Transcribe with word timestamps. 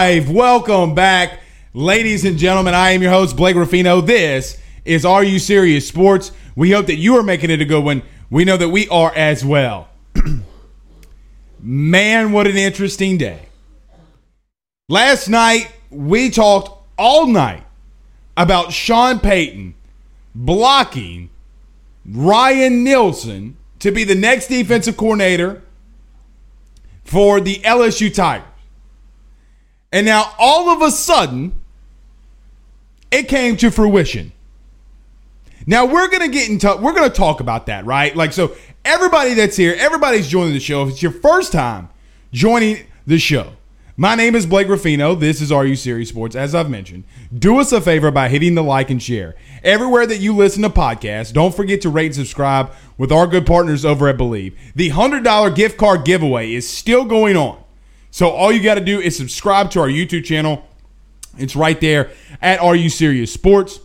live. 0.00 0.30
Welcome 0.30 0.94
back, 0.94 1.40
ladies 1.74 2.24
and 2.24 2.38
gentlemen. 2.38 2.72
I 2.72 2.92
am 2.92 3.02
your 3.02 3.10
host, 3.10 3.36
Blake 3.36 3.54
Ruffino. 3.54 4.00
This 4.00 4.58
is 4.82 5.04
Are 5.04 5.22
You 5.22 5.38
Serious 5.38 5.86
Sports? 5.86 6.32
We 6.56 6.70
hope 6.70 6.86
that 6.86 6.96
you 6.96 7.18
are 7.18 7.22
making 7.22 7.50
it 7.50 7.60
a 7.60 7.66
good 7.66 7.84
one. 7.84 8.00
We 8.30 8.46
know 8.46 8.56
that 8.56 8.70
we 8.70 8.88
are 8.88 9.12
as 9.14 9.44
well. 9.44 9.90
Man, 11.60 12.32
what 12.32 12.46
an 12.46 12.56
interesting 12.56 13.18
day. 13.18 13.48
Last 14.88 15.28
night, 15.28 15.70
we 15.90 16.30
talked 16.30 16.82
all 16.96 17.26
night 17.26 17.64
about 18.38 18.72
Sean 18.72 19.20
Payton 19.20 19.74
blocking 20.34 21.28
Ryan 22.06 22.84
Nielsen 22.84 23.58
to 23.80 23.90
be 23.90 24.04
the 24.04 24.14
next 24.14 24.46
defensive 24.46 24.96
coordinator 24.96 25.60
for 27.04 27.38
the 27.38 27.56
LSU 27.56 28.14
Tigers. 28.14 28.49
And 29.92 30.06
now 30.06 30.34
all 30.38 30.70
of 30.70 30.82
a 30.82 30.90
sudden, 30.90 31.54
it 33.10 33.28
came 33.28 33.56
to 33.56 33.70
fruition. 33.70 34.32
Now 35.66 35.84
we're 35.84 36.08
gonna 36.08 36.28
get 36.28 36.48
into 36.48 36.76
we're 36.80 36.94
gonna 36.94 37.10
talk 37.10 37.40
about 37.40 37.66
that, 37.66 37.84
right? 37.84 38.14
Like 38.14 38.32
so 38.32 38.56
everybody 38.84 39.34
that's 39.34 39.56
here, 39.56 39.74
everybody's 39.78 40.28
joining 40.28 40.54
the 40.54 40.60
show. 40.60 40.84
If 40.84 40.90
it's 40.90 41.02
your 41.02 41.12
first 41.12 41.52
time 41.52 41.88
joining 42.32 42.86
the 43.06 43.18
show, 43.18 43.52
my 43.96 44.14
name 44.14 44.34
is 44.34 44.46
Blake 44.46 44.68
Ruffino. 44.68 45.14
This 45.14 45.42
is 45.42 45.52
Are 45.52 45.66
You 45.66 45.76
Serious 45.76 46.08
Sports? 46.08 46.34
As 46.34 46.54
I've 46.54 46.70
mentioned, 46.70 47.04
do 47.36 47.58
us 47.58 47.72
a 47.72 47.80
favor 47.80 48.10
by 48.10 48.28
hitting 48.28 48.54
the 48.54 48.62
like 48.62 48.90
and 48.90 49.02
share. 49.02 49.34
Everywhere 49.62 50.06
that 50.06 50.20
you 50.20 50.34
listen 50.34 50.62
to 50.62 50.70
podcasts, 50.70 51.32
don't 51.32 51.54
forget 51.54 51.82
to 51.82 51.90
rate 51.90 52.06
and 52.06 52.14
subscribe 52.14 52.72
with 52.96 53.12
our 53.12 53.26
good 53.26 53.44
partners 53.44 53.84
over 53.84 54.08
at 54.08 54.16
Believe. 54.16 54.58
The 54.74 54.90
$100 54.90 55.54
gift 55.54 55.76
card 55.76 56.04
giveaway 56.04 56.54
is 56.54 56.66
still 56.66 57.04
going 57.04 57.36
on. 57.36 57.62
So 58.10 58.28
all 58.28 58.52
you 58.52 58.62
got 58.62 58.74
to 58.74 58.80
do 58.80 59.00
is 59.00 59.16
subscribe 59.16 59.70
to 59.72 59.80
our 59.80 59.88
YouTube 59.88 60.24
channel. 60.24 60.66
It's 61.38 61.54
right 61.54 61.80
there 61.80 62.10
at 62.42 62.60
Are 62.60 62.74
You 62.74 62.90
Serious 62.90 63.32
Sports 63.32 63.80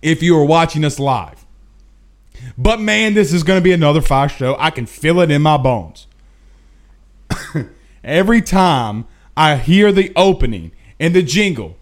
if 0.00 0.22
you 0.22 0.36
are 0.38 0.44
watching 0.44 0.84
us 0.84 0.98
live. 0.98 1.44
But 2.56 2.80
man, 2.80 3.14
this 3.14 3.32
is 3.32 3.42
going 3.42 3.58
to 3.58 3.64
be 3.64 3.72
another 3.72 4.00
fire 4.00 4.28
show. 4.28 4.56
I 4.58 4.70
can 4.70 4.86
feel 4.86 5.20
it 5.20 5.30
in 5.30 5.42
my 5.42 5.56
bones. 5.56 6.06
Every 8.04 8.40
time 8.40 9.06
I 9.36 9.56
hear 9.56 9.92
the 9.92 10.12
opening 10.16 10.72
and 10.98 11.14
the 11.14 11.22
jingle, 11.22 11.76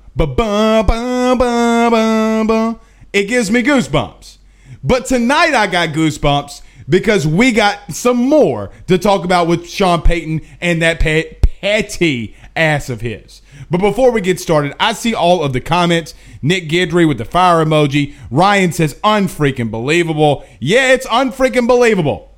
it 3.13 3.29
gives 3.29 3.51
me 3.51 3.63
goosebumps. 3.63 4.39
But 4.83 5.07
tonight 5.07 5.55
I 5.55 5.67
got 5.67 5.91
goosebumps 5.91 6.63
because 6.89 7.27
we 7.27 7.53
got 7.53 7.93
some 7.93 8.17
more 8.17 8.71
to 8.87 8.99
talk 8.99 9.25
about 9.25 9.47
with 9.47 9.69
Sean 9.69 10.03
Payton 10.03 10.41
and 10.61 10.83
that 10.83 11.01
pet, 11.01 11.46
petty 11.61 12.35
ass 12.55 12.89
of 12.89 13.01
his. 13.01 13.43
But 13.71 13.81
before 13.81 14.11
we 14.11 14.21
get 14.21 14.41
started, 14.41 14.75
I 14.79 14.93
see 14.93 15.15
all 15.15 15.43
of 15.43 15.53
the 15.53 15.61
comments. 15.61 16.15
Nick 16.43 16.69
Gidry 16.69 17.07
with 17.07 17.19
the 17.19 17.25
fire 17.25 17.65
emoji. 17.65 18.15
Ryan 18.31 18.73
says, 18.73 18.95
unfreaking 19.03 19.71
believable. 19.71 20.47
Yeah, 20.61 20.93
it's 20.93 21.07
unfreaking 21.07 21.67
believable. 21.67 22.33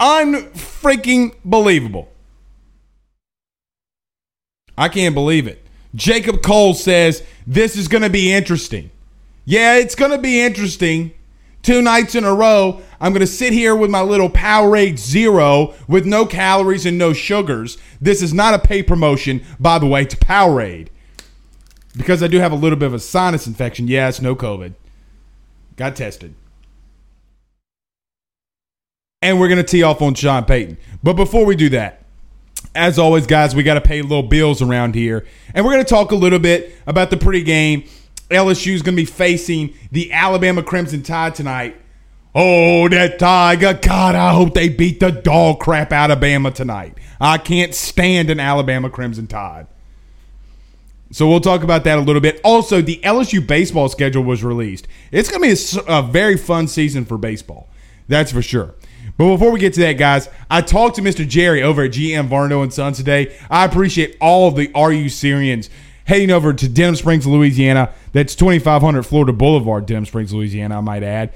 Unfreaking 0.00 1.36
believable. 1.44 2.12
I 4.76 4.88
can't 4.88 5.14
believe 5.14 5.46
it. 5.46 5.64
Jacob 5.94 6.42
Cole 6.42 6.74
says, 6.74 7.22
this 7.46 7.76
is 7.76 7.88
going 7.88 8.02
to 8.02 8.10
be 8.10 8.32
interesting. 8.32 8.90
Yeah, 9.46 9.76
it's 9.76 9.94
going 9.94 10.10
to 10.10 10.18
be 10.18 10.40
interesting. 10.42 11.12
Two 11.66 11.82
nights 11.82 12.14
in 12.14 12.22
a 12.22 12.32
row, 12.32 12.80
I'm 13.00 13.12
going 13.12 13.22
to 13.22 13.26
sit 13.26 13.52
here 13.52 13.74
with 13.74 13.90
my 13.90 14.00
little 14.00 14.30
Powerade 14.30 15.00
Zero 15.00 15.74
with 15.88 16.06
no 16.06 16.24
calories 16.24 16.86
and 16.86 16.96
no 16.96 17.12
sugars. 17.12 17.76
This 18.00 18.22
is 18.22 18.32
not 18.32 18.54
a 18.54 18.60
pay 18.60 18.84
promotion, 18.84 19.44
by 19.58 19.80
the 19.80 19.86
way, 19.86 20.04
to 20.04 20.16
Powerade. 20.16 20.90
Because 21.96 22.22
I 22.22 22.28
do 22.28 22.38
have 22.38 22.52
a 22.52 22.54
little 22.54 22.78
bit 22.78 22.86
of 22.86 22.94
a 22.94 23.00
sinus 23.00 23.48
infection. 23.48 23.88
Yes, 23.88 24.20
no 24.20 24.36
COVID. 24.36 24.74
Got 25.74 25.96
tested. 25.96 26.36
And 29.20 29.40
we're 29.40 29.48
going 29.48 29.58
to 29.58 29.64
tee 29.64 29.82
off 29.82 30.00
on 30.00 30.14
Sean 30.14 30.44
Payton. 30.44 30.78
But 31.02 31.14
before 31.14 31.44
we 31.44 31.56
do 31.56 31.68
that, 31.70 32.04
as 32.76 32.96
always, 32.96 33.26
guys, 33.26 33.56
we 33.56 33.64
got 33.64 33.74
to 33.74 33.80
pay 33.80 34.02
little 34.02 34.22
bills 34.22 34.62
around 34.62 34.94
here. 34.94 35.26
And 35.52 35.64
we're 35.64 35.72
going 35.72 35.84
to 35.84 35.90
talk 35.90 36.12
a 36.12 36.14
little 36.14 36.38
bit 36.38 36.76
about 36.86 37.10
the 37.10 37.16
pregame. 37.16 37.90
LSU 38.30 38.74
is 38.74 38.82
going 38.82 38.96
to 38.96 39.02
be 39.02 39.06
facing 39.06 39.74
the 39.92 40.12
Alabama 40.12 40.62
Crimson 40.62 41.02
Tide 41.02 41.34
tonight. 41.34 41.76
Oh, 42.34 42.88
that 42.88 43.18
Tiger. 43.18 43.78
God, 43.80 44.14
I 44.14 44.34
hope 44.34 44.52
they 44.54 44.68
beat 44.68 45.00
the 45.00 45.10
dog 45.10 45.60
crap 45.60 45.92
out 45.92 46.10
of 46.10 46.18
Bama 46.18 46.52
tonight. 46.52 46.98
I 47.20 47.38
can't 47.38 47.74
stand 47.74 48.28
an 48.28 48.40
Alabama 48.40 48.90
Crimson 48.90 49.26
Tide. 49.26 49.66
So 51.12 51.28
we'll 51.28 51.40
talk 51.40 51.62
about 51.62 51.84
that 51.84 51.98
a 51.98 52.02
little 52.02 52.20
bit. 52.20 52.40
Also, 52.42 52.82
the 52.82 52.98
LSU 52.98 53.46
baseball 53.46 53.88
schedule 53.88 54.24
was 54.24 54.44
released. 54.44 54.88
It's 55.12 55.30
going 55.30 55.42
to 55.42 55.76
be 55.76 55.82
a 55.88 56.02
very 56.02 56.36
fun 56.36 56.68
season 56.68 57.04
for 57.04 57.16
baseball. 57.16 57.68
That's 58.08 58.32
for 58.32 58.42
sure. 58.42 58.74
But 59.16 59.32
before 59.32 59.50
we 59.50 59.60
get 59.60 59.72
to 59.74 59.80
that, 59.80 59.94
guys, 59.94 60.28
I 60.50 60.60
talked 60.60 60.96
to 60.96 61.02
Mr. 61.02 61.26
Jerry 61.26 61.62
over 61.62 61.84
at 61.84 61.92
GM 61.92 62.28
Varno 62.28 62.62
and 62.62 62.72
Sons 62.72 62.98
today. 62.98 63.34
I 63.48 63.64
appreciate 63.64 64.16
all 64.20 64.48
of 64.48 64.56
the 64.56 64.70
RU 64.74 65.08
Syrians 65.08 65.70
heading 66.06 66.30
over 66.30 66.52
to 66.52 66.68
Denham 66.68 66.96
Springs, 66.96 67.26
Louisiana. 67.26 67.92
That's 68.12 68.34
2500 68.34 69.02
Florida 69.04 69.32
Boulevard, 69.32 69.86
Denham 69.86 70.06
Springs, 70.06 70.32
Louisiana, 70.32 70.78
I 70.78 70.80
might 70.80 71.02
add, 71.02 71.32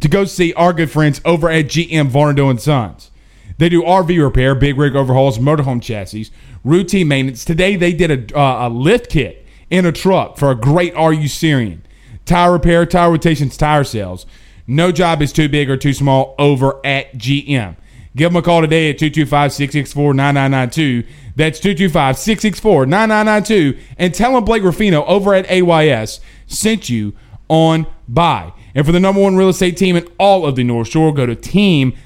to 0.00 0.08
go 0.08 0.24
see 0.24 0.52
our 0.54 0.72
good 0.72 0.90
friends 0.90 1.20
over 1.24 1.50
at 1.50 1.66
GM 1.66 2.10
Varno 2.10 2.50
and 2.50 2.60
Sons. 2.60 3.10
They 3.58 3.68
do 3.68 3.82
RV 3.82 4.22
repair, 4.22 4.54
big 4.54 4.78
rig 4.78 4.96
overhauls, 4.96 5.38
motorhome 5.38 5.82
chassis, 5.82 6.30
routine 6.64 7.08
maintenance. 7.08 7.44
Today 7.44 7.76
they 7.76 7.92
did 7.92 8.32
a, 8.32 8.38
uh, 8.38 8.68
a 8.68 8.70
lift 8.70 9.10
kit 9.10 9.46
in 9.70 9.84
a 9.86 9.92
truck 9.92 10.38
for 10.38 10.50
a 10.50 10.54
great 10.54 10.94
RU 10.96 11.28
Syrian. 11.28 11.84
Tire 12.24 12.52
repair, 12.52 12.86
tire 12.86 13.10
rotations, 13.10 13.56
tire 13.56 13.84
sales. 13.84 14.26
No 14.66 14.92
job 14.92 15.20
is 15.20 15.32
too 15.32 15.48
big 15.48 15.68
or 15.68 15.76
too 15.76 15.92
small 15.92 16.34
over 16.38 16.80
at 16.84 17.14
GM. 17.14 17.76
Give 18.14 18.30
them 18.30 18.36
a 18.36 18.42
call 18.42 18.60
today 18.60 18.90
at 18.90 18.98
225 18.98 19.52
664 19.52 20.14
9992. 20.14 21.08
That's 21.34 21.58
225 21.60 22.18
664 22.18 22.86
9992. 22.86 23.78
And 23.96 24.14
tell 24.14 24.34
them 24.34 24.44
Blake 24.44 24.62
Ruffino 24.62 25.04
over 25.06 25.34
at 25.34 25.50
AYS 25.50 26.20
sent 26.46 26.90
you 26.90 27.14
on 27.48 27.86
by. 28.06 28.52
And 28.74 28.84
for 28.84 28.92
the 28.92 29.00
number 29.00 29.20
one 29.20 29.36
real 29.36 29.48
estate 29.48 29.76
team 29.76 29.96
in 29.96 30.06
all 30.18 30.46
of 30.46 30.56
the 30.56 30.64
North 30.64 30.88
Shore, 30.88 31.12
go 31.12 31.26
to 31.26 31.34
team.kw.com. 31.34 31.98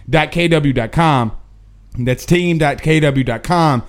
That's 1.98 2.26
team.kw.com. 2.26 3.82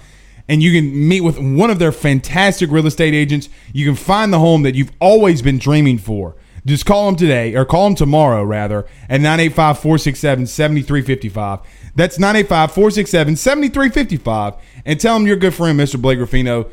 And 0.49 0.63
you 0.63 0.71
can 0.71 1.07
meet 1.07 1.21
with 1.21 1.37
one 1.39 1.69
of 1.69 1.77
their 1.79 1.91
fantastic 1.91 2.71
real 2.71 2.87
estate 2.87 3.13
agents. 3.13 3.49
You 3.73 3.85
can 3.85 3.95
find 3.95 4.31
the 4.31 4.39
home 4.39 4.63
that 4.63 4.75
you've 4.75 4.93
always 4.99 5.41
been 5.41 5.57
dreaming 5.57 5.97
for. 5.97 6.35
Just 6.65 6.85
call 6.85 7.05
them 7.05 7.15
today, 7.15 7.55
or 7.55 7.63
call 7.63 7.85
them 7.85 7.95
tomorrow, 7.95 8.43
rather, 8.43 8.85
at 9.09 9.21
985 9.21 9.79
467 9.79 10.47
7355. 10.47 11.59
That's 11.97 12.19
985 12.19 12.71
467 12.73 13.35
7355. 13.35 14.53
And 14.85 14.99
tell 14.99 15.15
them 15.15 15.25
your 15.25 15.35
good 15.35 15.55
friend, 15.55 15.79
Mr. 15.79 15.99
Blake 15.99 16.19
Ruffino, 16.19 16.69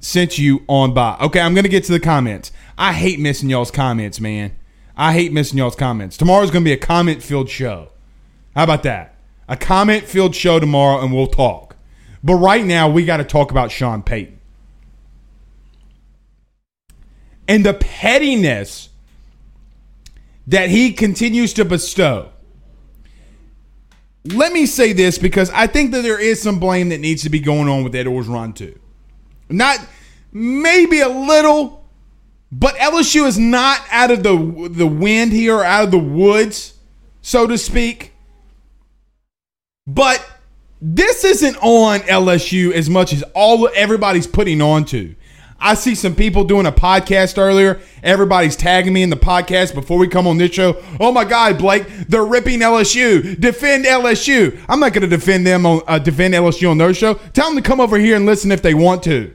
sent 0.00 0.38
you 0.38 0.64
on 0.66 0.94
by. 0.94 1.18
Okay, 1.20 1.40
I'm 1.40 1.52
going 1.52 1.64
to 1.64 1.70
get 1.70 1.84
to 1.84 1.92
the 1.92 2.00
comments. 2.00 2.50
I 2.78 2.94
hate 2.94 3.20
missing 3.20 3.50
y'all's 3.50 3.70
comments, 3.70 4.18
man. 4.18 4.56
I 4.96 5.12
hate 5.12 5.30
missing 5.30 5.58
y'all's 5.58 5.76
comments. 5.76 6.16
Tomorrow's 6.16 6.50
going 6.50 6.64
to 6.64 6.68
be 6.68 6.72
a 6.72 6.78
comment 6.78 7.22
filled 7.22 7.50
show. 7.50 7.90
How 8.56 8.64
about 8.64 8.82
that? 8.84 9.14
A 9.46 9.58
comment 9.58 10.04
filled 10.04 10.34
show 10.34 10.58
tomorrow, 10.58 11.04
and 11.04 11.12
we'll 11.12 11.26
talk. 11.26 11.76
But 12.24 12.36
right 12.36 12.64
now, 12.64 12.88
we 12.88 13.04
got 13.04 13.18
to 13.18 13.24
talk 13.24 13.50
about 13.50 13.70
Sean 13.70 14.02
Payton 14.02 14.40
and 17.46 17.66
the 17.66 17.74
pettiness 17.74 18.88
that 20.46 20.70
he 20.70 20.94
continues 20.94 21.52
to 21.52 21.66
bestow. 21.66 22.31
Let 24.24 24.52
me 24.52 24.66
say 24.66 24.92
this 24.92 25.18
because 25.18 25.50
I 25.50 25.66
think 25.66 25.90
that 25.92 26.02
there 26.02 26.20
is 26.20 26.40
some 26.40 26.60
blame 26.60 26.90
that 26.90 26.98
needs 26.98 27.22
to 27.22 27.30
be 27.30 27.40
going 27.40 27.68
on 27.68 27.82
with 27.82 27.94
Ed 27.94 28.06
Orgeron 28.06 28.54
too. 28.54 28.78
Not 29.48 29.78
maybe 30.32 31.00
a 31.00 31.08
little, 31.08 31.84
but 32.52 32.76
LSU 32.76 33.26
is 33.26 33.38
not 33.38 33.80
out 33.90 34.10
of 34.10 34.22
the 34.22 34.68
the 34.70 34.86
wind 34.86 35.32
here, 35.32 35.62
out 35.62 35.84
of 35.84 35.90
the 35.90 35.98
woods, 35.98 36.74
so 37.20 37.46
to 37.46 37.58
speak. 37.58 38.12
But 39.86 40.24
this 40.80 41.24
isn't 41.24 41.56
on 41.56 42.00
LSU 42.00 42.72
as 42.72 42.88
much 42.88 43.12
as 43.12 43.22
all 43.34 43.68
everybody's 43.74 44.26
putting 44.26 44.62
on 44.62 44.84
to. 44.86 45.14
I 45.62 45.74
see 45.74 45.94
some 45.94 46.16
people 46.16 46.42
doing 46.42 46.66
a 46.66 46.72
podcast 46.72 47.38
earlier. 47.38 47.80
Everybody's 48.02 48.56
tagging 48.56 48.92
me 48.92 49.04
in 49.04 49.10
the 49.10 49.16
podcast 49.16 49.74
before 49.74 49.96
we 49.96 50.08
come 50.08 50.26
on 50.26 50.36
this 50.36 50.52
show. 50.52 50.82
Oh 50.98 51.12
my 51.12 51.24
God, 51.24 51.56
Blake, 51.56 51.86
they're 52.08 52.24
ripping 52.24 52.60
LSU. 52.60 53.40
Defend 53.40 53.84
LSU. 53.84 54.58
I'm 54.68 54.80
not 54.80 54.92
going 54.92 55.02
to 55.02 55.08
defend 55.08 55.46
them 55.46 55.64
on 55.64 55.82
uh, 55.86 56.00
defend 56.00 56.34
LSU 56.34 56.68
on 56.68 56.78
their 56.78 56.92
show. 56.92 57.14
Tell 57.32 57.48
them 57.48 57.62
to 57.62 57.66
come 57.66 57.80
over 57.80 57.96
here 57.96 58.16
and 58.16 58.26
listen 58.26 58.50
if 58.50 58.60
they 58.60 58.74
want 58.74 59.04
to. 59.04 59.32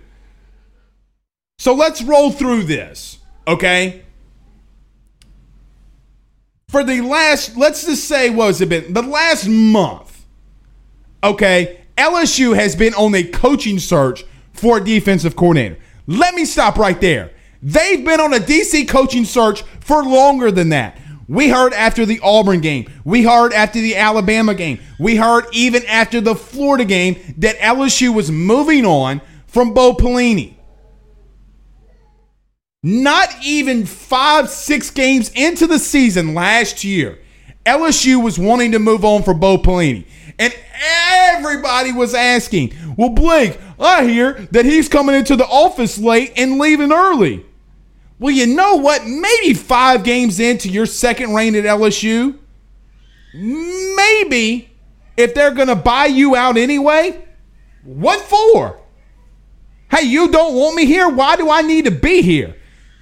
So 1.60 1.74
let's 1.74 2.04
roll 2.04 2.32
through 2.32 2.64
this, 2.64 3.20
okay? 3.48 4.04
For 6.68 6.84
the 6.84 7.02
last, 7.02 7.56
let's 7.56 7.86
just 7.86 8.06
say, 8.06 8.30
what 8.30 8.48
has 8.48 8.62
it 8.62 8.68
been? 8.70 8.94
The 8.94 9.02
last 9.02 9.48
month, 9.48 10.26
okay, 11.24 11.86
LSU 11.98 12.56
has 12.56 12.76
been 12.76 12.94
on 12.94 13.16
a 13.16 13.24
coaching 13.24 13.80
search 13.80 14.26
for 14.52 14.78
a 14.78 14.84
defensive 14.84 15.36
coordinator. 15.36 15.78
Let 16.08 16.34
me 16.34 16.46
stop 16.46 16.78
right 16.78 17.00
there. 17.00 17.32
They've 17.62 18.04
been 18.04 18.22
on 18.22 18.34
a 18.34 18.40
DC 18.40 18.88
coaching 18.88 19.26
search 19.26 19.62
for 19.82 20.04
longer 20.04 20.52
than 20.52 20.70
that. 20.70 21.00
We 21.28 21.50
heard 21.50 21.74
after 21.74 22.06
the 22.06 22.22
Auburn 22.24 22.62
game. 22.62 22.90
We 23.04 23.24
heard 23.24 23.52
after 23.52 23.82
the 23.82 23.98
Alabama 23.98 24.56
game. 24.56 24.80
We 24.98 25.18
heard 25.18 25.46
even 25.52 25.86
after 25.86 26.22
the 26.22 26.36
Florida 26.36 26.86
game 26.86 27.18
that 27.38 27.58
LSU 27.58 28.14
was 28.16 28.32
moving 28.32 28.86
on 28.86 29.22
from 29.46 29.74
Bo 29.74 29.94
Pelini. 29.94 30.56
Not 32.82 33.30
even 33.44 33.86
five, 33.86 34.50
six 34.50 34.90
games 34.90 35.30
into 35.36 35.68
the 35.68 35.80
season 35.80 36.34
last 36.34 36.86
year, 36.86 37.20
LSU 37.66 38.24
was 38.24 38.40
wanting 38.40 38.72
to 38.72 38.80
move 38.80 39.04
on 39.04 39.24
for 39.24 39.34
Bo 39.34 39.58
Pelini. 39.58 40.06
And 40.40 40.54
everybody 40.80 41.92
was 41.92 42.14
asking, 42.14 42.74
well, 42.96 43.10
Blake, 43.10 43.60
I 43.80 44.06
hear 44.06 44.34
that 44.52 44.66
he's 44.66 44.90
coming 44.90 45.16
into 45.16 45.36
the 45.36 45.46
office 45.46 45.98
late 45.98 46.34
and 46.36 46.58
leaving 46.58 46.92
early. 46.92 47.46
Well, 48.20 48.34
you 48.34 48.48
know 48.48 48.76
what? 48.76 49.06
Maybe 49.06 49.54
five 49.54 50.04
games 50.04 50.40
into 50.40 50.70
your 50.70 50.88
second 50.88 51.36
reign 51.36 51.56
at 51.56 51.66
LSU, 51.66 52.40
maybe 53.34 54.72
if 55.16 55.34
they're 55.36 55.54
going 55.54 55.68
to 55.68 55.76
buy 55.76 56.06
you 56.06 56.36
out 56.36 56.58
anyway, 56.58 57.24
what 57.84 58.20
for? 58.22 58.80
Hey, 59.90 60.04
you 60.04 60.30
don't 60.30 60.56
want 60.56 60.76
me 60.76 60.86
here? 60.86 61.08
Why 61.08 61.36
do 61.36 61.50
I 61.50 61.62
need 61.62 61.86
to 61.86 61.92
be 61.92 62.22
here? 62.22 62.56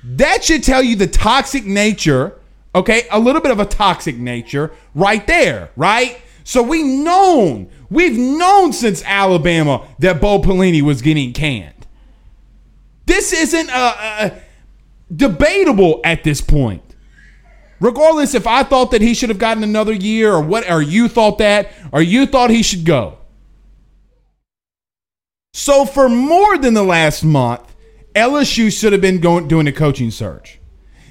That 0.04 0.44
should 0.44 0.64
tell 0.64 0.84
you 0.84 0.96
the 0.96 1.08
toxic 1.08 1.66
nature, 1.66 2.40
okay? 2.76 3.08
A 3.10 3.20
little 3.20 3.42
bit 3.42 3.52
of 3.52 3.60
a 3.60 3.66
toxic 3.66 4.18
nature 4.18 4.72
right 4.94 5.26
there, 5.26 5.72
right? 5.76 6.22
So 6.44 6.62
we 6.62 6.84
known, 6.84 7.70
we've 7.96 8.18
known 8.18 8.74
since 8.74 9.04
Alabama 9.06 9.88
that 10.00 10.22
Bo 10.22 10.40
Pelini 10.40 10.82
was 10.82 11.02
getting 11.02 11.34
canned. 11.34 11.88
This 13.06 13.34
isn't 13.34 13.70
uh, 13.70 13.96
uh, 13.98 14.30
debatable 15.16 16.02
at 16.04 16.24
this 16.24 16.42
point. 16.42 16.82
Regardless 17.80 18.34
if 18.36 18.48
I 18.48 18.64
thought 18.64 18.92
that 18.92 19.02
he 19.02 19.14
should 19.14 19.30
have 19.30 19.38
gotten 19.38 19.64
another 19.64 19.94
year 19.94 20.34
or 20.34 20.42
what, 20.42 20.70
or 20.70 20.82
you 20.82 21.08
thought 21.08 21.40
that, 21.40 21.72
or 21.92 22.02
you 22.02 22.26
thought 22.26 22.50
he 22.50 22.64
should 22.64 22.86
go. 22.86 23.18
So 25.54 25.86
for 25.86 26.10
more 26.10 26.58
than 26.58 26.74
the 26.74 26.84
last 26.84 27.24
month, 27.24 27.76
LSU 28.16 28.78
should 28.78 28.94
have 28.94 29.02
been 29.02 29.20
going 29.20 29.48
doing 29.48 29.68
a 29.68 29.72
coaching 29.72 30.10
search. 30.12 30.60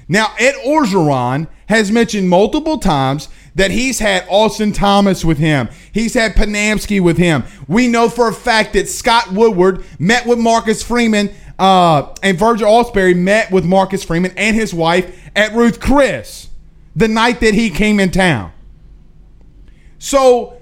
Now, 0.07 0.33
Ed 0.39 0.55
Orgeron 0.65 1.47
has 1.67 1.91
mentioned 1.91 2.29
multiple 2.29 2.77
times 2.77 3.27
that 3.55 3.71
he's 3.71 3.99
had 3.99 4.25
Austin 4.29 4.73
Thomas 4.73 5.25
with 5.25 5.37
him. 5.37 5.69
He's 5.91 6.13
had 6.13 6.35
Panamsky 6.35 7.01
with 7.01 7.17
him. 7.17 7.43
We 7.67 7.87
know 7.87 8.09
for 8.09 8.27
a 8.27 8.33
fact 8.33 8.73
that 8.73 8.87
Scott 8.87 9.31
Woodward 9.31 9.83
met 9.97 10.25
with 10.25 10.37
Marcus 10.37 10.83
Freeman 10.83 11.31
uh, 11.57 12.13
and 12.21 12.37
Verge 12.37 12.61
Ausberry 12.61 13.15
met 13.15 13.51
with 13.51 13.63
Marcus 13.63 14.03
Freeman 14.03 14.33
and 14.37 14.55
his 14.55 14.73
wife 14.73 15.29
at 15.35 15.53
Ruth 15.53 15.79
Chris 15.79 16.49
the 16.95 17.07
night 17.07 17.39
that 17.39 17.53
he 17.53 17.69
came 17.69 17.99
in 17.99 18.11
town. 18.11 18.51
So, 19.99 20.61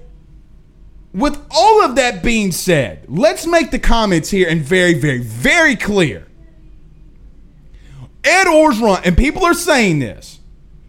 with 1.12 1.44
all 1.50 1.84
of 1.84 1.96
that 1.96 2.22
being 2.22 2.50
said, 2.52 3.04
let's 3.08 3.46
make 3.46 3.70
the 3.70 3.78
comments 3.78 4.30
here 4.30 4.48
and 4.48 4.62
very, 4.62 4.94
very, 4.94 5.18
very 5.18 5.76
clear. 5.76 6.26
Ed 8.24 8.46
Orgeron, 8.46 9.02
and 9.04 9.16
people 9.16 9.44
are 9.44 9.54
saying 9.54 9.98
this. 9.98 10.40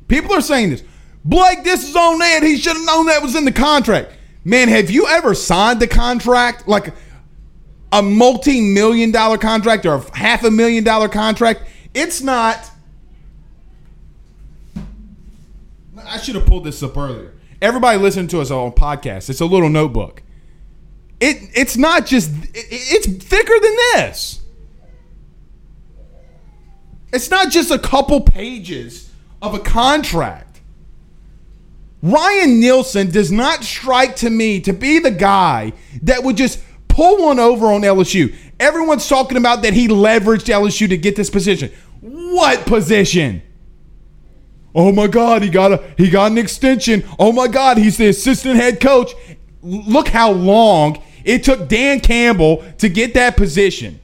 People 0.08 0.34
are 0.34 0.42
saying 0.42 0.70
this. 0.70 0.84
Blake, 1.26 1.64
this 1.64 1.90
is 1.90 1.96
on 1.96 2.22
Ed. 2.22 2.44
He 2.44 2.56
should 2.58 2.78
have 2.78 2.86
known 2.86 3.08
that 3.08 3.24
was 3.24 3.36
in 3.36 3.46
the 3.46 3.52
contract. 3.52 4.14
Man, 4.44 4.68
have 4.68 4.92
you 4.92 5.08
ever 5.08 5.34
signed 5.34 5.80
the 5.80 5.88
contract? 5.88 6.68
Like 6.68 6.94
a 7.92 8.04
multi 8.04 8.62
million 8.62 9.12
dollar 9.12 9.40
contract 9.40 9.86
or 9.88 9.96
a 9.96 10.18
half 10.18 10.44
a 10.44 10.52
million 10.52 10.84
dollar 10.84 11.10
contract? 11.10 11.64
It's 11.96 12.22
not. 12.22 12.70
I 16.06 16.18
should 16.20 16.36
have 16.36 16.46
pulled 16.46 16.64
this 16.66 16.84
up 16.84 16.96
earlier. 16.96 17.34
Everybody 17.60 17.98
listen 17.98 18.28
to 18.28 18.42
us 18.42 18.52
on 18.52 18.74
podcast. 18.74 19.28
It's 19.30 19.42
a 19.42 19.46
little 19.46 19.70
notebook. 19.70 20.22
it 21.20 21.38
it's 21.56 21.76
not 21.76 22.06
just 22.06 22.30
it, 22.54 22.68
it's 22.70 23.08
thicker 23.08 23.60
than 23.60 23.76
this. 23.94 24.42
It's 27.12 27.32
not 27.32 27.50
just 27.50 27.72
a 27.72 27.80
couple 27.80 28.22
pages 28.22 29.10
of 29.42 29.56
a 29.56 29.60
contract. 29.60 30.45
Ryan 32.06 32.60
Nielsen 32.60 33.10
does 33.10 33.32
not 33.32 33.64
strike 33.64 34.16
to 34.18 34.30
me 34.30 34.62
to 34.62 34.74
be 34.74 35.00
the 35.00 35.10
guy 35.10 35.74
that 36.04 36.24
would 36.24 36.38
just 36.38 36.62
pull 36.88 37.26
one 37.26 37.40
over 37.40 37.66
on 37.66 37.82
LSU. 37.82 38.36
Everyone's 38.60 39.10
talking 39.10 39.38
about 39.38 39.64
that 39.64 39.74
he 39.74 39.88
leveraged 39.88 40.46
LSU 40.46 40.88
to 40.88 40.98
get 40.98 41.16
this 41.16 41.32
position. 41.32 41.72
What 42.02 42.68
position? 42.68 43.42
Oh 44.76 44.92
my 44.92 45.08
God, 45.08 45.42
he 45.42 45.50
got 45.50 45.72
a 45.72 45.84
he 45.98 46.12
got 46.12 46.32
an 46.32 46.38
extension. 46.38 47.04
Oh 47.18 47.32
my 47.32 47.48
God, 47.48 47.80
he's 47.80 47.98
the 47.98 48.10
assistant 48.10 48.58
head 48.58 48.80
coach. 48.80 49.14
Look 49.64 50.08
how 50.08 50.30
long 50.32 51.02
it 51.24 51.44
took 51.44 51.68
Dan 51.68 52.02
Campbell 52.02 52.64
to 52.78 52.88
get 52.88 53.16
that 53.16 53.36
position. 53.36 54.00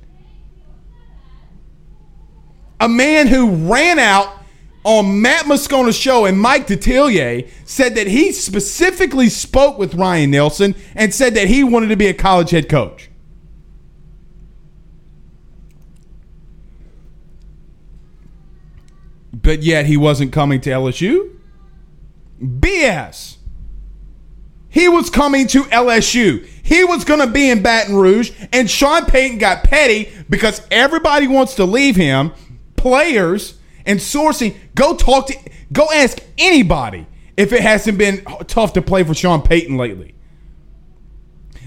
A 2.80 2.90
man 2.90 3.28
who 3.28 3.72
ran 3.72 4.00
out 4.00 4.41
on 4.84 5.22
Matt 5.22 5.46
Moscona's 5.46 5.98
show 5.98 6.26
and 6.26 6.40
Mike 6.40 6.68
Detillier 6.68 7.48
said 7.66 7.96
that 7.96 8.08
he 8.08 8.32
specifically 8.32 9.30
spoke 9.30 9.78
with 9.78 9.94
Ryan 9.96 10.32
Nielsen 10.32 10.76
and 10.96 11.14
said 11.14 11.36
that 11.36 11.48
he 11.48 11.64
wanted 11.64 11.88
to 11.88 11.96
be 11.96 12.08
a 12.08 12.14
college 12.14 12.50
head 12.50 12.68
coach. 12.68 13.10
But 19.34 19.64
yet 19.64 19.86
he 19.86 19.98
wasn't 19.98 20.32
coming 20.32 20.62
to 20.62 20.70
LSU? 20.70 21.36
BS. 22.42 23.38
He 24.70 24.88
was 24.88 25.10
coming 25.10 25.48
to 25.48 25.64
LSU. 25.64 26.46
He 26.64 26.84
was 26.84 27.04
going 27.04 27.20
to 27.20 27.28
be 27.28 27.50
in 27.50 27.62
Baton 27.62 27.96
Rouge, 27.96 28.32
and 28.54 28.70
Sean 28.70 29.06
Payton 29.06 29.38
got 29.38 29.64
petty 29.64 30.10
because 30.30 30.66
everybody 30.72 31.28
wants 31.28 31.56
to 31.56 31.66
leave 31.66 31.96
him. 31.96 32.32
Players 32.78 33.56
and 33.86 34.00
sourcing, 34.00 34.56
go 34.76 34.96
talk 34.96 35.28
to, 35.28 35.38
go 35.72 35.88
ask 35.94 36.20
anybody 36.38 37.08
if 37.38 37.54
it 37.54 37.62
hasn't 37.62 37.98
been 37.98 38.24
tough 38.48 38.74
to 38.74 38.82
play 38.82 39.04
for 39.04 39.14
Sean 39.14 39.42
Payton 39.42 39.78
lately. 39.78 40.16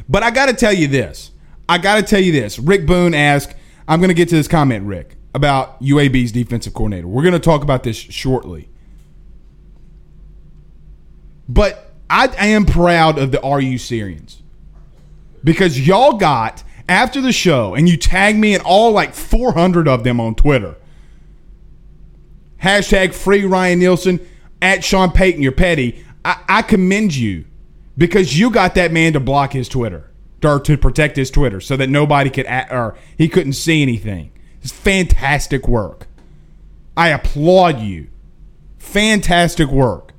But 0.08 0.22
I 0.22 0.30
got 0.30 0.46
to 0.46 0.54
tell 0.54 0.72
you 0.72 0.86
this. 0.86 1.30
I 1.68 1.78
got 1.78 1.96
to 1.96 2.02
tell 2.02 2.20
you 2.20 2.32
this. 2.32 2.58
Rick 2.58 2.86
Boone 2.86 3.14
asked, 3.14 3.54
I'm 3.88 4.00
going 4.00 4.08
to 4.08 4.14
get 4.14 4.28
to 4.28 4.34
this 4.34 4.48
comment, 4.48 4.86
Rick, 4.86 5.16
about 5.34 5.80
UAB's 5.82 6.32
defensive 6.32 6.74
coordinator. 6.74 7.06
We're 7.06 7.22
going 7.22 7.32
to 7.32 7.38
talk 7.38 7.62
about 7.62 7.82
this 7.82 7.96
shortly. 7.96 8.68
But 11.48 11.92
I, 12.08 12.28
I 12.38 12.46
am 12.48 12.66
proud 12.66 13.18
of 13.18 13.32
the 13.32 13.40
RU 13.40 13.78
Syrians 13.78 14.42
because 15.42 15.86
y'all 15.86 16.14
got 16.14 16.62
after 16.88 17.20
the 17.20 17.32
show 17.32 17.74
and 17.74 17.88
you 17.88 17.96
tagged 17.96 18.38
me 18.38 18.54
and 18.54 18.62
all 18.62 18.92
like 18.92 19.14
400 19.14 19.88
of 19.88 20.04
them 20.04 20.20
on 20.20 20.34
Twitter. 20.34 20.76
Hashtag 22.64 23.12
free 23.12 23.44
Ryan 23.44 23.78
Nielsen 23.78 24.26
at 24.62 24.82
Sean 24.82 25.10
Payton, 25.10 25.42
you're 25.42 25.52
petty. 25.52 26.02
I, 26.24 26.42
I 26.48 26.62
commend 26.62 27.14
you 27.14 27.44
because 27.98 28.38
you 28.38 28.48
got 28.48 28.74
that 28.76 28.90
man 28.90 29.12
to 29.12 29.20
block 29.20 29.52
his 29.52 29.68
Twitter 29.68 30.10
or 30.42 30.60
to 30.60 30.78
protect 30.78 31.18
his 31.18 31.30
Twitter 31.30 31.60
so 31.60 31.76
that 31.76 31.90
nobody 31.90 32.30
could 32.30 32.46
or 32.46 32.96
he 33.18 33.28
couldn't 33.28 33.52
see 33.52 33.82
anything. 33.82 34.32
It's 34.62 34.72
fantastic 34.72 35.68
work. 35.68 36.06
I 36.96 37.08
applaud 37.08 37.80
you. 37.80 38.06
Fantastic 38.78 39.68
work. 39.68 40.14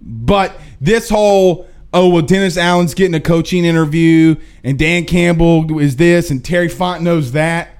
But 0.00 0.58
this 0.80 1.10
whole 1.10 1.68
oh 1.92 2.08
well 2.08 2.22
Dennis 2.22 2.56
Allen's 2.56 2.94
getting 2.94 3.14
a 3.14 3.20
coaching 3.20 3.64
interview 3.64 4.36
and 4.62 4.78
Dan 4.78 5.04
Campbell 5.04 5.78
is 5.78 5.96
this 5.96 6.30
and 6.30 6.44
Terry 6.44 6.68
Fontenot's 6.68 7.32
that. 7.32 7.70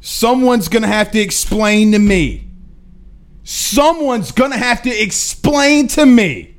Someone's 0.00 0.68
gonna 0.68 0.86
have 0.86 1.10
to 1.12 1.20
explain 1.20 1.92
to 1.92 1.98
me. 1.98 2.48
Someone's 3.42 4.32
gonna 4.32 4.58
have 4.58 4.82
to 4.82 4.90
explain 4.90 5.88
to 5.88 6.06
me 6.06 6.56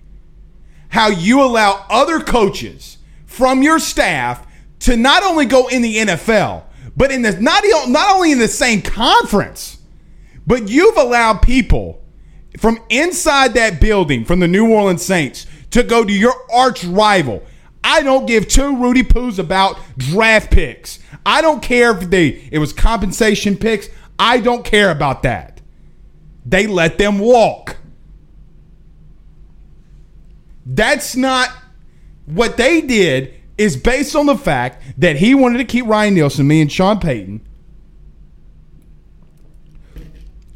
how 0.89 1.09
you 1.09 1.41
allow 1.41 1.85
other 1.89 2.19
coaches 2.19 2.97
from 3.25 3.61
your 3.61 3.79
staff 3.79 4.45
to 4.79 4.95
not 4.95 5.23
only 5.23 5.45
go 5.45 5.67
in 5.67 5.81
the 5.81 5.97
NFL, 5.97 6.63
but 6.95 7.11
in 7.11 7.21
the 7.21 7.39
not, 7.39 7.63
not 7.87 8.15
only 8.15 8.31
in 8.31 8.39
the 8.39 8.47
same 8.47 8.81
conference, 8.81 9.77
but 10.45 10.69
you've 10.69 10.97
allowed 10.97 11.41
people 11.41 12.03
from 12.57 12.79
inside 12.89 13.53
that 13.53 13.79
building 13.79 14.25
from 14.25 14.39
the 14.39 14.47
New 14.47 14.71
Orleans 14.71 15.03
Saints 15.03 15.45
to 15.71 15.83
go 15.83 16.03
to 16.03 16.13
your 16.13 16.33
arch 16.51 16.83
rival. 16.83 17.43
I 17.83 18.01
don't 18.01 18.25
give 18.25 18.47
two 18.47 18.75
Rudy 18.77 19.03
Poos 19.03 19.39
about 19.39 19.79
draft 19.97 20.51
picks. 20.51 20.99
I 21.25 21.41
don't 21.41 21.61
care 21.61 21.97
if 21.97 22.09
they 22.09 22.49
it 22.51 22.59
was 22.59 22.73
compensation 22.73 23.55
picks. 23.55 23.89
I 24.19 24.39
don't 24.39 24.65
care 24.65 24.91
about 24.91 25.23
that. 25.23 25.61
They 26.45 26.67
let 26.67 26.97
them 26.97 27.19
walk. 27.19 27.77
That's 30.65 31.15
not 31.15 31.49
what 32.25 32.57
they 32.57 32.81
did 32.81 33.33
is 33.57 33.77
based 33.77 34.15
on 34.15 34.25
the 34.25 34.37
fact 34.37 34.83
that 34.97 35.15
he 35.15 35.33
wanted 35.33 35.59
to 35.59 35.65
keep 35.65 35.85
Ryan 35.85 36.13
Nielsen, 36.13 36.47
me 36.47 36.61
and 36.61 36.71
Sean 36.71 36.99
Payton. 36.99 37.47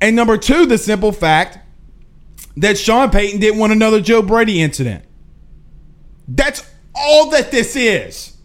And 0.01 0.15
number 0.15 0.37
two, 0.37 0.65
the 0.65 0.77
simple 0.77 1.11
fact 1.11 1.59
that 2.57 2.77
Sean 2.77 3.09
Payton 3.09 3.39
didn't 3.39 3.59
want 3.59 3.73
another 3.73 4.01
Joe 4.01 4.21
Brady 4.21 4.61
incident. 4.61 5.05
That's 6.27 6.69
all 6.93 7.29
that 7.31 7.51
this 7.51 7.75
is. 7.75 8.37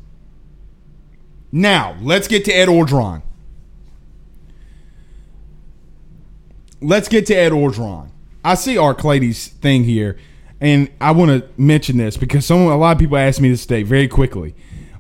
Now, 1.52 1.96
let's 2.00 2.28
get 2.28 2.44
to 2.46 2.52
Ed 2.52 2.68
Orgeron. 2.68 3.22
Let's 6.80 7.08
get 7.08 7.26
to 7.26 7.34
Ed 7.34 7.52
Orgeron. 7.52 8.10
I 8.44 8.54
see 8.54 8.76
Arclady's 8.76 9.48
thing 9.48 9.84
here, 9.84 10.16
and 10.60 10.90
I 11.00 11.12
want 11.12 11.30
to 11.30 11.48
mention 11.60 11.96
this 11.96 12.16
because 12.16 12.46
someone, 12.46 12.72
a 12.72 12.76
lot 12.76 12.92
of 12.92 12.98
people 12.98 13.16
asked 13.16 13.40
me 13.40 13.48
this 13.48 13.66
today 13.66 13.82
very 13.82 14.06
quickly. 14.06 14.54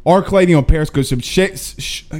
Arclady 0.04 0.56
on 0.56 0.64
Periscope 0.64 1.04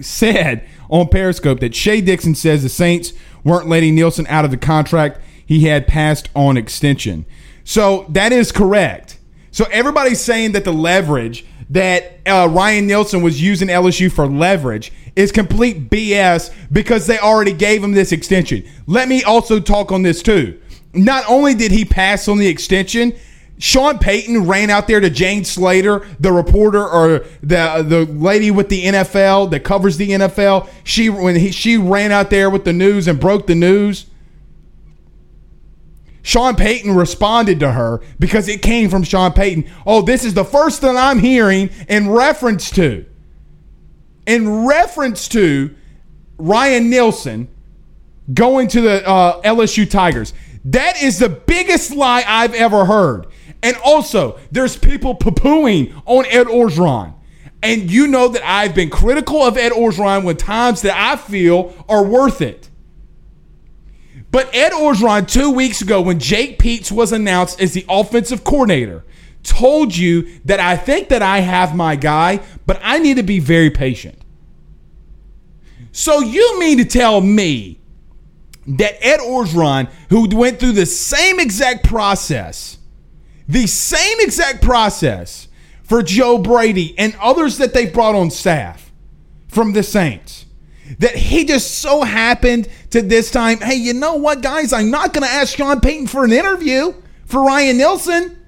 said 0.04 0.68
on 0.90 1.08
Periscope 1.08 1.60
that 1.60 1.74
Shea 1.74 2.00
Dixon 2.00 2.34
says 2.34 2.62
the 2.62 2.68
Saints 2.68 3.12
weren't 3.44 3.68
letting 3.68 3.94
Nielsen 3.94 4.26
out 4.28 4.44
of 4.44 4.50
the 4.50 4.56
contract 4.56 5.20
he 5.46 5.64
had 5.64 5.86
passed 5.86 6.28
on 6.34 6.56
extension. 6.56 7.24
So 7.64 8.04
that 8.10 8.32
is 8.32 8.52
correct. 8.52 9.18
So 9.50 9.64
everybody's 9.70 10.20
saying 10.20 10.52
that 10.52 10.64
the 10.64 10.72
leverage 10.72 11.46
that 11.70 12.20
uh, 12.26 12.48
Ryan 12.50 12.86
Nielsen 12.86 13.22
was 13.22 13.40
using 13.40 13.68
LSU 13.68 14.12
for 14.12 14.26
leverage 14.26 14.92
is 15.16 15.32
complete 15.32 15.88
BS 15.88 16.52
because 16.70 17.06
they 17.06 17.18
already 17.18 17.52
gave 17.52 17.82
him 17.82 17.92
this 17.92 18.12
extension. 18.12 18.64
Let 18.86 19.08
me 19.08 19.22
also 19.24 19.58
talk 19.58 19.90
on 19.90 20.02
this 20.02 20.22
too. 20.22 20.60
Not 20.92 21.24
only 21.28 21.54
did 21.54 21.72
he 21.72 21.84
pass 21.84 22.28
on 22.28 22.38
the 22.38 22.46
extension, 22.46 23.14
Sean 23.58 23.98
Payton 23.98 24.46
ran 24.46 24.70
out 24.70 24.86
there 24.86 25.00
to 25.00 25.08
Jane 25.08 25.44
Slater, 25.44 26.06
the 26.20 26.32
reporter 26.32 26.86
or 26.86 27.24
the 27.42 27.84
the 27.86 28.06
lady 28.12 28.50
with 28.50 28.68
the 28.68 28.84
NFL 28.84 29.50
that 29.50 29.60
covers 29.60 29.96
the 29.96 30.10
NFL. 30.10 30.68
She 30.84 31.08
when 31.08 31.36
he, 31.36 31.50
she 31.50 31.78
ran 31.78 32.12
out 32.12 32.30
there 32.30 32.50
with 32.50 32.64
the 32.64 32.72
news 32.72 33.08
and 33.08 33.18
broke 33.18 33.46
the 33.46 33.54
news. 33.54 34.06
Sean 36.26 36.56
Payton 36.56 36.92
responded 36.96 37.60
to 37.60 37.70
her 37.70 38.00
because 38.18 38.48
it 38.48 38.60
came 38.60 38.90
from 38.90 39.04
Sean 39.04 39.32
Payton. 39.32 39.70
Oh, 39.86 40.02
this 40.02 40.24
is 40.24 40.34
the 40.34 40.44
first 40.44 40.80
that 40.80 40.96
I'm 40.96 41.20
hearing 41.20 41.70
in 41.88 42.10
reference 42.10 42.68
to. 42.72 43.06
In 44.26 44.66
reference 44.66 45.28
to 45.28 45.72
Ryan 46.36 46.90
Nielsen 46.90 47.46
going 48.34 48.66
to 48.66 48.80
the 48.80 49.06
uh, 49.06 49.40
LSU 49.42 49.88
Tigers. 49.88 50.34
That 50.64 51.00
is 51.00 51.20
the 51.20 51.28
biggest 51.28 51.94
lie 51.94 52.24
I've 52.26 52.54
ever 52.54 52.86
heard. 52.86 53.28
And 53.62 53.76
also, 53.84 54.40
there's 54.50 54.76
people 54.76 55.14
poo-pooing 55.14 56.02
on 56.06 56.26
Ed 56.26 56.48
Orgeron. 56.48 57.14
And 57.62 57.88
you 57.88 58.08
know 58.08 58.26
that 58.26 58.44
I've 58.44 58.74
been 58.74 58.90
critical 58.90 59.42
of 59.42 59.56
Ed 59.56 59.70
Orgeron 59.70 60.24
when 60.24 60.36
times 60.36 60.82
that 60.82 60.96
I 60.98 61.14
feel 61.14 61.72
are 61.88 62.04
worth 62.04 62.40
it. 62.40 62.68
But 64.30 64.54
Ed 64.54 64.72
Orgeron, 64.72 65.30
two 65.30 65.50
weeks 65.50 65.80
ago, 65.80 66.00
when 66.00 66.18
Jake 66.18 66.58
Peetz 66.58 66.92
was 66.92 67.12
announced 67.12 67.60
as 67.60 67.72
the 67.72 67.86
offensive 67.88 68.44
coordinator, 68.44 69.04
told 69.42 69.96
you 69.96 70.40
that 70.44 70.60
I 70.60 70.76
think 70.76 71.08
that 71.08 71.22
I 71.22 71.38
have 71.40 71.74
my 71.74 71.96
guy, 71.96 72.40
but 72.66 72.80
I 72.82 72.98
need 72.98 73.16
to 73.16 73.22
be 73.22 73.38
very 73.38 73.70
patient. 73.70 74.18
So 75.92 76.20
you 76.20 76.58
mean 76.58 76.78
to 76.78 76.84
tell 76.84 77.20
me 77.20 77.80
that 78.66 79.04
Ed 79.04 79.20
Orgeron, 79.20 79.88
who 80.10 80.28
went 80.36 80.58
through 80.58 80.72
the 80.72 80.86
same 80.86 81.38
exact 81.38 81.84
process, 81.84 82.78
the 83.48 83.66
same 83.66 84.18
exact 84.20 84.60
process 84.60 85.48
for 85.84 86.02
Joe 86.02 86.38
Brady 86.38 86.98
and 86.98 87.16
others 87.20 87.58
that 87.58 87.72
they 87.72 87.86
brought 87.86 88.16
on 88.16 88.30
staff 88.30 88.92
from 89.46 89.72
the 89.72 89.84
Saints, 89.84 90.45
that 90.98 91.14
he 91.14 91.44
just 91.44 91.78
so 91.78 92.02
happened 92.02 92.68
to 92.90 93.02
this 93.02 93.30
time, 93.30 93.58
hey, 93.58 93.74
you 93.74 93.92
know 93.92 94.14
what, 94.14 94.42
guys? 94.42 94.72
I'm 94.72 94.90
not 94.90 95.12
going 95.12 95.26
to 95.26 95.32
ask 95.32 95.56
Sean 95.56 95.80
Payton 95.80 96.06
for 96.06 96.24
an 96.24 96.32
interview, 96.32 96.94
for 97.24 97.44
Ryan 97.44 97.78
Nielsen. 97.78 98.38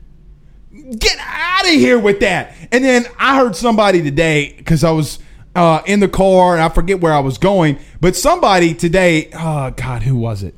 Get 0.99 1.18
out 1.21 1.66
of 1.66 1.73
here 1.73 1.99
with 1.99 2.21
that. 2.21 2.54
And 2.73 2.85
then 2.85 3.07
I 3.18 3.37
heard 3.37 3.57
somebody 3.57 4.02
today 4.02 4.54
because 4.57 4.85
I 4.85 4.90
was 4.90 5.18
uh, 5.54 5.83
in 5.87 6.00
the 6.00 6.09
car 6.09 6.54
and 6.54 6.62
I 6.62 6.68
forget 6.68 7.00
where 7.00 7.12
I 7.12 7.21
was 7.21 7.38
going, 7.38 7.78
but 8.00 8.14
somebody 8.14 8.75
today, 8.75 9.28
oh 9.35 9.71
God, 9.71 10.02
who 10.02 10.16
was 10.16 10.42
it? 10.42 10.54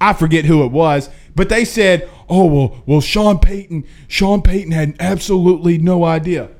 I 0.00 0.12
forget 0.12 0.44
who 0.44 0.64
it 0.64 0.72
was, 0.72 1.10
but 1.34 1.48
they 1.48 1.64
said, 1.64 2.08
"Oh 2.28 2.46
well, 2.46 2.82
well, 2.86 3.00
Sean 3.00 3.38
Payton, 3.38 3.84
Sean 4.06 4.42
Payton 4.42 4.72
had 4.72 4.96
absolutely 5.00 5.78
no 5.78 6.04
idea." 6.04 6.50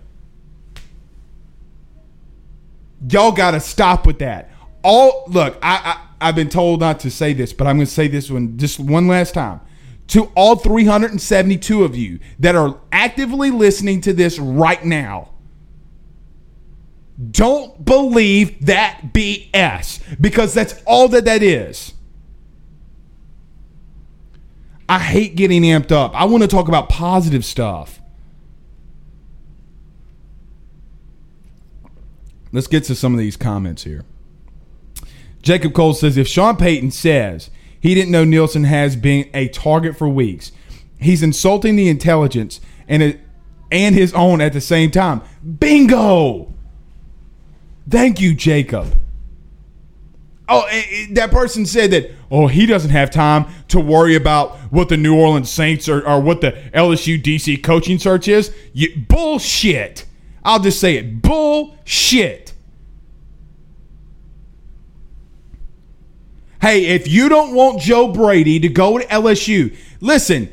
Y'all 3.11 3.33
got 3.33 3.52
to 3.52 3.61
stop 3.61 4.07
with 4.07 4.19
that. 4.19 4.50
All 4.83 5.25
look, 5.28 5.59
I, 5.62 5.76
I 6.21 6.28
I've 6.28 6.35
been 6.35 6.49
told 6.49 6.81
not 6.81 7.00
to 7.00 7.11
say 7.11 7.33
this, 7.33 7.52
but 7.52 7.67
I'm 7.67 7.78
to 7.78 7.87
say 7.87 8.09
this 8.09 8.31
one 8.31 8.59
just 8.59 8.81
one 8.81 9.07
last 9.07 9.35
time 9.35 9.61
to 10.09 10.33
all 10.35 10.57
372 10.57 11.85
of 11.85 11.95
you 11.95 12.19
that 12.38 12.57
are 12.57 12.81
actively 12.90 13.50
listening 13.50 14.00
to 14.00 14.12
this 14.12 14.38
right 14.38 14.85
now. 14.85 15.31
Don't 17.31 17.85
believe 17.85 18.67
that 18.67 19.12
BS 19.12 20.21
because 20.21 20.55
that's 20.55 20.81
all 20.87 21.09
that 21.09 21.25
that 21.26 21.43
is. 21.43 21.93
I 24.88 24.99
hate 24.99 25.35
getting 25.35 25.62
amped 25.62 25.93
up. 25.93 26.14
I 26.14 26.25
want 26.25 26.43
to 26.43 26.49
talk 26.49 26.69
about 26.69 26.88
positive 26.88 27.45
stuff. 27.45 28.00
Let's 32.52 32.67
get 32.67 32.85
to 32.85 32.95
some 32.95 33.12
of 33.12 33.19
these 33.19 33.37
comments 33.37 33.85
here. 33.85 34.05
Jacob 35.43 35.73
Cole 35.75 35.95
says 35.95 36.17
if 36.17 36.26
Sean 36.26 36.57
Payton 36.57 36.90
says 36.90 37.50
he 37.81 37.95
didn't 37.95 38.11
know 38.11 38.25
Nielsen 38.25 38.64
has 38.64 38.97
been 38.97 39.31
a 39.35 39.49
target 39.49 39.97
for 39.97 40.09
weeks, 40.09 40.52
he's 40.99 41.23
insulting 41.23 41.76
the 41.76 41.88
intelligence 41.88 42.61
and 42.88 43.02
it, 43.02 43.21
and 43.71 43.95
his 43.95 44.12
own 44.14 44.40
at 44.40 44.52
the 44.52 44.61
same 44.61 44.90
time. 44.90 45.23
Bingo. 45.43 46.52
Thank 47.88 48.21
you, 48.21 48.35
Jacob. 48.35 48.99
Oh, 50.50 50.67
eh, 50.71 50.83
eh, 50.90 51.07
that 51.12 51.31
person 51.31 51.67
said 51.67 51.90
that. 51.90 52.11
Oh, 52.31 52.47
he 52.47 52.67
doesn't 52.67 52.90
have 52.90 53.11
time 53.11 53.47
to 53.69 53.81
worry 53.81 54.14
about 54.14 54.57
what 54.71 54.88
the 54.88 54.97
New 54.97 55.19
Orleans 55.19 55.50
Saints 55.50 55.88
or, 55.88 56.07
or 56.07 56.21
what 56.21 56.40
the 56.40 56.52
LSU 56.75 57.23
DC 57.23 57.62
coaching 57.62 57.99
search 57.99 58.28
is. 58.28 58.55
You, 58.73 59.05
bullshit. 59.09 60.05
I'll 60.45 60.61
just 60.61 60.80
say 60.80 60.97
it. 60.97 61.23
Bullshit. 61.23 62.54
Hey, 66.61 66.87
if 66.87 67.07
you 67.07 67.28
don't 67.28 67.54
want 67.54 67.80
Joe 67.80 68.09
Brady 68.09 68.59
to 68.61 68.68
go 68.68 68.99
to 68.99 69.04
LSU, 69.07 69.76
listen. 70.00 70.50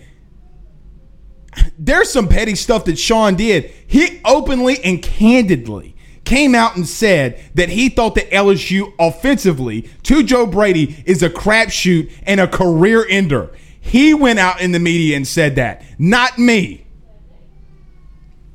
There's 1.77 2.09
some 2.09 2.27
petty 2.27 2.55
stuff 2.55 2.85
that 2.85 2.99
Sean 2.99 3.35
did. 3.35 3.71
He 3.87 4.21
openly 4.23 4.77
and 4.83 5.01
candidly 5.01 5.95
came 6.25 6.55
out 6.55 6.75
and 6.75 6.87
said 6.87 7.39
that 7.53 7.69
he 7.69 7.89
thought 7.89 8.15
that 8.15 8.29
LSU 8.31 8.93
offensively 8.99 9.83
to 10.03 10.23
Joe 10.23 10.45
Brady 10.45 11.03
is 11.05 11.23
a 11.23 11.29
crapshoot 11.29 12.11
and 12.23 12.39
a 12.39 12.47
career 12.47 13.05
ender. 13.07 13.51
He 13.79 14.13
went 14.13 14.39
out 14.39 14.61
in 14.61 14.71
the 14.71 14.79
media 14.79 15.15
and 15.15 15.27
said 15.27 15.55
that, 15.55 15.83
not 15.99 16.37
me. 16.37 16.84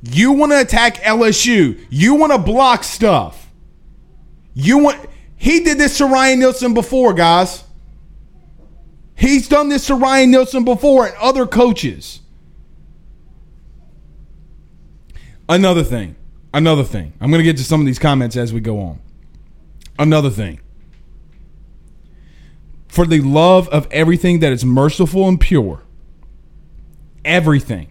You 0.03 0.31
want 0.31 0.51
to 0.51 0.59
attack 0.59 0.95
LSU. 0.97 1.85
You 1.89 2.15
want 2.15 2.31
to 2.31 2.39
block 2.39 2.83
stuff. 2.83 3.49
You 4.53 4.79
want 4.79 5.09
he 5.35 5.61
did 5.61 5.77
this 5.77 5.97
to 5.97 6.05
Ryan 6.05 6.39
Nielsen 6.39 6.73
before, 6.73 7.13
guys. 7.13 7.63
He's 9.15 9.47
done 9.47 9.69
this 9.69 9.87
to 9.87 9.95
Ryan 9.95 10.31
Nielsen 10.31 10.63
before 10.63 11.07
and 11.07 11.15
other 11.17 11.45
coaches. 11.45 12.19
Another 15.47 15.83
thing. 15.83 16.15
Another 16.53 16.83
thing. 16.83 17.13
I'm 17.21 17.29
going 17.29 17.39
to 17.39 17.43
get 17.43 17.57
to 17.57 17.63
some 17.63 17.79
of 17.79 17.85
these 17.85 17.99
comments 17.99 18.35
as 18.35 18.53
we 18.53 18.59
go 18.59 18.79
on. 18.79 18.99
Another 19.97 20.29
thing. 20.29 20.59
For 22.87 23.05
the 23.05 23.21
love 23.21 23.69
of 23.69 23.87
everything 23.91 24.39
that 24.39 24.51
is 24.51 24.65
merciful 24.65 25.27
and 25.27 25.39
pure, 25.39 25.83
everything, 27.23 27.90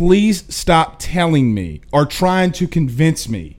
please 0.00 0.44
stop 0.48 0.96
telling 0.98 1.52
me 1.52 1.82
or 1.92 2.06
trying 2.06 2.50
to 2.50 2.66
convince 2.66 3.28
me. 3.28 3.58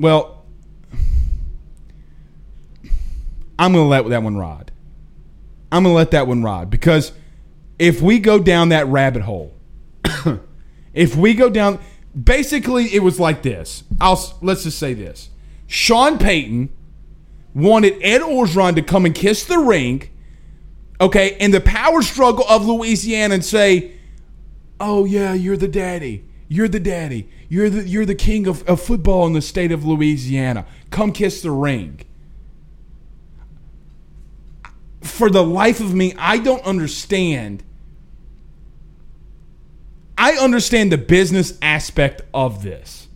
Well, 0.00 0.46
I'm 3.58 3.74
going 3.74 3.84
to 3.84 3.88
let 3.88 4.08
that 4.08 4.22
one 4.22 4.38
ride. 4.38 4.72
I'm 5.70 5.82
going 5.82 5.92
to 5.92 5.96
let 5.96 6.10
that 6.12 6.26
one 6.26 6.42
ride 6.42 6.70
because 6.70 7.12
if 7.78 8.00
we 8.00 8.18
go 8.18 8.38
down 8.38 8.70
that 8.70 8.86
rabbit 8.86 9.20
hole, 9.20 9.54
if 10.94 11.14
we 11.14 11.34
go 11.34 11.50
down, 11.50 11.78
basically 12.18 12.86
it 12.94 13.02
was 13.02 13.20
like 13.20 13.42
this. 13.42 13.84
I'll 14.00 14.38
let's 14.40 14.62
just 14.62 14.78
say 14.78 14.94
this: 14.94 15.28
Sean 15.66 16.16
Payton 16.16 16.70
wanted 17.54 17.98
Ed 18.00 18.22
Orgeron 18.22 18.74
to 18.76 18.82
come 18.82 19.04
and 19.04 19.14
kiss 19.14 19.44
the 19.44 19.58
ring, 19.58 20.08
okay, 20.98 21.36
in 21.38 21.50
the 21.50 21.60
power 21.60 22.00
struggle 22.00 22.46
of 22.48 22.64
Louisiana 22.64 23.34
and 23.34 23.44
say, 23.44 23.95
"Oh 24.80 25.04
yeah, 25.04 25.34
you're 25.34 25.56
the 25.56 25.68
daddy. 25.68 26.24
You're 26.48 26.68
the 26.68 26.80
daddy. 26.80 27.28
You're 27.48 27.70
the 27.70 27.88
you're 27.88 28.06
the 28.06 28.14
king 28.14 28.46
of, 28.46 28.62
of 28.68 28.80
football 28.80 29.26
in 29.26 29.32
the 29.32 29.42
state 29.42 29.72
of 29.72 29.84
Louisiana. 29.84 30.66
Come 30.90 31.12
kiss 31.12 31.42
the 31.42 31.50
ring." 31.50 32.00
For 35.02 35.30
the 35.30 35.44
life 35.44 35.80
of 35.80 35.94
me, 35.94 36.14
I 36.18 36.38
don't 36.38 36.64
understand 36.64 37.62
I 40.18 40.32
understand 40.32 40.90
the 40.90 40.98
business 40.98 41.58
aspect 41.60 42.22
of 42.32 42.62
this, 42.62 43.08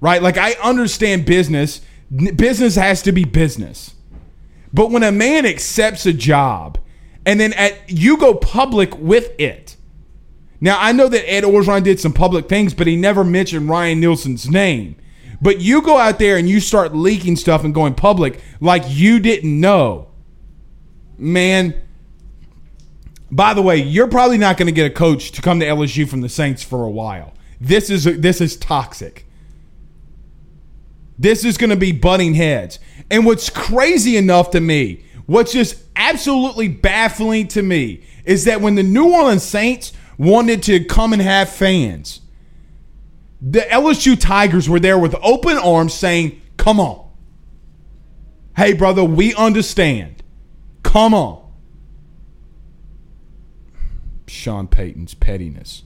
right? 0.00 0.22
Like, 0.22 0.36
I 0.36 0.52
understand 0.62 1.26
business. 1.26 1.80
Business 2.36 2.76
has 2.76 3.02
to 3.02 3.12
be 3.12 3.24
business. 3.24 3.94
But 4.72 4.90
when 4.90 5.02
a 5.02 5.10
man 5.10 5.44
accepts 5.44 6.06
a 6.06 6.12
job 6.12 6.78
and 7.24 7.40
then 7.40 7.52
at, 7.54 7.90
you 7.90 8.16
go 8.16 8.34
public 8.34 8.96
with 8.98 9.32
it, 9.40 9.75
now 10.60 10.78
I 10.80 10.92
know 10.92 11.08
that 11.08 11.30
Ed 11.30 11.44
Orgeron 11.44 11.82
did 11.82 12.00
some 12.00 12.12
public 12.12 12.48
things, 12.48 12.74
but 12.74 12.86
he 12.86 12.96
never 12.96 13.24
mentioned 13.24 13.68
Ryan 13.68 14.00
Nielsen's 14.00 14.48
name. 14.48 14.96
But 15.40 15.60
you 15.60 15.82
go 15.82 15.98
out 15.98 16.18
there 16.18 16.36
and 16.36 16.48
you 16.48 16.60
start 16.60 16.94
leaking 16.94 17.36
stuff 17.36 17.62
and 17.62 17.74
going 17.74 17.94
public 17.94 18.40
like 18.60 18.84
you 18.86 19.20
didn't 19.20 19.60
know, 19.60 20.08
man 21.18 21.74
by 23.30 23.54
the 23.54 23.62
way, 23.62 23.76
you're 23.76 24.06
probably 24.06 24.38
not 24.38 24.56
going 24.56 24.66
to 24.66 24.72
get 24.72 24.86
a 24.86 24.94
coach 24.94 25.32
to 25.32 25.42
come 25.42 25.60
to 25.60 25.66
LSU 25.66 26.08
from 26.08 26.20
the 26.20 26.28
Saints 26.28 26.62
for 26.62 26.84
a 26.84 26.90
while. 26.90 27.34
This 27.60 27.90
is 27.90 28.04
this 28.04 28.40
is 28.40 28.56
toxic. 28.56 29.26
This 31.18 31.44
is 31.44 31.56
going 31.56 31.70
to 31.70 31.76
be 31.76 31.92
butting 31.92 32.34
heads. 32.34 32.78
And 33.10 33.24
what's 33.24 33.48
crazy 33.48 34.16
enough 34.16 34.50
to 34.50 34.60
me, 34.60 35.04
what's 35.24 35.52
just 35.52 35.82
absolutely 35.96 36.68
baffling 36.68 37.48
to 37.48 37.62
me, 37.62 38.04
is 38.24 38.44
that 38.44 38.60
when 38.60 38.74
the 38.74 38.82
New 38.82 39.12
Orleans 39.12 39.42
Saints 39.42 39.92
wanted 40.18 40.62
to 40.64 40.84
come 40.84 41.12
and 41.12 41.22
have 41.22 41.48
fans, 41.48 42.20
the 43.40 43.60
LSU 43.60 44.18
Tigers 44.18 44.68
were 44.68 44.80
there 44.80 44.98
with 44.98 45.14
open 45.22 45.56
arms 45.56 45.94
saying, 45.94 46.40
Come 46.56 46.80
on. 46.80 47.08
Hey, 48.56 48.72
brother, 48.72 49.04
we 49.04 49.34
understand. 49.34 50.22
Come 50.82 51.12
on. 51.12 51.42
Sean 54.26 54.66
Payton's 54.66 55.14
pettiness. 55.14 55.82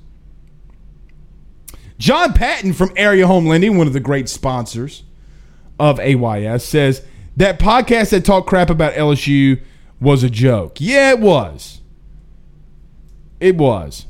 John 1.98 2.32
Patton 2.32 2.72
from 2.72 2.92
Area 2.96 3.26
Home 3.26 3.46
Lending, 3.46 3.76
one 3.76 3.86
of 3.86 3.92
the 3.92 4.00
great 4.00 4.28
sponsors 4.28 5.02
of 5.78 6.00
AYS, 6.00 6.64
says 6.64 7.04
that 7.36 7.58
podcast 7.58 8.10
that 8.10 8.24
talked 8.24 8.48
crap 8.48 8.70
about 8.70 8.94
LSU 8.94 9.60
was 10.00 10.22
a 10.22 10.30
joke. 10.30 10.78
Yeah, 10.80 11.10
it 11.10 11.20
was. 11.20 11.82
It 13.38 13.56
was. 13.56 14.06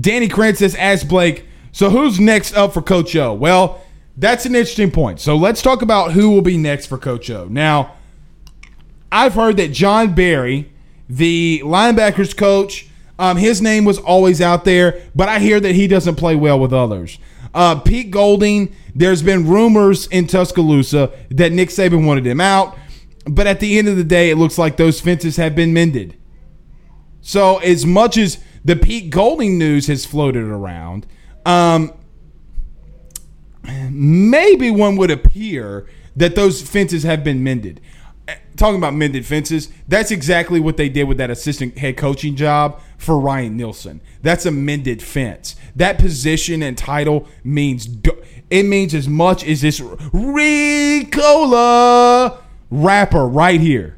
Danny 0.00 0.28
Krantz 0.28 0.60
says, 0.60 0.74
ask 0.76 1.06
Blake, 1.06 1.46
so 1.72 1.90
who's 1.90 2.18
next 2.18 2.54
up 2.54 2.72
for 2.72 2.82
Coach 2.82 3.14
O? 3.16 3.34
Well, 3.34 3.82
that's 4.16 4.46
an 4.46 4.54
interesting 4.54 4.90
point. 4.90 5.20
So 5.20 5.36
let's 5.36 5.62
talk 5.62 5.82
about 5.82 6.12
who 6.12 6.30
will 6.30 6.42
be 6.42 6.56
next 6.56 6.86
for 6.86 6.98
Coach 6.98 7.30
O. 7.30 7.46
Now, 7.46 7.96
I've 9.12 9.34
heard 9.34 9.56
that 9.56 9.72
John 9.72 10.14
Barry 10.14 10.70
the 11.10 11.60
linebackers 11.64 12.34
coach. 12.36 12.86
Um, 13.18 13.36
his 13.36 13.60
name 13.60 13.84
was 13.84 13.98
always 13.98 14.40
out 14.40 14.64
there, 14.64 15.02
but 15.14 15.28
I 15.28 15.40
hear 15.40 15.60
that 15.60 15.74
he 15.74 15.86
doesn't 15.86 16.14
play 16.14 16.36
well 16.36 16.58
with 16.58 16.72
others. 16.72 17.18
Uh, 17.52 17.78
Pete 17.80 18.10
Golding, 18.10 18.74
there's 18.94 19.22
been 19.22 19.48
rumors 19.48 20.06
in 20.06 20.26
Tuscaloosa 20.26 21.10
that 21.30 21.52
Nick 21.52 21.68
Saban 21.68 22.06
wanted 22.06 22.26
him 22.26 22.40
out, 22.40 22.78
but 23.26 23.46
at 23.46 23.60
the 23.60 23.76
end 23.76 23.88
of 23.88 23.96
the 23.96 24.04
day, 24.04 24.30
it 24.30 24.36
looks 24.36 24.56
like 24.56 24.76
those 24.76 25.00
fences 25.00 25.36
have 25.36 25.54
been 25.54 25.74
mended. 25.74 26.16
So, 27.20 27.58
as 27.58 27.84
much 27.84 28.16
as 28.16 28.38
the 28.64 28.76
Pete 28.76 29.10
Golding 29.10 29.58
news 29.58 29.86
has 29.86 30.04
floated 30.04 30.44
around, 30.44 31.06
um, 31.46 31.92
maybe 33.90 34.70
one 34.70 34.96
would 34.96 35.10
appear 35.10 35.86
that 36.16 36.34
those 36.34 36.62
fences 36.62 37.02
have 37.04 37.24
been 37.24 37.42
mended. 37.42 37.80
talking 38.56 38.76
about 38.76 38.94
mended 38.94 39.24
fences, 39.26 39.68
that's 39.88 40.10
exactly 40.10 40.60
what 40.60 40.76
they 40.76 40.88
did 40.88 41.04
with 41.04 41.16
that 41.18 41.30
assistant 41.30 41.78
head 41.78 41.96
coaching 41.96 42.36
job 42.36 42.80
for 42.98 43.18
Ryan 43.18 43.56
Nielsen. 43.56 44.00
That's 44.22 44.44
a 44.44 44.50
mended 44.50 45.02
fence. 45.02 45.56
That 45.74 45.98
position 45.98 46.62
and 46.62 46.76
title 46.76 47.26
means 47.42 47.88
it 48.50 48.64
means 48.64 48.94
as 48.94 49.08
much 49.08 49.42
as 49.44 49.62
this 49.62 49.80
Ricola 49.80 51.08
wrapper 52.70 53.26
right 53.26 53.60
here 53.60 53.96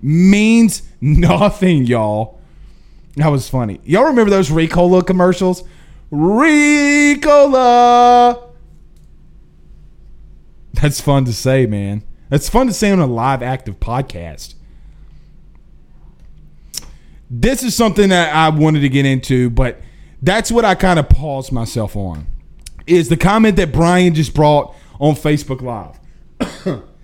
means 0.00 0.82
nothing, 1.00 1.84
y'all. 1.84 2.40
That 3.16 3.28
was 3.28 3.48
funny. 3.48 3.80
Y'all 3.84 4.04
remember 4.04 4.30
those 4.30 4.50
Ricola 4.50 5.06
commercials? 5.06 5.64
Ricola. 6.12 7.62
That's 10.74 11.00
fun 11.00 11.24
to 11.24 11.32
say, 11.32 11.66
man. 11.66 12.04
That's 12.28 12.48
fun 12.48 12.66
to 12.66 12.72
say 12.72 12.90
on 12.90 12.98
a 12.98 13.06
live 13.06 13.42
active 13.42 13.80
podcast. 13.80 14.54
This 17.30 17.62
is 17.62 17.74
something 17.74 18.10
that 18.10 18.34
I 18.34 18.50
wanted 18.50 18.80
to 18.80 18.88
get 18.88 19.06
into, 19.06 19.50
but 19.50 19.80
that's 20.22 20.52
what 20.52 20.64
I 20.64 20.74
kind 20.74 20.98
of 20.98 21.08
paused 21.08 21.52
myself 21.52 21.96
on. 21.96 22.26
Is 22.86 23.08
the 23.08 23.16
comment 23.16 23.56
that 23.56 23.72
Brian 23.72 24.14
just 24.14 24.34
brought 24.34 24.74
on 25.00 25.14
Facebook 25.14 25.62
Live. 25.62 25.98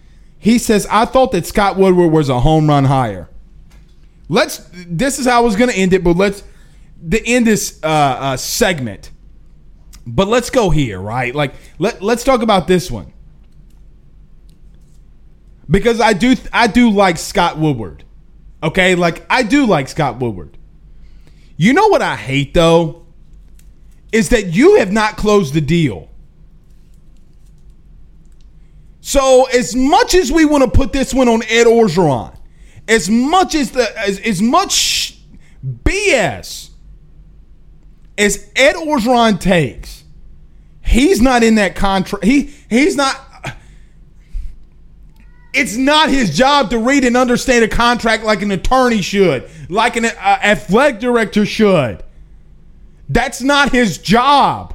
he 0.38 0.59
says, 0.59 0.87
I 0.90 1.05
thought 1.05 1.33
that 1.33 1.46
Scott 1.46 1.77
Woodward 1.77 2.12
was 2.12 2.29
a 2.29 2.40
home 2.40 2.68
run 2.68 2.85
hire. 2.85 3.29
Let's 4.33 4.66
this 4.73 5.18
is 5.18 5.27
how 5.27 5.37
I 5.37 5.40
was 5.40 5.57
gonna 5.57 5.73
end 5.73 5.92
it, 5.92 6.03
but 6.03 6.16
let's 6.16 6.42
the 7.03 7.23
end 7.27 7.47
this 7.47 7.79
uh, 7.83 7.87
uh, 7.87 8.37
segment. 8.38 9.11
But 10.07 10.27
let's 10.27 10.49
go 10.49 10.71
here, 10.71 10.99
right? 10.99 11.35
Like 11.35 11.53
let 11.79 12.01
let's 12.01 12.25
talk 12.25 12.40
about 12.40 12.66
this 12.66 12.90
one 12.90 13.12
because 15.71 16.01
I 16.01 16.14
do 16.14 16.35
I 16.51 16.66
do 16.66 16.88
like 16.88 17.18
Scott 17.18 17.59
Woodward. 17.59 18.05
Okay, 18.62 18.95
like 18.95 19.27
I 19.29 19.42
do 19.42 19.66
like 19.66 19.88
Scott 19.88 20.18
Woodward. 20.18 20.57
You 21.59 21.75
know 21.75 21.88
what 21.88 22.01
I 22.01 22.16
hate 22.16 22.55
though 22.55 23.05
is 24.12 24.31
that 24.31 24.47
you 24.47 24.77
have 24.79 24.90
not 24.90 25.18
closed 25.18 25.53
the 25.53 25.61
deal. 25.61 26.09
So 29.03 29.45
as 29.53 29.77
much 29.77 30.14
as 30.14 30.33
we 30.33 30.47
want 30.47 30.64
to 30.64 30.71
put 30.71 30.95
this 30.95 31.12
one 31.12 31.29
on 31.29 31.42
Ed 31.42 31.66
Orgeron, 31.66 32.35
as 32.92 33.09
much 33.09 33.55
as 33.55 33.70
the 33.70 33.98
as, 33.98 34.18
as 34.20 34.42
much 34.42 35.18
BS 35.64 36.70
as 38.18 38.50
Ed 38.55 38.74
Orgeron 38.74 39.40
takes, 39.40 40.05
he's 40.85 41.20
not 41.20 41.42
in 41.42 41.55
that 41.55 41.74
contract. 41.74 42.24
He 42.24 42.55
he's 42.68 42.94
not 42.94 43.18
it's 45.55 45.76
not 45.76 46.11
his 46.11 46.37
job 46.37 46.70
to 46.70 46.78
read 46.78 47.05
and 47.05 47.16
understand 47.16 47.64
a 47.64 47.68
contract 47.68 48.24
like 48.24 48.42
an 48.42 48.50
attorney 48.50 49.00
should, 49.00 49.48
like 49.70 49.96
an 49.96 50.05
uh, 50.05 50.11
athletic 50.18 51.00
director 51.00 51.46
should. 51.46 52.02
That's 53.09 53.40
not 53.42 53.72
his 53.72 53.98
job. 53.98 54.74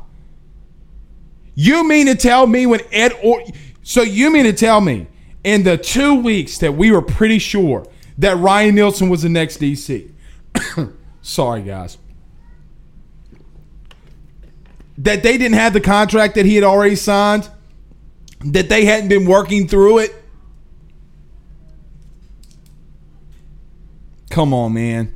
You 1.53 1.88
mean 1.88 2.08
to 2.08 2.15
tell 2.15 2.45
me 2.47 2.65
when 2.65 2.82
Ed 2.91 3.13
or 3.23 3.43
so 3.84 4.01
you 4.01 4.32
mean 4.32 4.45
to 4.45 4.53
tell 4.53 4.82
me 4.82 5.08
in 5.43 5.62
the 5.63 5.77
two 5.77 6.15
weeks 6.15 6.58
that 6.60 6.73
we 6.73 6.91
were 6.91 7.01
pretty 7.01 7.39
sure 7.39 7.86
that 8.17 8.38
Ryan 8.38 8.75
Nielsen 8.75 9.10
was 9.10 9.21
the 9.21 9.30
next 9.30 9.60
DC. 9.60 10.12
Sorry, 11.21 11.62
guys. 11.62 11.97
That 14.97 15.23
they 15.23 15.38
didn't 15.38 15.58
have 15.58 15.73
the 15.73 15.82
contract 15.82 16.36
that 16.36 16.45
he 16.45 16.56
had 16.56 16.63
already 16.63 16.95
signed, 16.95 17.49
that 18.43 18.69
they 18.69 18.86
hadn't 18.86 19.10
been 19.10 19.25
working 19.25 19.67
through 19.67 19.99
it 19.99 20.15
Come 24.38 24.53
on, 24.53 24.73
man. 24.73 25.13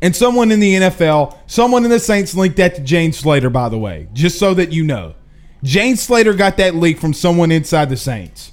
And 0.00 0.14
someone 0.14 0.52
in 0.52 0.60
the 0.60 0.74
NFL, 0.74 1.36
someone 1.48 1.84
in 1.84 1.90
the 1.90 1.98
Saints 1.98 2.32
linked 2.32 2.56
that 2.58 2.76
to 2.76 2.80
Jane 2.80 3.12
Slater, 3.12 3.50
by 3.50 3.68
the 3.68 3.76
way, 3.76 4.06
just 4.12 4.38
so 4.38 4.54
that 4.54 4.72
you 4.72 4.84
know. 4.84 5.16
Jane 5.64 5.96
Slater 5.96 6.32
got 6.34 6.58
that 6.58 6.76
leak 6.76 7.00
from 7.00 7.12
someone 7.12 7.50
inside 7.50 7.88
the 7.88 7.96
Saints. 7.96 8.52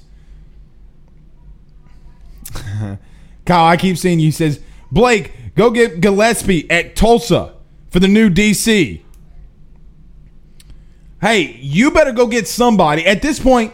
Kyle, 3.46 3.64
I 3.64 3.76
keep 3.76 3.96
seeing 3.96 4.18
you. 4.18 4.26
He 4.26 4.30
says, 4.32 4.60
Blake, 4.92 5.32
go 5.54 5.70
get 5.70 6.00
Gillespie 6.00 6.70
at 6.70 6.96
Tulsa 6.96 7.54
for 7.90 8.00
the 8.00 8.08
new 8.08 8.28
DC. 8.28 9.00
Hey, 11.20 11.56
you 11.60 11.90
better 11.90 12.12
go 12.12 12.26
get 12.26 12.46
somebody. 12.46 13.06
At 13.06 13.22
this 13.22 13.40
point, 13.40 13.72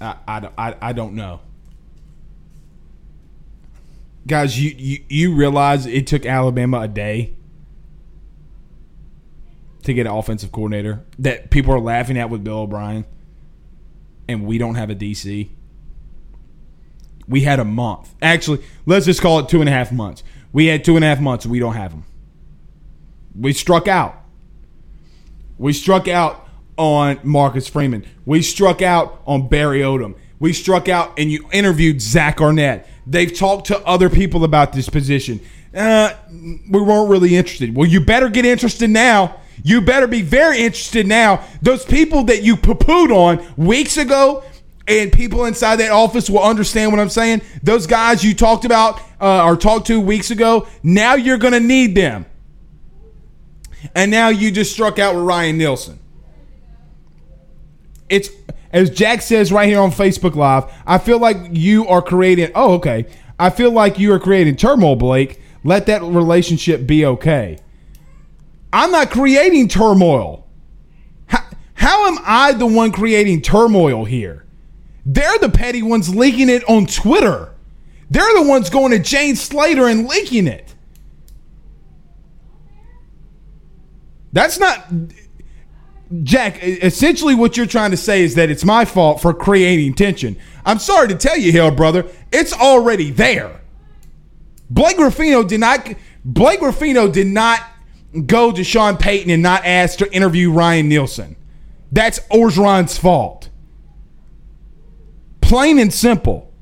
I, 0.00 0.16
I, 0.28 0.48
I, 0.58 0.74
I 0.82 0.92
don't 0.92 1.14
know 1.14 1.40
guys, 4.26 4.60
you, 4.60 4.74
you 4.76 5.04
you 5.08 5.34
realize 5.34 5.86
it 5.86 6.06
took 6.06 6.26
Alabama 6.26 6.80
a 6.80 6.88
day 6.88 7.34
to 9.84 9.94
get 9.94 10.06
an 10.06 10.12
offensive 10.12 10.50
coordinator 10.50 11.04
that 11.18 11.50
people 11.50 11.72
are 11.72 11.80
laughing 11.80 12.18
at 12.18 12.28
with 12.28 12.42
Bill 12.42 12.58
O'Brien, 12.60 13.04
and 14.28 14.44
we 14.44 14.58
don't 14.58 14.74
have 14.74 14.90
a 14.90 14.94
DC. 14.94 15.48
We 17.28 17.42
had 17.42 17.58
a 17.58 17.64
month. 17.64 18.14
Actually, 18.22 18.62
let's 18.86 19.06
just 19.06 19.20
call 19.20 19.40
it 19.40 19.48
two 19.48 19.60
and 19.60 19.68
a 19.68 19.72
half 19.72 19.90
months. 19.92 20.22
We 20.52 20.66
had 20.66 20.84
two 20.84 20.96
and 20.96 21.04
a 21.04 21.08
half 21.08 21.20
months. 21.20 21.44
We 21.44 21.58
don't 21.58 21.74
have 21.74 21.90
them. 21.90 22.04
We 23.38 23.52
struck 23.52 23.88
out. 23.88 24.14
We 25.58 25.72
struck 25.72 26.08
out 26.08 26.48
on 26.76 27.18
Marcus 27.22 27.68
Freeman. 27.68 28.06
We 28.24 28.42
struck 28.42 28.82
out 28.82 29.22
on 29.26 29.48
Barry 29.48 29.80
Odom. 29.80 30.14
We 30.38 30.52
struck 30.52 30.88
out 30.88 31.18
and 31.18 31.30
you 31.30 31.48
interviewed 31.52 32.00
Zach 32.00 32.40
Arnett. 32.40 32.88
They've 33.06 33.34
talked 33.34 33.68
to 33.68 33.78
other 33.86 34.10
people 34.10 34.44
about 34.44 34.72
this 34.72 34.88
position. 34.88 35.40
Uh, 35.74 36.14
we 36.30 36.80
weren't 36.80 37.10
really 37.10 37.36
interested. 37.36 37.74
Well, 37.74 37.88
you 37.88 38.00
better 38.00 38.28
get 38.28 38.44
interested 38.44 38.90
now. 38.90 39.40
You 39.62 39.80
better 39.80 40.06
be 40.06 40.22
very 40.22 40.58
interested 40.58 41.06
now. 41.06 41.44
Those 41.62 41.84
people 41.84 42.24
that 42.24 42.42
you 42.42 42.56
poo-pooed 42.56 43.10
on 43.10 43.54
weeks 43.56 43.96
ago, 43.96 44.44
and 44.88 45.12
people 45.12 45.44
inside 45.44 45.76
that 45.76 45.90
office 45.90 46.30
will 46.30 46.42
understand 46.42 46.92
what 46.92 47.00
I'm 47.00 47.08
saying. 47.08 47.42
Those 47.62 47.86
guys 47.86 48.24
you 48.24 48.34
talked 48.34 48.64
about 48.64 49.00
uh, 49.20 49.44
or 49.44 49.56
talked 49.56 49.88
to 49.88 50.00
weeks 50.00 50.30
ago, 50.30 50.68
now 50.82 51.14
you're 51.14 51.38
going 51.38 51.52
to 51.52 51.60
need 51.60 51.94
them. 51.94 52.26
And 53.94 54.10
now 54.10 54.28
you 54.28 54.50
just 54.50 54.72
struck 54.72 54.98
out 54.98 55.14
with 55.14 55.24
Ryan 55.24 55.58
Nielsen. 55.58 55.98
It's 58.08 58.30
as 58.72 58.90
Jack 58.90 59.22
says 59.22 59.52
right 59.52 59.68
here 59.68 59.80
on 59.80 59.90
Facebook 59.90 60.34
Live, 60.34 60.64
I 60.86 60.98
feel 60.98 61.18
like 61.18 61.36
you 61.50 61.86
are 61.88 62.02
creating. 62.02 62.50
Oh, 62.54 62.74
okay. 62.74 63.06
I 63.38 63.50
feel 63.50 63.70
like 63.70 63.98
you 63.98 64.12
are 64.12 64.18
creating 64.18 64.56
turmoil, 64.56 64.96
Blake. 64.96 65.40
Let 65.64 65.86
that 65.86 66.02
relationship 66.02 66.86
be 66.86 67.04
okay. 67.04 67.58
I'm 68.72 68.90
not 68.90 69.10
creating 69.10 69.68
turmoil. 69.68 70.46
How, 71.26 71.44
how 71.74 72.08
am 72.08 72.18
I 72.24 72.52
the 72.52 72.66
one 72.66 72.92
creating 72.92 73.42
turmoil 73.42 74.04
here? 74.04 74.45
They're 75.06 75.38
the 75.38 75.48
petty 75.48 75.82
ones 75.82 76.14
leaking 76.14 76.48
it 76.48 76.68
on 76.68 76.86
Twitter. 76.86 77.54
They're 78.10 78.34
the 78.34 78.48
ones 78.48 78.68
going 78.68 78.90
to 78.90 78.98
Jane 78.98 79.36
Slater 79.36 79.86
and 79.86 80.08
leaking 80.08 80.48
it. 80.48 80.74
That's 84.32 84.58
not 84.58 84.84
Jack, 86.22 86.62
essentially 86.62 87.34
what 87.34 87.56
you're 87.56 87.66
trying 87.66 87.92
to 87.92 87.96
say 87.96 88.22
is 88.22 88.34
that 88.34 88.50
it's 88.50 88.64
my 88.64 88.84
fault 88.84 89.22
for 89.22 89.32
creating 89.32 89.94
tension. 89.94 90.36
I'm 90.64 90.80
sorry 90.80 91.08
to 91.08 91.14
tell 91.14 91.38
you, 91.38 91.52
hell 91.52 91.70
brother, 91.70 92.06
it's 92.32 92.52
already 92.52 93.10
there. 93.10 93.60
Blake 94.68 94.98
Ruffino 94.98 95.44
did 95.44 95.60
not 95.60 95.88
Blake 96.24 96.60
Ruffino 96.60 97.08
did 97.08 97.28
not 97.28 97.60
go 98.26 98.50
to 98.50 98.64
Sean 98.64 98.96
Payton 98.96 99.30
and 99.30 99.42
not 99.42 99.64
ask 99.64 99.98
to 99.98 100.12
interview 100.12 100.50
Ryan 100.50 100.88
Nielsen. 100.88 101.36
That's 101.92 102.18
Orgeron's 102.30 102.98
fault. 102.98 103.35
Plain 105.46 105.78
and 105.78 105.94
simple. 105.94 106.52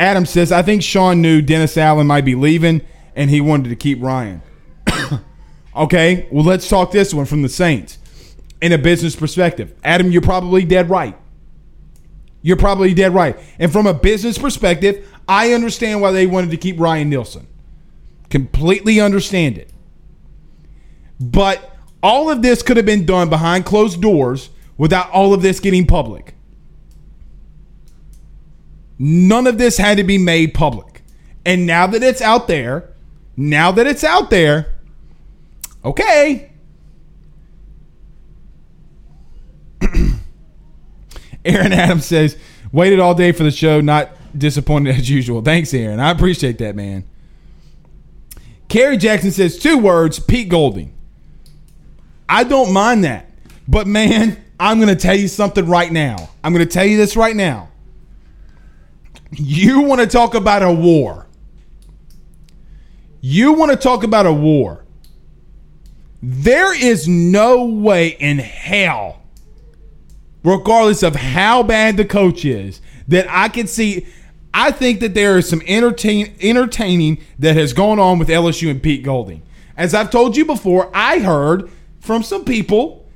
Adam 0.00 0.26
says, 0.26 0.50
I 0.50 0.62
think 0.62 0.82
Sean 0.82 1.22
knew 1.22 1.40
Dennis 1.40 1.76
Allen 1.76 2.08
might 2.08 2.24
be 2.24 2.34
leaving 2.34 2.80
and 3.14 3.30
he 3.30 3.40
wanted 3.40 3.68
to 3.68 3.76
keep 3.76 4.02
Ryan. 4.02 4.42
Okay, 5.76 6.26
well, 6.32 6.44
let's 6.44 6.68
talk 6.68 6.90
this 6.90 7.14
one 7.14 7.26
from 7.26 7.42
the 7.42 7.48
Saints 7.48 7.98
in 8.60 8.72
a 8.72 8.76
business 8.76 9.14
perspective. 9.14 9.72
Adam, 9.84 10.10
you're 10.10 10.20
probably 10.20 10.64
dead 10.64 10.90
right. 10.90 11.16
You're 12.42 12.56
probably 12.56 12.92
dead 12.92 13.14
right. 13.14 13.38
And 13.56 13.70
from 13.70 13.86
a 13.86 13.94
business 13.94 14.36
perspective, 14.36 15.08
I 15.28 15.52
understand 15.52 16.02
why 16.02 16.10
they 16.10 16.26
wanted 16.26 16.50
to 16.50 16.56
keep 16.56 16.80
Ryan 16.80 17.08
Nielsen. 17.08 17.46
Completely 18.30 19.00
understand 19.00 19.58
it. 19.58 19.70
But 21.20 21.69
all 22.02 22.30
of 22.30 22.42
this 22.42 22.62
could 22.62 22.76
have 22.76 22.86
been 22.86 23.04
done 23.04 23.28
behind 23.28 23.64
closed 23.64 24.00
doors 24.00 24.50
without 24.78 25.10
all 25.10 25.34
of 25.34 25.42
this 25.42 25.60
getting 25.60 25.86
public. 25.86 26.34
None 28.98 29.46
of 29.46 29.58
this 29.58 29.78
had 29.78 29.96
to 29.98 30.04
be 30.04 30.18
made 30.18 30.54
public. 30.54 31.02
And 31.44 31.66
now 31.66 31.86
that 31.86 32.02
it's 32.02 32.20
out 32.20 32.48
there, 32.48 32.90
now 33.36 33.72
that 33.72 33.86
it's 33.86 34.04
out 34.04 34.30
there, 34.30 34.74
okay. 35.84 36.50
Aaron 41.44 41.72
Adams 41.72 42.04
says, 42.04 42.36
waited 42.72 43.00
all 43.00 43.14
day 43.14 43.32
for 43.32 43.42
the 43.42 43.50
show, 43.50 43.80
not 43.80 44.10
disappointed 44.36 44.96
as 44.96 45.08
usual. 45.08 45.40
Thanks, 45.42 45.72
Aaron. 45.72 45.98
I 46.00 46.10
appreciate 46.10 46.58
that, 46.58 46.76
man. 46.76 47.04
Kerry 48.68 48.96
Jackson 48.96 49.30
says, 49.30 49.58
two 49.58 49.78
words 49.78 50.18
Pete 50.20 50.48
Golding. 50.48 50.92
I 52.30 52.44
don't 52.44 52.72
mind 52.72 53.02
that. 53.04 53.28
But 53.66 53.88
man, 53.88 54.42
I'm 54.58 54.78
going 54.78 54.88
to 54.88 54.96
tell 54.96 55.16
you 55.16 55.26
something 55.26 55.66
right 55.66 55.90
now. 55.90 56.30
I'm 56.44 56.52
going 56.52 56.66
to 56.66 56.72
tell 56.72 56.84
you 56.84 56.96
this 56.96 57.16
right 57.16 57.34
now. 57.34 57.68
You 59.32 59.82
want 59.82 60.00
to 60.00 60.06
talk 60.06 60.34
about 60.34 60.62
a 60.62 60.72
war. 60.72 61.26
You 63.20 63.52
want 63.52 63.72
to 63.72 63.76
talk 63.76 64.04
about 64.04 64.26
a 64.26 64.32
war. 64.32 64.84
There 66.22 66.74
is 66.74 67.08
no 67.08 67.64
way 67.64 68.08
in 68.08 68.38
hell, 68.38 69.22
regardless 70.44 71.02
of 71.02 71.16
how 71.16 71.62
bad 71.62 71.96
the 71.96 72.04
coach 72.04 72.44
is, 72.44 72.80
that 73.08 73.26
I 73.28 73.48
can 73.48 73.66
see. 73.66 74.06
I 74.54 74.70
think 74.70 75.00
that 75.00 75.14
there 75.14 75.38
is 75.38 75.48
some 75.48 75.62
entertain, 75.66 76.34
entertaining 76.40 77.18
that 77.38 77.56
has 77.56 77.72
gone 77.72 77.98
on 77.98 78.18
with 78.18 78.28
LSU 78.28 78.70
and 78.70 78.82
Pete 78.82 79.02
Golding. 79.02 79.42
As 79.76 79.94
I've 79.94 80.10
told 80.10 80.36
you 80.36 80.44
before, 80.44 80.90
I 80.94 81.20
heard 81.20 81.70
from 82.00 82.22
some 82.22 82.44
people. 82.44 83.08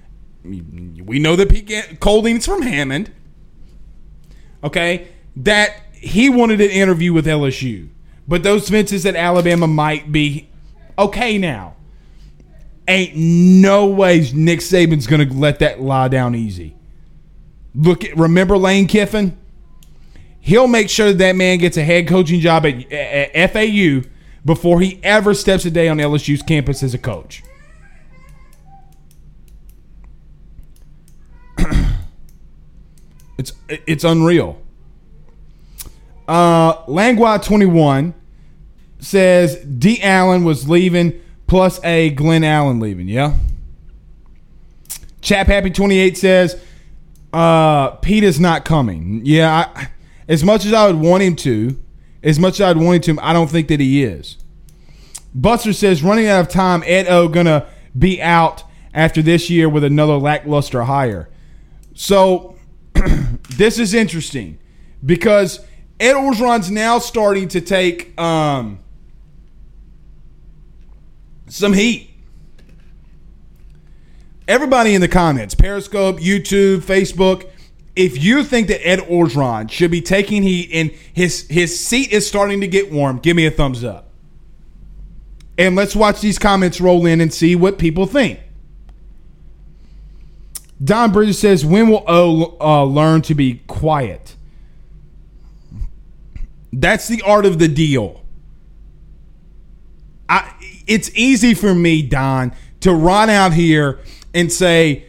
We 0.45 1.19
know 1.19 1.37
that 1.37 1.49
Pete 1.49 2.01
Golding's 2.01 2.45
from 2.47 2.63
Hammond. 2.63 3.11
Okay, 4.63 5.09
that 5.37 5.77
he 5.93 6.29
wanted 6.31 6.61
an 6.61 6.71
interview 6.71 7.13
with 7.13 7.27
LSU, 7.27 7.89
but 8.29 8.43
those 8.43 8.69
fences 8.69 9.05
at 9.05 9.17
Alabama 9.17 9.67
might 9.67 10.13
be 10.13 10.49
okay 10.99 11.39
now. 11.39 11.77
Ain't 12.87 13.17
no 13.17 13.87
ways 13.87 14.35
Nick 14.35 14.61
Saban's 14.61 15.07
to 15.07 15.35
let 15.35 15.59
that 15.61 15.81
lie 15.81 16.09
down 16.09 16.35
easy. 16.35 16.77
Look 17.75 18.05
at 18.05 18.17
remember 18.17 18.59
Lane 18.59 18.87
Kiffin. 18.87 19.39
He'll 20.41 20.69
make 20.69 20.91
sure 20.91 21.07
that, 21.09 21.19
that 21.19 21.37
man 21.37 21.59
gets 21.59 21.79
a 21.79 21.83
head 21.83 22.07
coaching 22.07 22.41
job 22.41 22.67
at, 22.67 22.93
at 22.93 23.53
FAU 23.53 24.09
before 24.45 24.81
he 24.81 25.01
ever 25.03 25.33
steps 25.33 25.65
a 25.65 25.71
day 25.71 25.89
on 25.89 25.97
LSU's 25.97 26.43
campus 26.43 26.83
as 26.83 26.93
a 26.93 26.99
coach. 26.99 27.43
It's 33.39 33.53
it's 33.69 34.05
unreal. 34.05 34.61
Uh, 36.27 36.85
Langua 36.87 37.43
twenty 37.43 37.67
one 37.67 38.15
says 38.99 39.57
D 39.57 40.03
Allen 40.03 40.45
was 40.45 40.69
leaving 40.69 41.21
plus 41.47 41.83
a 41.85 42.11
Glenn 42.11 42.45
Allen 42.45 42.81
leaving. 42.81 43.09
Yeah. 43.09 43.35
Chap 45.21 45.47
Happy 45.47 45.71
28 45.71 46.19
says, 46.19 46.61
uh, 47.33 47.93
Pete 47.93 48.25
is 48.25 48.39
not 48.39 48.65
coming. 48.67 49.23
Yeah, 49.25 49.71
I, 49.75 49.89
as 50.29 50.45
much 50.45 50.67
as 50.67 50.73
I 50.75 50.87
would 50.87 50.97
want 50.97 51.23
him 51.23 51.35
to, 51.37 51.79
as 52.23 52.39
much 52.39 52.55
as 52.55 52.61
I'd 52.61 52.77
want 52.77 53.09
him 53.09 53.17
to, 53.17 53.23
I 53.23 53.33
don't 53.33 53.51
think 53.51 53.69
that 53.69 53.81
he 53.81 54.05
is. 54.05 54.37
Buster 55.35 55.73
says, 55.73 56.03
running 56.03 56.29
out 56.29 56.43
of 56.43 56.49
time, 56.49 56.83
Ed 56.87 57.09
O 57.09 57.29
gonna 57.29 57.67
be 57.99 58.21
out 58.23 58.65
after 58.93 59.23
this 59.23 59.49
year 59.51 59.69
with 59.69 59.83
another 59.83 60.17
lackluster 60.17 60.85
hire. 60.85 61.29
So 61.95 62.54
this 63.51 63.79
is 63.79 63.95
interesting 63.95 64.59
because 65.05 65.61
Ed 66.01 66.15
Orgeron's 66.15 66.71
now 66.71 66.99
starting 66.99 67.49
to 67.49 67.61
take 67.61 68.19
um, 68.21 68.81
some 71.49 71.73
heat. 71.73 72.11
Everybody 74.47 74.95
in 74.95 75.01
the 75.01 75.09
comments, 75.09 75.55
Periscope, 75.55 76.19
YouTube, 76.19 76.81
Facebook, 76.81 77.49
if 77.97 78.23
you 78.23 78.43
think 78.45 78.69
that 78.69 78.87
Ed 78.87 78.99
Orgeron 79.01 79.71
should 79.71 79.91
be 79.91 80.01
taking 80.01 80.43
heat 80.43 80.71
and 80.73 80.91
his 81.13 81.47
his 81.49 81.79
seat 81.79 82.13
is 82.13 82.27
starting 82.27 82.61
to 82.61 82.67
get 82.67 82.93
warm, 82.93 83.19
give 83.19 83.37
me 83.37 83.47
a 83.47 83.51
thumbs 83.51 83.85
up. 83.85 84.11
And 85.57 85.77
let's 85.77 85.95
watch 85.95 86.21
these 86.21 86.39
comments 86.39 86.81
roll 86.81 87.07
in 87.07 87.21
and 87.21 87.33
see 87.33 87.55
what 87.55 87.79
people 87.79 88.07
think. 88.07 88.41
Don 90.83 91.13
Bridges 91.13 91.39
says, 91.39 91.65
"When 91.65 91.89
will 91.89 92.05
O 92.07 92.57
uh, 92.61 92.85
learn 92.85 93.23
to 93.23 93.35
be 93.35 93.63
quiet?" 93.67 94.37
That's 96.73 97.07
the 97.07 97.23
art 97.23 97.47
of 97.47 97.59
the 97.59 97.69
deal. 97.69 98.25
I, 100.29 100.53
it's 100.87 101.11
easy 101.15 101.55
for 101.55 101.75
me, 101.75 102.03
Don, 102.03 102.53
to 102.81 102.93
run 102.93 103.31
out 103.31 103.53
here 103.53 104.01
and 104.35 104.53
say, 104.53 105.07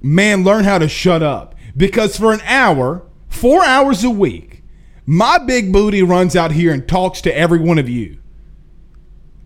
man, 0.00 0.44
learn 0.44 0.64
how 0.64 0.78
to 0.78 0.88
shut 0.88 1.22
up. 1.22 1.54
Because 1.76 2.16
for 2.16 2.32
an 2.32 2.40
hour, 2.42 3.02
four 3.28 3.64
hours 3.64 4.04
a 4.04 4.10
week, 4.10 4.62
my 5.06 5.38
big 5.38 5.72
booty 5.72 6.02
runs 6.02 6.36
out 6.36 6.52
here 6.52 6.72
and 6.72 6.86
talks 6.86 7.20
to 7.22 7.36
every 7.36 7.58
one 7.58 7.78
of 7.78 7.88
you. 7.88 8.18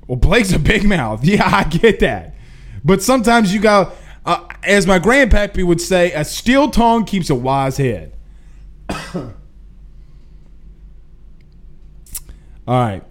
Well, 0.06 0.16
Blake's 0.16 0.52
a 0.52 0.58
big 0.58 0.84
mouth. 0.84 1.24
Yeah, 1.24 1.48
I 1.50 1.64
get 1.64 2.00
that. 2.00 2.34
But 2.84 3.02
sometimes 3.02 3.52
you 3.52 3.60
got, 3.60 3.94
uh, 4.26 4.46
as 4.64 4.86
my 4.86 4.98
grandpappy 4.98 5.64
would 5.64 5.80
say, 5.80 6.12
a 6.12 6.24
steel 6.24 6.70
tongue 6.70 7.04
keeps 7.04 7.30
a 7.30 7.34
wise 7.34 7.76
head. 7.76 8.12
All 9.14 9.30
right. 12.66 13.02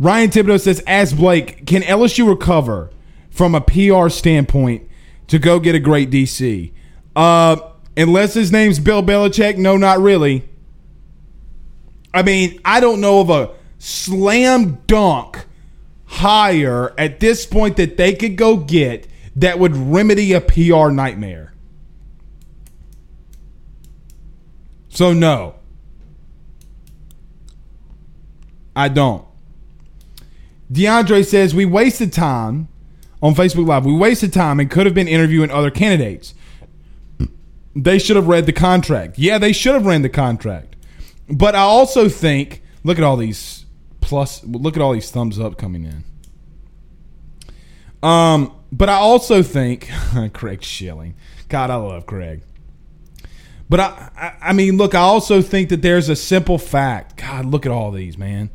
Ryan 0.00 0.30
Thibodeau 0.30 0.60
says, 0.60 0.82
"Ask 0.86 1.16
Blake, 1.16 1.66
can 1.66 1.82
LSU 1.82 2.28
recover 2.28 2.90
from 3.30 3.54
a 3.54 3.60
PR 3.60 4.08
standpoint 4.08 4.88
to 5.28 5.38
go 5.38 5.60
get 5.60 5.76
a 5.76 5.80
great 5.80 6.10
DC? 6.10 6.72
Uh, 7.14 7.56
unless 7.96 8.34
his 8.34 8.50
name's 8.50 8.80
Bill 8.80 9.02
Belichick, 9.02 9.56
no, 9.56 9.76
not 9.76 10.00
really. 10.00 10.48
I 12.12 12.22
mean, 12.22 12.60
I 12.64 12.80
don't 12.80 13.00
know 13.00 13.20
of 13.20 13.30
a 13.30 13.50
slam 13.78 14.82
dunk 14.88 15.46
hire 16.06 16.92
at 16.98 17.20
this 17.20 17.46
point 17.46 17.76
that 17.76 17.96
they 17.96 18.14
could 18.14 18.36
go 18.36 18.56
get 18.56 19.06
that 19.36 19.58
would 19.58 19.76
remedy 19.76 20.32
a 20.32 20.40
PR 20.40 20.90
nightmare. 20.90 21.52
So 24.88 25.12
no, 25.12 25.56
I 28.76 28.88
don't." 28.88 29.26
DeAndre 30.72 31.24
says 31.24 31.54
we 31.54 31.64
wasted 31.64 32.12
time 32.12 32.68
on 33.22 33.34
Facebook 33.34 33.66
Live. 33.66 33.84
We 33.84 33.96
wasted 33.96 34.32
time 34.32 34.60
and 34.60 34.70
could 34.70 34.86
have 34.86 34.94
been 34.94 35.08
interviewing 35.08 35.50
other 35.50 35.70
candidates. 35.70 36.34
They 37.74 37.98
should 37.98 38.16
have 38.16 38.28
read 38.28 38.46
the 38.46 38.52
contract. 38.52 39.18
Yeah, 39.18 39.38
they 39.38 39.52
should 39.52 39.74
have 39.74 39.86
read 39.86 40.02
the 40.02 40.08
contract. 40.08 40.76
But 41.28 41.54
I 41.54 41.60
also 41.60 42.08
think 42.08 42.62
look 42.84 42.98
at 42.98 43.04
all 43.04 43.16
these 43.16 43.64
plus 44.00 44.44
look 44.44 44.76
at 44.76 44.82
all 44.82 44.92
these 44.92 45.10
thumbs 45.10 45.40
up 45.40 45.56
coming 45.58 45.84
in. 45.84 46.04
Um, 48.08 48.52
but 48.76 48.88
I 48.88 48.94
also 48.94 49.42
think 49.42 49.88
Craig 50.32 50.64
Schilling. 50.64 51.14
God, 51.48 51.70
I 51.70 51.76
love 51.76 52.06
Craig. 52.06 52.42
But 53.68 53.80
I, 53.80 54.10
I, 54.16 54.34
I 54.50 54.52
mean, 54.52 54.76
look, 54.76 54.96
I 54.96 55.00
also 55.00 55.40
think 55.40 55.68
that 55.68 55.80
there's 55.80 56.08
a 56.08 56.16
simple 56.16 56.58
fact. 56.58 57.16
God, 57.16 57.44
look 57.46 57.64
at 57.64 57.72
all 57.72 57.92
these, 57.92 58.18
man. 58.18 58.50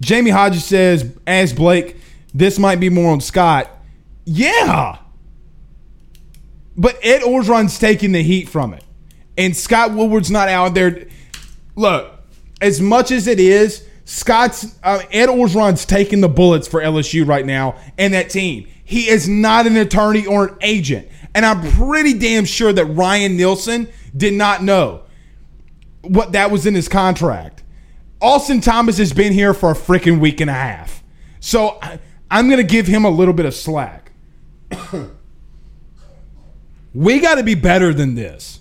Jamie 0.00 0.30
Hodges 0.30 0.64
says, 0.64 1.18
"Ask 1.26 1.56
Blake, 1.56 1.96
this 2.32 2.58
might 2.58 2.80
be 2.80 2.88
more 2.88 3.12
on 3.12 3.20
Scott." 3.20 3.68
Yeah, 4.24 4.98
but 6.76 6.96
Ed 7.02 7.22
Orgeron's 7.22 7.78
taking 7.78 8.12
the 8.12 8.22
heat 8.22 8.48
from 8.48 8.72
it, 8.72 8.84
and 9.36 9.54
Scott 9.54 9.92
Woodward's 9.92 10.30
not 10.30 10.48
out 10.48 10.74
there. 10.74 11.08
Look, 11.74 12.14
as 12.62 12.80
much 12.80 13.10
as 13.10 13.26
it 13.26 13.40
is, 13.40 13.84
Scott's 14.10 14.74
uh, 14.82 15.02
Ed 15.12 15.28
Orgeron's 15.28 15.84
taking 15.84 16.20
the 16.20 16.28
bullets 16.28 16.66
for 16.66 16.80
LSU 16.80 17.24
right 17.24 17.46
now 17.46 17.76
and 17.96 18.12
that 18.12 18.28
team. 18.28 18.66
He 18.84 19.08
is 19.08 19.28
not 19.28 19.68
an 19.68 19.76
attorney 19.76 20.26
or 20.26 20.48
an 20.48 20.56
agent, 20.62 21.08
and 21.32 21.46
I'm 21.46 21.62
pretty 21.74 22.14
damn 22.14 22.44
sure 22.44 22.72
that 22.72 22.86
Ryan 22.86 23.36
Nielsen 23.36 23.88
did 24.16 24.34
not 24.34 24.64
know 24.64 25.04
what 26.00 26.32
that 26.32 26.50
was 26.50 26.66
in 26.66 26.74
his 26.74 26.88
contract. 26.88 27.62
Austin 28.20 28.60
Thomas 28.60 28.98
has 28.98 29.12
been 29.12 29.32
here 29.32 29.54
for 29.54 29.70
a 29.70 29.74
freaking 29.74 30.18
week 30.18 30.40
and 30.40 30.50
a 30.50 30.54
half. 30.54 31.04
So 31.38 31.78
I'm 32.32 32.48
going 32.48 32.58
to 32.58 32.64
give 32.64 32.88
him 32.88 33.04
a 33.04 33.10
little 33.10 33.32
bit 33.32 33.46
of 33.46 33.54
slack. 33.54 34.10
we 36.92 37.20
got 37.20 37.36
to 37.36 37.44
be 37.44 37.54
better 37.54 37.94
than 37.94 38.16
this. 38.16 38.58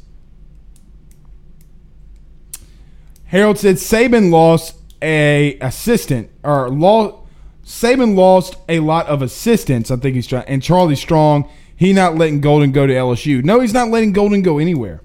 Harold 3.26 3.58
said 3.58 3.78
Saban 3.78 4.30
lost 4.30 4.76
a 5.02 5.58
assistant 5.62 6.30
or 6.44 6.70
law 6.70 7.24
Saban 7.70 8.16
lost 8.16 8.56
a 8.68 8.80
lot 8.80 9.06
of 9.08 9.22
assistants. 9.22 9.92
I 9.92 9.98
think 9.98 10.16
he's 10.16 10.26
trying 10.26 10.46
and 10.48 10.62
Charlie 10.62 10.96
Strong, 10.96 11.48
he 11.76 11.94
not 11.94 12.16
letting 12.16 12.42
Golding 12.42 12.72
go 12.72 12.88
to 12.88 12.94
LSU. 12.94 13.44
No, 13.44 13.60
he's 13.60 13.74
not 13.74 13.90
letting 13.90 14.12
Golding 14.12 14.42
go 14.42 14.58
anywhere. 14.58 15.02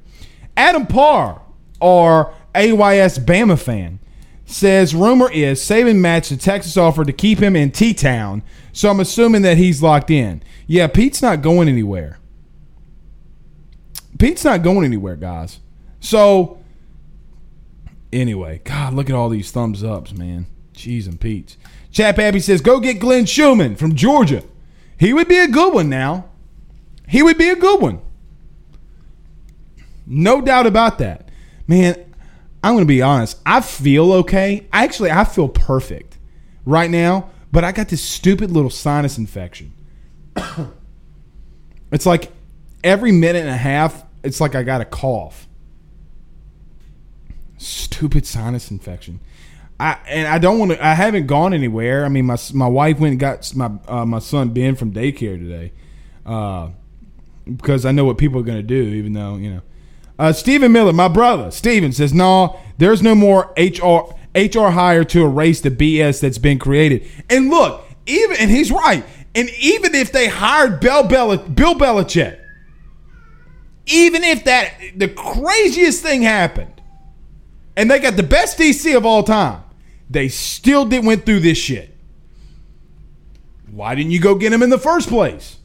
Adam 0.56 0.86
Parr, 0.86 1.42
our 1.82 2.32
AYS 2.54 3.18
Bama 3.18 3.60
fan, 3.60 3.98
says 4.46 4.94
rumor 4.94 5.30
is 5.30 5.60
Saban 5.60 5.98
matched 5.98 6.30
the 6.30 6.36
Texas 6.36 6.76
offer 6.76 7.04
to 7.04 7.12
keep 7.12 7.38
him 7.38 7.54
in 7.54 7.70
T 7.70 7.92
Town, 7.92 8.42
so 8.72 8.90
I'm 8.90 9.00
assuming 9.00 9.42
that 9.42 9.58
he's 9.58 9.82
locked 9.82 10.10
in. 10.10 10.42
Yeah, 10.66 10.86
Pete's 10.86 11.20
not 11.20 11.42
going 11.42 11.68
anywhere. 11.68 12.18
Pete's 14.18 14.44
not 14.44 14.62
going 14.62 14.84
anywhere, 14.84 15.16
guys. 15.16 15.60
So 16.00 16.58
anyway, 18.14 18.60
God, 18.64 18.94
look 18.94 19.10
at 19.10 19.16
all 19.16 19.28
these 19.28 19.50
thumbs 19.50 19.84
ups, 19.84 20.12
man. 20.12 20.46
Cheese 20.72 21.06
and 21.06 21.20
Pete's. 21.20 21.56
Chap 21.90 22.18
Abbey 22.18 22.40
says, 22.40 22.60
go 22.60 22.80
get 22.80 22.98
Glenn 22.98 23.26
Schumann 23.26 23.76
from 23.76 23.94
Georgia. 23.94 24.42
He 24.98 25.12
would 25.12 25.28
be 25.28 25.38
a 25.38 25.48
good 25.48 25.74
one 25.74 25.88
now. 25.88 26.30
He 27.08 27.22
would 27.22 27.38
be 27.38 27.50
a 27.50 27.56
good 27.56 27.80
one. 27.80 28.00
No 30.06 30.40
doubt 30.40 30.66
about 30.66 30.98
that. 30.98 31.28
Man, 31.66 31.94
I'm 32.62 32.74
going 32.74 32.84
to 32.84 32.88
be 32.88 33.02
honest. 33.02 33.38
I 33.44 33.60
feel 33.60 34.12
okay. 34.14 34.66
Actually, 34.72 35.10
I 35.10 35.24
feel 35.24 35.48
perfect 35.48 36.18
right 36.64 36.90
now, 36.90 37.30
but 37.52 37.64
I 37.64 37.72
got 37.72 37.88
this 37.88 38.02
stupid 38.02 38.50
little 38.50 38.70
sinus 38.70 39.18
infection. 39.18 39.72
it's 41.92 42.06
like 42.06 42.32
every 42.82 43.12
minute 43.12 43.40
and 43.40 43.50
a 43.50 43.56
half, 43.56 44.04
it's 44.22 44.40
like 44.40 44.54
I 44.54 44.62
got 44.62 44.80
a 44.80 44.84
cough. 44.84 45.46
Stupid 47.64 48.26
sinus 48.26 48.70
infection. 48.70 49.20
I 49.80 49.98
and 50.06 50.28
I 50.28 50.38
don't 50.38 50.58
want 50.58 50.72
to. 50.72 50.84
I 50.84 50.94
haven't 50.94 51.26
gone 51.26 51.52
anywhere. 51.52 52.04
I 52.04 52.08
mean, 52.08 52.26
my 52.26 52.36
my 52.52 52.68
wife 52.68 52.98
went 52.98 53.12
and 53.12 53.20
got 53.20 53.54
my 53.54 53.70
uh, 53.88 54.04
my 54.06 54.18
son 54.18 54.50
Ben 54.50 54.76
from 54.76 54.92
daycare 54.92 55.38
today, 55.38 55.72
uh, 56.24 56.70
because 57.44 57.84
I 57.84 57.92
know 57.92 58.04
what 58.04 58.18
people 58.18 58.38
are 58.40 58.44
going 58.44 58.58
to 58.58 58.62
do. 58.62 58.82
Even 58.82 59.14
though 59.14 59.36
you 59.36 59.54
know, 59.54 59.60
uh, 60.18 60.32
Stephen 60.32 60.72
Miller, 60.72 60.92
my 60.92 61.08
brother, 61.08 61.50
Stephen 61.50 61.92
says, 61.92 62.14
"No, 62.14 62.60
there's 62.78 63.02
no 63.02 63.14
more 63.14 63.52
HR 63.56 64.14
HR 64.34 64.70
hire 64.70 65.04
to 65.04 65.24
erase 65.24 65.60
the 65.60 65.70
BS 65.70 66.20
that's 66.20 66.38
been 66.38 66.58
created." 66.58 67.06
And 67.28 67.50
look, 67.50 67.84
even 68.06 68.36
and 68.36 68.50
he's 68.50 68.70
right. 68.70 69.04
And 69.34 69.50
even 69.58 69.94
if 69.94 70.12
they 70.12 70.28
hired 70.28 70.78
Bill, 70.78 71.02
Bel- 71.02 71.38
Bill 71.38 71.74
Belichick, 71.74 72.38
even 73.86 74.22
if 74.22 74.44
that 74.44 74.74
the 74.96 75.08
craziest 75.08 76.02
thing 76.02 76.22
happened, 76.22 76.73
and 77.76 77.90
they 77.90 77.98
got 77.98 78.16
the 78.16 78.22
best 78.22 78.58
DC 78.58 78.96
of 78.96 79.04
all 79.04 79.22
time, 79.22 79.62
they 80.08 80.28
still 80.28 80.84
did 80.84 81.04
went 81.04 81.26
through 81.26 81.40
this 81.40 81.58
shit. 81.58 81.94
Why 83.70 83.94
didn't 83.94 84.12
you 84.12 84.20
go 84.20 84.36
get 84.36 84.52
him 84.52 84.62
in 84.62 84.70
the 84.70 84.78
first 84.78 85.08
place? 85.08 85.58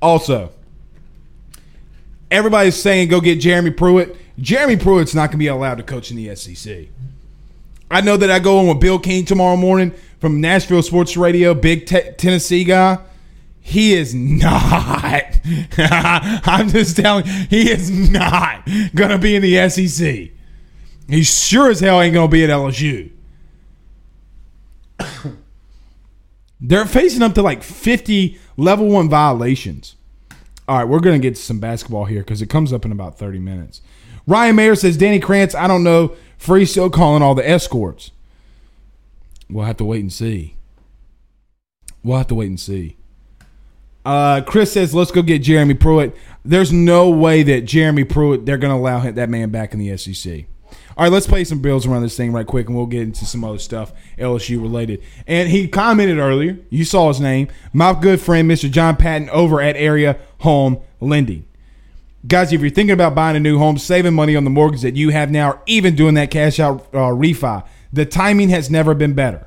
Also, 0.00 0.50
everybody's 2.30 2.80
saying 2.80 3.08
go 3.08 3.20
get 3.20 3.36
Jeremy 3.36 3.70
Pruitt. 3.70 4.16
Jeremy 4.38 4.76
Pruitt's 4.76 5.14
not 5.14 5.28
going 5.28 5.32
to 5.32 5.38
be 5.38 5.46
allowed 5.46 5.76
to 5.76 5.82
coach 5.82 6.10
in 6.10 6.16
the 6.16 6.34
SEC. 6.34 6.88
I 7.90 8.00
know 8.00 8.16
that 8.16 8.30
I 8.30 8.38
go 8.38 8.58
on 8.58 8.66
with 8.66 8.80
Bill 8.80 8.98
King 8.98 9.24
tomorrow 9.24 9.56
morning 9.56 9.92
from 10.18 10.40
Nashville 10.40 10.82
Sports 10.82 11.16
Radio, 11.16 11.54
big 11.54 11.86
te- 11.86 12.12
Tennessee 12.12 12.64
guy. 12.64 12.98
He 13.64 13.94
is 13.94 14.12
not. 14.12 15.22
I'm 15.78 16.68
just 16.68 16.96
telling 16.96 17.24
you, 17.24 17.32
he 17.48 17.70
is 17.70 17.90
not 18.10 18.66
going 18.94 19.10
to 19.10 19.18
be 19.18 19.36
in 19.36 19.42
the 19.42 19.68
SEC. 19.68 20.30
He 21.08 21.22
sure 21.22 21.70
as 21.70 21.80
hell 21.80 22.00
ain't 22.00 22.12
going 22.12 22.28
to 22.28 22.32
be 22.32 22.42
at 22.44 22.50
LSU. 22.50 23.12
They're 26.60 26.86
facing 26.86 27.22
up 27.22 27.34
to 27.34 27.42
like 27.42 27.62
50 27.62 28.38
level 28.56 28.88
one 28.88 29.08
violations. 29.08 29.94
All 30.66 30.78
right, 30.78 30.84
we're 30.84 31.00
going 31.00 31.20
to 31.20 31.24
get 31.28 31.36
to 31.36 31.42
some 31.42 31.60
basketball 31.60 32.04
here 32.06 32.20
because 32.20 32.42
it 32.42 32.46
comes 32.46 32.72
up 32.72 32.84
in 32.84 32.92
about 32.92 33.16
30 33.16 33.38
minutes. 33.38 33.80
Ryan 34.26 34.56
Mayer 34.56 34.74
says, 34.74 34.96
Danny 34.96 35.20
Krantz, 35.20 35.54
I 35.54 35.66
don't 35.68 35.84
know. 35.84 36.16
Free 36.36 36.64
still 36.64 36.90
calling 36.90 37.22
all 37.22 37.34
the 37.36 37.48
escorts. 37.48 38.10
We'll 39.48 39.66
have 39.66 39.76
to 39.78 39.84
wait 39.84 40.00
and 40.00 40.12
see. 40.12 40.56
We'll 42.02 42.18
have 42.18 42.28
to 42.28 42.34
wait 42.34 42.48
and 42.48 42.58
see. 42.58 42.96
Uh, 44.04 44.40
Chris 44.42 44.72
says, 44.72 44.94
let's 44.94 45.10
go 45.10 45.22
get 45.22 45.40
Jeremy 45.40 45.74
Pruitt. 45.74 46.16
There's 46.44 46.72
no 46.72 47.08
way 47.10 47.42
that 47.44 47.62
Jeremy 47.62 48.04
Pruitt, 48.04 48.46
they're 48.46 48.58
going 48.58 48.72
to 48.72 48.78
allow 48.78 49.08
that 49.08 49.28
man 49.28 49.50
back 49.50 49.72
in 49.72 49.78
the 49.78 49.96
SEC. 49.96 50.46
All 50.96 51.04
right, 51.04 51.12
let's 51.12 51.26
play 51.26 51.44
some 51.44 51.60
bills 51.60 51.86
around 51.86 52.02
this 52.02 52.16
thing 52.16 52.32
right 52.32 52.46
quick, 52.46 52.66
and 52.66 52.76
we'll 52.76 52.86
get 52.86 53.02
into 53.02 53.24
some 53.24 53.44
other 53.44 53.58
stuff 53.58 53.92
LSU 54.18 54.60
related. 54.60 55.02
And 55.26 55.48
he 55.48 55.66
commented 55.68 56.18
earlier, 56.18 56.58
you 56.68 56.84
saw 56.84 57.08
his 57.08 57.20
name, 57.20 57.48
my 57.72 57.98
good 57.98 58.20
friend, 58.20 58.50
Mr. 58.50 58.70
John 58.70 58.96
Patton, 58.96 59.30
over 59.30 59.60
at 59.60 59.76
Area 59.76 60.18
Home 60.40 60.80
Lending. 61.00 61.46
Guys, 62.26 62.52
if 62.52 62.60
you're 62.60 62.70
thinking 62.70 62.92
about 62.92 63.14
buying 63.14 63.36
a 63.36 63.40
new 63.40 63.58
home, 63.58 63.78
saving 63.78 64.14
money 64.14 64.36
on 64.36 64.44
the 64.44 64.50
mortgage 64.50 64.82
that 64.82 64.94
you 64.94 65.08
have 65.10 65.30
now, 65.30 65.52
or 65.52 65.62
even 65.66 65.96
doing 65.96 66.14
that 66.14 66.30
cash 66.30 66.60
out 66.60 66.86
uh, 66.92 67.08
refi, 67.08 67.66
the 67.92 68.06
timing 68.06 68.50
has 68.50 68.70
never 68.70 68.94
been 68.94 69.14
better. 69.14 69.46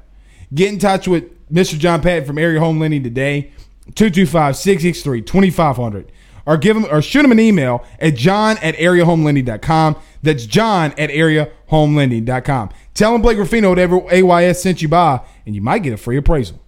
Get 0.53 0.73
in 0.73 0.79
touch 0.79 1.07
with 1.07 1.31
Mr. 1.51 1.77
John 1.77 2.01
Patton 2.01 2.25
from 2.25 2.37
Area 2.37 2.59
Home 2.59 2.79
Lending 2.79 3.03
today, 3.03 3.51
225 3.93 4.55
663 4.55 5.21
2500 5.21 6.11
or 6.45 6.57
give 6.57 6.77
him 6.77 6.85
or 6.85 7.01
shoot 7.01 7.25
him 7.25 7.31
an 7.31 7.39
email 7.39 7.83
at 7.99 8.15
john 8.15 8.57
at 8.59 8.75
areahomelending.com. 8.75 9.95
That's 10.21 10.45
john 10.45 10.93
at 10.97 11.09
areahomelending.com. 11.09 12.69
Tell 12.93 13.15
him 13.15 13.21
Blake 13.21 13.37
Ruffino 13.37 13.69
whatever 13.69 14.01
AYS 14.11 14.61
sent 14.61 14.81
you 14.81 14.87
by, 14.87 15.21
and 15.45 15.53
you 15.53 15.61
might 15.61 15.79
get 15.79 15.93
a 15.93 15.97
free 15.97 16.17
appraisal. 16.17 16.61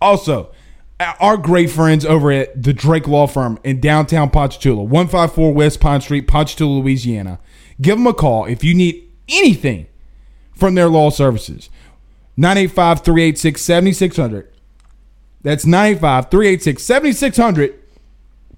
Also, 0.00 0.52
our 1.18 1.36
great 1.36 1.70
friends 1.70 2.04
over 2.04 2.30
at 2.30 2.62
the 2.62 2.72
Drake 2.72 3.08
Law 3.08 3.26
Firm 3.26 3.58
in 3.64 3.80
downtown 3.80 4.30
Ponchatoula, 4.30 4.82
154 4.82 5.52
West 5.52 5.80
Pine 5.80 6.00
Street, 6.00 6.28
Ponchatoula, 6.28 6.80
Louisiana. 6.80 7.40
Give 7.80 7.96
them 7.96 8.06
a 8.06 8.14
call 8.14 8.44
if 8.44 8.62
you 8.62 8.74
need 8.74 9.10
anything 9.28 9.86
from 10.54 10.74
their 10.74 10.88
law 10.88 11.10
services. 11.10 11.70
985 12.36 13.00
386 13.00 13.60
7600. 13.60 14.52
That's 15.42 15.64
985 15.64 16.30
386 16.30 16.82
7600 16.82 17.80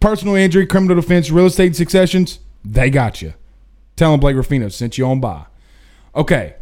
personal 0.03 0.35
injury, 0.35 0.67
criminal 0.67 0.97
defense, 0.97 1.31
real 1.31 1.47
estate 1.47 1.77
successions, 1.77 2.41
they 2.65 2.91
got 2.91 3.23
you. 3.23 3.33
Tell 3.97 4.11
them 4.11 4.21
Blake 4.21 4.37
Ruffino 4.37 4.69
sent 4.69 4.99
you 4.99 5.07
on 5.07 5.21
by. 5.21 5.47
Okay. 6.15 6.57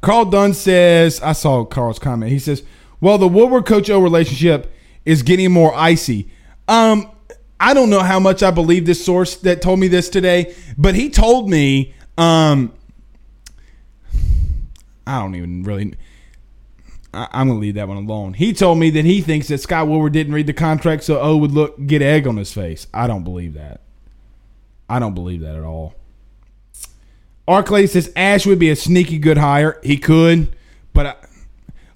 Carl 0.00 0.26
Dunn 0.26 0.54
says, 0.54 1.20
I 1.20 1.32
saw 1.32 1.64
Carl's 1.64 1.98
comment. 1.98 2.30
He 2.30 2.38
says, 2.38 2.62
well, 3.00 3.18
the 3.18 3.28
Woodward 3.28 3.66
Coach 3.66 3.90
O 3.90 4.00
relationship 4.00 4.72
is 5.04 5.22
getting 5.22 5.50
more 5.50 5.74
icy. 5.74 6.30
Um, 6.68 7.10
I 7.58 7.74
don't 7.74 7.90
know 7.90 8.00
how 8.00 8.20
much 8.20 8.42
I 8.42 8.50
believe 8.50 8.86
this 8.86 9.04
source 9.04 9.36
that 9.38 9.60
told 9.60 9.80
me 9.80 9.88
this 9.88 10.08
today, 10.08 10.54
but 10.78 10.94
he 10.94 11.10
told 11.10 11.50
me, 11.50 11.94
um, 12.16 12.72
I 15.06 15.18
don't 15.18 15.34
even 15.34 15.64
really. 15.64 15.94
I, 17.14 17.28
I'm 17.32 17.48
gonna 17.48 17.60
leave 17.60 17.74
that 17.74 17.88
one 17.88 17.96
alone. 17.96 18.34
He 18.34 18.52
told 18.52 18.78
me 18.78 18.90
that 18.90 19.04
he 19.04 19.20
thinks 19.20 19.48
that 19.48 19.58
Scott 19.58 19.86
Woodward 19.88 20.12
didn't 20.12 20.34
read 20.34 20.46
the 20.46 20.52
contract, 20.52 21.04
so 21.04 21.20
O 21.20 21.36
would 21.36 21.52
look 21.52 21.86
get 21.86 22.02
egg 22.02 22.26
on 22.26 22.36
his 22.36 22.52
face. 22.52 22.86
I 22.92 23.06
don't 23.06 23.24
believe 23.24 23.54
that. 23.54 23.80
I 24.88 24.98
don't 24.98 25.14
believe 25.14 25.40
that 25.40 25.56
at 25.56 25.62
all. 25.62 25.94
Arclay 27.46 27.88
says 27.88 28.12
Ash 28.16 28.46
would 28.46 28.58
be 28.58 28.70
a 28.70 28.76
sneaky 28.76 29.18
good 29.18 29.38
hire. 29.38 29.78
He 29.82 29.96
could, 29.96 30.54
but 30.92 31.06
I, 31.06 31.16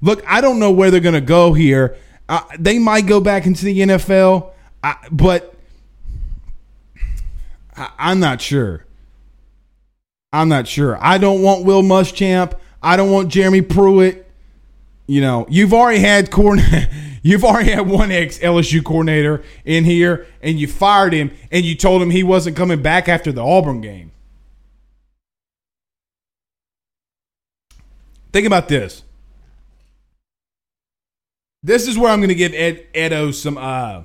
look, 0.01 0.23
I 0.27 0.41
don't 0.41 0.59
know 0.59 0.71
where 0.71 0.91
they're 0.91 1.01
gonna 1.01 1.21
go 1.21 1.53
here. 1.53 1.97
Uh, 2.29 2.43
they 2.59 2.79
might 2.79 3.07
go 3.07 3.21
back 3.21 3.47
into 3.47 3.65
the 3.65 3.81
NFL, 3.81 4.53
I, 4.85 4.97
but 5.11 5.55
I, 7.77 7.91
I'm 7.99 8.21
not 8.21 8.41
sure. 8.41 8.85
I'm 10.33 10.49
not 10.49 10.69
sure. 10.69 10.99
I 11.01 11.19
don't 11.19 11.43
want 11.43 11.65
Will 11.65 11.83
Muschamp. 11.83 12.59
I 12.83 12.97
don't 12.97 13.11
want 13.11 13.31
Jeremy 13.31 13.63
Pruitt. 13.63 14.28
You 15.09 15.23
know, 15.23 15.47
you've 15.49 15.73
already 15.73 16.01
had 16.01 16.31
corn. 16.31 16.61
You've 17.21 17.45
already 17.45 17.73
had 17.73 17.89
one 17.89 18.13
ex 18.13 18.39
LSU 18.39 18.83
coordinator 18.83 19.43
in 19.65 19.85
here, 19.85 20.27
and 20.41 20.59
you 20.59 20.69
fired 20.69 21.13
him, 21.13 21.33
and 21.51 21.65
you 21.65 21.75
told 21.75 22.01
him 22.01 22.11
he 22.11 22.23
wasn't 22.23 22.57
coming 22.57 22.81
back 22.81 23.09
after 23.09 23.33
the 23.33 23.43
Auburn 23.43 23.81
game. 23.81 24.13
Think 28.33 28.47
about 28.47 28.69
this. 28.69 29.03
This 31.63 31.89
is 31.89 31.99
where 31.99 32.13
I'm 32.13 32.21
going 32.21 32.29
to 32.29 32.37
give 32.37 32.55
Ed 32.55 32.87
Edo 32.95 33.33
some 33.33 33.59
uh, 33.59 34.05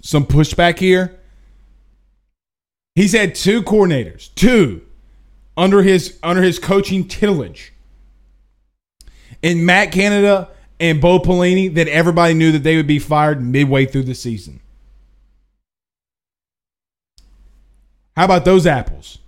some 0.00 0.24
pushback 0.24 0.78
here. 0.78 1.18
He's 2.94 3.12
had 3.12 3.34
two 3.34 3.62
coordinators, 3.62 4.32
two 4.34 4.82
under 5.56 5.82
his 5.82 6.18
under 6.22 6.42
his 6.42 6.58
coaching 6.58 7.08
tillage 7.08 7.72
in 9.42 9.64
Matt 9.64 9.92
Canada 9.92 10.48
and 10.78 11.00
Bo 11.00 11.18
Pelini 11.18 11.74
that 11.74 11.88
everybody 11.88 12.34
knew 12.34 12.52
that 12.52 12.62
they 12.62 12.76
would 12.76 12.86
be 12.86 12.98
fired 12.98 13.42
midway 13.42 13.86
through 13.86 14.04
the 14.04 14.14
season. 14.14 14.60
How 18.16 18.24
about 18.24 18.44
those 18.44 18.66
apples? 18.66 19.18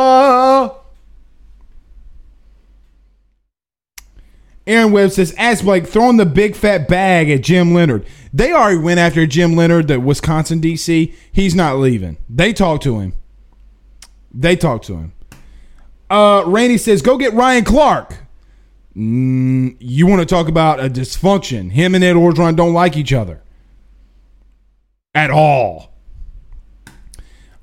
Aaron 4.67 4.93
Webb 4.93 5.13
says, 5.13 5.35
as 5.39 5.63
Blake, 5.63 5.87
throwing 5.87 6.19
the 6.19 6.27
big 6.27 6.55
fat 6.55 6.89
bag 6.89 7.31
at 7.31 7.43
Jim 7.43 7.73
Leonhard. 7.73 8.05
They 8.35 8.53
already 8.53 8.77
went 8.79 9.01
after 9.01 9.27
Jim 9.27 9.57
Leonhard, 9.57 9.89
the 9.89 9.99
Wisconsin 9.99 10.61
DC. 10.61 11.15
He's 11.33 11.55
not 11.55 11.79
leaving. 11.79 12.19
They 12.29 12.53
talked 12.53 12.83
to 12.83 13.01
him. 13.01 13.15
They 14.33 14.57
talked 14.57 14.85
to 14.87 14.97
him. 14.97 15.13
Uh, 16.11 16.43
Randy 16.47 16.79
says, 16.79 17.03
go 17.03 17.19
get 17.19 17.35
Ryan 17.35 17.65
Clark. 17.65 18.17
Mm, 18.97 19.77
you 19.79 20.07
want 20.07 20.21
to 20.21 20.27
talk 20.27 20.49
about 20.49 20.81
a 20.81 20.89
dysfunction? 20.89 21.71
Him 21.71 21.95
and 21.95 22.03
Ed 22.03 22.15
Orgeron 22.15 22.57
don't 22.57 22.73
like 22.73 22.97
each 22.97 23.13
other 23.13 23.43
at 25.15 25.31
all. 25.31 25.93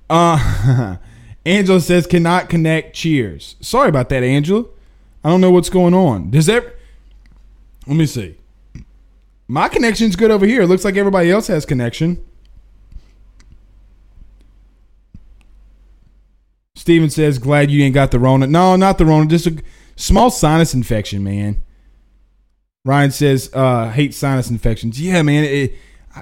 Uh, 0.09 0.97
Angela 1.45 1.81
says 1.81 2.07
cannot 2.07 2.49
connect. 2.49 2.95
Cheers. 2.95 3.55
Sorry 3.59 3.89
about 3.89 4.09
that, 4.09 4.23
Angela. 4.23 4.65
I 5.23 5.29
don't 5.29 5.41
know 5.41 5.51
what's 5.51 5.69
going 5.69 5.93
on. 5.93 6.29
Does 6.29 6.45
that? 6.45 6.75
Let 7.87 7.97
me 7.97 8.05
see. 8.05 8.37
My 9.47 9.67
connection's 9.67 10.15
good 10.15 10.31
over 10.31 10.45
here. 10.45 10.63
It 10.63 10.67
looks 10.67 10.85
like 10.85 10.95
everybody 10.95 11.31
else 11.31 11.47
has 11.47 11.65
connection. 11.65 12.23
Steven 16.85 17.09
says, 17.09 17.39
glad 17.39 17.71
you 17.71 17.83
ain't 17.83 17.95
got 17.95 18.11
the 18.11 18.19
Rona. 18.19 18.45
No, 18.45 18.75
not 18.75 18.99
the 18.99 19.07
Rona. 19.07 19.25
Just 19.25 19.47
a 19.47 19.57
small 19.95 20.29
sinus 20.29 20.75
infection, 20.75 21.23
man. 21.23 21.63
Ryan 22.85 23.09
says, 23.09 23.49
uh, 23.55 23.89
hate 23.89 24.13
sinus 24.13 24.51
infections. 24.51 25.01
Yeah, 25.01 25.23
man. 25.23 25.45
It, 25.45 25.73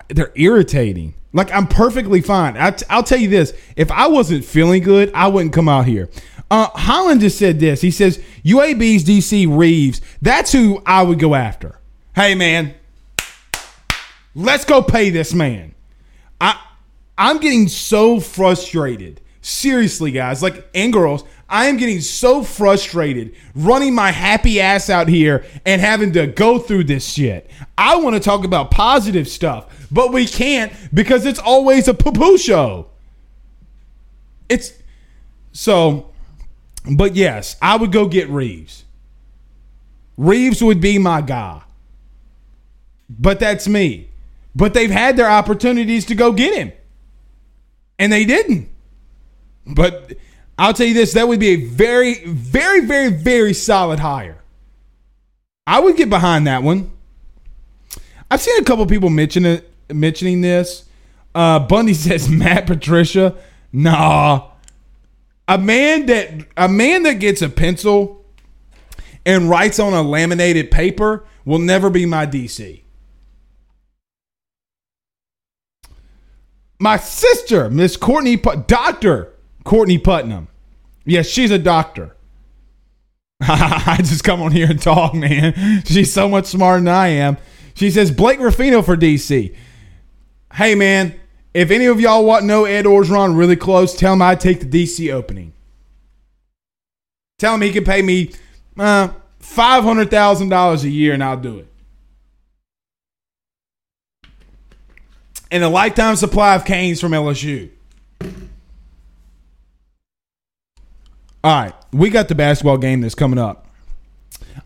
they're 0.07 0.32
irritating. 0.36 1.16
Like, 1.34 1.51
I'm 1.51 1.68
perfectly 1.68 2.22
fine. 2.22 2.55
I 2.55 2.72
t- 2.72 2.86
I'll 2.89 3.03
tell 3.03 3.20
you 3.20 3.28
this. 3.28 3.51
If 3.76 3.91
I 3.91 4.07
wasn't 4.07 4.45
feeling 4.45 4.84
good, 4.84 5.11
I 5.14 5.28
wouldn't 5.28 5.51
come 5.51 5.68
out 5.68 5.86
here. 5.86 6.09
Uh, 6.49 6.70
Holland 6.70 7.20
just 7.20 7.38
said 7.38 7.59
this. 7.59 7.82
He 7.82 7.91
says, 7.91 8.24
UAB's 8.45 9.03
DC 9.03 9.45
Reeves. 9.57 9.99
That's 10.22 10.53
who 10.53 10.82
I 10.86 11.03
would 11.03 11.20
go 11.20 11.36
after. 11.36 11.78
Hey, 12.16 12.36
man. 12.36 12.74
Let's 14.34 14.64
go 14.64 14.82
pay 14.82 15.09
this 15.09 15.34
man. 15.34 15.76
I 16.39 16.57
I'm 17.18 17.39
getting 17.39 17.68
so 17.68 18.22
frustrated. 18.22 19.20
Seriously, 19.43 20.11
guys, 20.11 20.41
like 20.41 20.67
and 20.73 20.91
girls, 20.91 21.23
I 21.47 21.65
am 21.65 21.77
getting 21.77 22.01
so 22.01 22.43
frustrated 22.43 23.35
running 23.53 23.93
my 23.93 24.11
happy 24.11 24.59
ass 24.59 24.89
out 24.89 25.07
here 25.07 25.45
and 25.65 25.79
having 25.79 26.13
to 26.13 26.25
go 26.25 26.57
through 26.57 26.85
this 26.85 27.05
shit. 27.05 27.51
I 27.77 27.97
want 27.97 28.15
to 28.15 28.19
talk 28.19 28.45
about 28.45 28.71
positive 28.71 29.27
stuff, 29.27 29.87
but 29.91 30.11
we 30.11 30.25
can't 30.25 30.73
because 30.93 31.25
it's 31.25 31.39
always 31.39 31.87
a 31.87 31.93
poo-poo 31.93 32.37
show. 32.37 32.87
It's 34.49 34.73
so 35.51 36.13
but 36.89 37.15
yes, 37.15 37.55
I 37.61 37.77
would 37.77 37.91
go 37.91 38.07
get 38.07 38.29
Reeves. 38.29 38.83
Reeves 40.17 40.63
would 40.63 40.81
be 40.81 40.97
my 40.99 41.21
guy. 41.21 41.61
But 43.09 43.39
that's 43.39 43.67
me. 43.67 44.09
But 44.55 44.73
they've 44.73 44.91
had 44.91 45.17
their 45.17 45.29
opportunities 45.29 46.05
to 46.05 46.15
go 46.15 46.31
get 46.31 46.55
him. 46.55 46.71
And 47.97 48.11
they 48.11 48.25
didn't. 48.25 48.69
But 49.66 50.14
I'll 50.57 50.74
tell 50.74 50.86
you 50.86 50.93
this 50.93 51.14
that 51.14 51.28
would 51.28 51.39
be 51.39 51.49
a 51.49 51.55
very, 51.55 52.26
very, 52.26 52.86
very, 52.86 53.09
very 53.09 53.53
solid 53.53 53.99
hire. 53.99 54.41
I 55.66 55.80
would 55.80 55.95
get 55.95 56.09
behind 56.09 56.47
that 56.47 56.64
one. 56.64 56.91
I've 58.30 58.41
seen 58.41 58.59
a 58.61 58.66
couple 58.66 58.86
people 58.86 59.09
mention 59.09 59.45
it, 59.45 59.70
mentioning 59.91 60.41
this. 60.41 60.86
Uh, 61.34 61.59
Bundy 61.59 61.93
says 61.93 62.30
Matt 62.30 62.68
Patricia. 62.68 63.36
Nah. 63.72 64.49
A 65.47 65.57
man 65.57 66.05
that 66.05 66.47
a 66.55 66.70
man 66.70 67.03
that 67.03 67.16
gets 67.16 67.41
a 67.41 67.49
pencil 67.49 68.26
and 69.26 69.49
writes 69.49 69.80
on 69.80 69.93
a 69.93 70.01
laminated 70.01 70.72
paper 70.72 71.26
will 71.45 71.59
never 71.59 71.89
be 71.89 72.05
my 72.05 72.26
DC. 72.26 72.82
My 76.80 76.97
sister, 76.97 77.70
Miss 77.70 77.97
Courtney, 77.97 78.36
Doctor 78.36 79.32
Courtney 79.64 79.97
Putnam. 79.97 80.47
Yes, 81.05 81.28
she's 81.28 81.51
a 81.51 81.59
doctor. 81.59 82.16
I 83.41 83.97
just 83.99 84.24
come 84.24 84.41
on 84.41 84.51
here 84.51 84.70
and 84.70 84.82
talk, 84.82 85.14
man. 85.14 85.84
She's 85.86 86.14
so 86.14 86.30
much 86.30 86.45
smarter 86.45 86.80
than 86.80 86.93
I 86.93 87.07
am. 87.09 87.38
She 87.76 87.91
says 87.91 88.11
Blake 88.11 88.39
Ruffino 88.39 88.82
for 88.82 88.95
DC. 88.95 89.55
Hey, 90.53 90.76
man, 90.76 91.20
if 91.53 91.72
any 91.72 91.86
of 91.86 91.99
y'all 91.99 92.24
want 92.24 92.43
to 92.43 92.47
know 92.47 92.66
Ed 92.66 92.86
Orgeron 92.86 93.38
really 93.38 93.55
close, 93.55 93.95
tell 93.95 94.14
him 94.14 94.22
I'd 94.22 94.39
take 94.39 94.59
the 94.59 94.66
DC 94.66 95.11
opening. 95.11 95.53
Tell 97.39 97.55
him 97.55 97.61
he 97.61 97.72
can 97.72 97.84
pay 97.84 98.01
me 98.01 98.32
uh, 98.78 99.09
$500,000 99.41 100.84
a 100.84 100.89
year 100.89 101.14
and 101.14 101.24
I'll 101.24 101.38
do 101.38 101.59
it. 101.59 101.68
And 105.51 105.64
a 105.64 105.70
lifetime 105.70 106.16
supply 106.16 106.55
of 106.55 106.66
canes 106.66 107.01
from 107.01 107.11
LSU. 107.11 107.70
All 111.43 111.51
right, 111.53 111.73
we 111.91 112.09
got 112.09 112.29
the 112.29 112.35
basketball 112.35 112.77
game 112.77 113.01
that's 113.01 113.15
coming 113.15 113.37
up. 113.37 113.67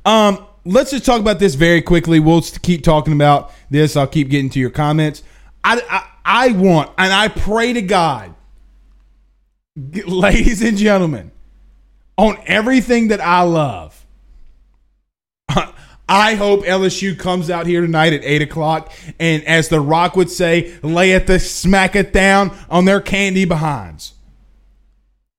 Um, 0.06 0.46
let's 0.64 0.92
just 0.92 1.06
talk 1.06 1.20
about 1.20 1.40
this 1.40 1.56
very 1.56 1.82
quickly. 1.82 2.20
We'll 2.20 2.42
keep 2.42 2.84
talking 2.84 3.14
about 3.14 3.52
this. 3.72 3.96
I'll 3.96 4.06
keep 4.06 4.30
getting 4.30 4.52
to 4.52 4.60
your 4.60 4.70
comments. 4.70 5.24
I, 5.64 5.82
I, 5.90 6.08
I 6.24 6.52
want, 6.52 6.92
and 6.98 7.12
I 7.12 7.30
pray 7.30 7.74
to 7.74 7.82
God, 7.82 8.36
ladies 10.06 10.62
and 10.62 10.78
gentlemen, 10.78 11.32
on 12.16 12.38
everything 12.46 13.08
that 13.08 13.22
I 13.22 13.42
love. 13.42 14.06
I 16.10 16.36
hope 16.36 16.64
LSU 16.64 17.18
comes 17.18 17.50
out 17.50 17.66
here 17.66 17.82
tonight 17.82 18.14
at 18.14 18.24
8 18.24 18.44
o'clock 18.44 18.94
and, 19.20 19.44
as 19.44 19.68
The 19.68 19.82
Rock 19.82 20.16
would 20.16 20.30
say, 20.30 20.78
lay 20.82 21.12
it 21.12 21.28
the 21.28 21.40
smack 21.40 21.96
it 21.96 22.14
down 22.14 22.56
on 22.70 22.86
their 22.86 23.02
candy 23.02 23.46
behinds. 23.46 24.14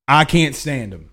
I 0.07 0.24
can't 0.24 0.55
stand 0.55 0.93
them. 0.93 1.08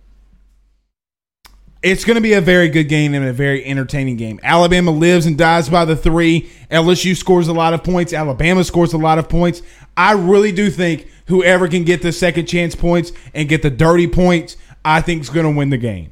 It's 1.86 2.04
going 2.04 2.16
to 2.16 2.22
be 2.22 2.34
a 2.34 2.42
very 2.42 2.68
good 2.68 2.86
game 2.86 3.14
and 3.14 3.24
a 3.24 3.32
very 3.32 3.64
entertaining 3.64 4.16
game. 4.18 4.40
Alabama 4.42 4.90
lives 4.90 5.28
and 5.28 5.38
dies 5.38 5.70
by 5.70 5.86
the 5.86 5.96
three. 5.96 6.50
LSU 6.72 7.16
scores 7.16 7.48
a 7.48 7.54
lot 7.54 7.76
of 7.76 7.84
points. 7.84 8.12
Alabama 8.12 8.64
scores 8.64 8.94
a 8.94 8.98
lot 8.98 9.20
of 9.20 9.30
points. 9.30 9.62
I 9.96 10.14
really 10.14 10.52
do 10.52 10.72
think 10.72 11.08
whoever 11.28 11.68
can 11.68 11.84
get 11.84 12.02
the 12.02 12.12
second 12.12 12.48
chance 12.48 12.74
points 12.74 13.12
and 13.36 13.48
get 13.48 13.62
the 13.62 13.70
dirty 13.70 14.08
points, 14.08 14.58
I 14.84 15.02
think 15.02 15.22
is 15.22 15.30
going 15.30 15.46
to 15.46 15.56
win 15.56 15.70
the 15.70 15.78
game. 15.78 16.12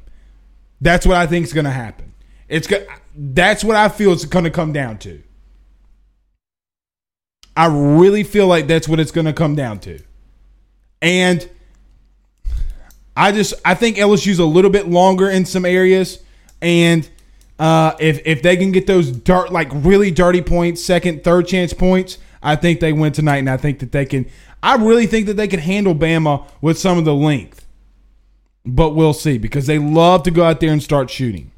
That's 0.80 1.06
what 1.06 1.16
I 1.16 1.26
think 1.26 1.44
is 1.44 1.52
going 1.52 1.64
to 1.64 1.72
happen. 1.72 2.14
It's 2.48 2.68
go- 2.68 2.86
that's 3.16 3.64
what 3.64 3.74
I 3.74 3.88
feel 3.88 4.12
it's 4.12 4.26
going 4.26 4.44
to 4.44 4.52
come 4.52 4.72
down 4.72 4.98
to. 4.98 5.24
I 7.56 7.66
really 7.66 8.22
feel 8.22 8.46
like 8.46 8.68
that's 8.68 8.86
what 8.86 9.00
it's 9.00 9.10
going 9.10 9.26
to 9.26 9.32
come 9.32 9.56
down 9.56 9.80
to. 9.80 9.98
And 11.02 11.50
I 13.16 13.32
just 13.32 13.54
I 13.64 13.74
think 13.74 13.96
LSU's 13.96 14.38
a 14.38 14.44
little 14.44 14.70
bit 14.70 14.88
longer 14.88 15.30
in 15.30 15.44
some 15.44 15.64
areas, 15.64 16.20
and 16.60 17.08
uh, 17.58 17.94
if 18.00 18.20
if 18.26 18.42
they 18.42 18.56
can 18.56 18.72
get 18.72 18.86
those 18.86 19.10
dirt 19.10 19.52
like 19.52 19.68
really 19.72 20.10
dirty 20.10 20.42
points, 20.42 20.84
second, 20.84 21.22
third 21.22 21.46
chance 21.46 21.72
points, 21.72 22.18
I 22.42 22.56
think 22.56 22.80
they 22.80 22.92
win 22.92 23.12
tonight, 23.12 23.38
and 23.38 23.50
I 23.50 23.56
think 23.56 23.78
that 23.78 23.92
they 23.92 24.04
can. 24.04 24.26
I 24.62 24.76
really 24.76 25.06
think 25.06 25.26
that 25.26 25.34
they 25.34 25.46
can 25.46 25.60
handle 25.60 25.94
Bama 25.94 26.46
with 26.60 26.78
some 26.78 26.98
of 26.98 27.04
the 27.04 27.14
length, 27.14 27.66
but 28.64 28.90
we'll 28.90 29.12
see 29.12 29.38
because 29.38 29.66
they 29.66 29.78
love 29.78 30.22
to 30.24 30.30
go 30.30 30.42
out 30.44 30.60
there 30.60 30.72
and 30.72 30.82
start 30.82 31.10
shooting. 31.10 31.52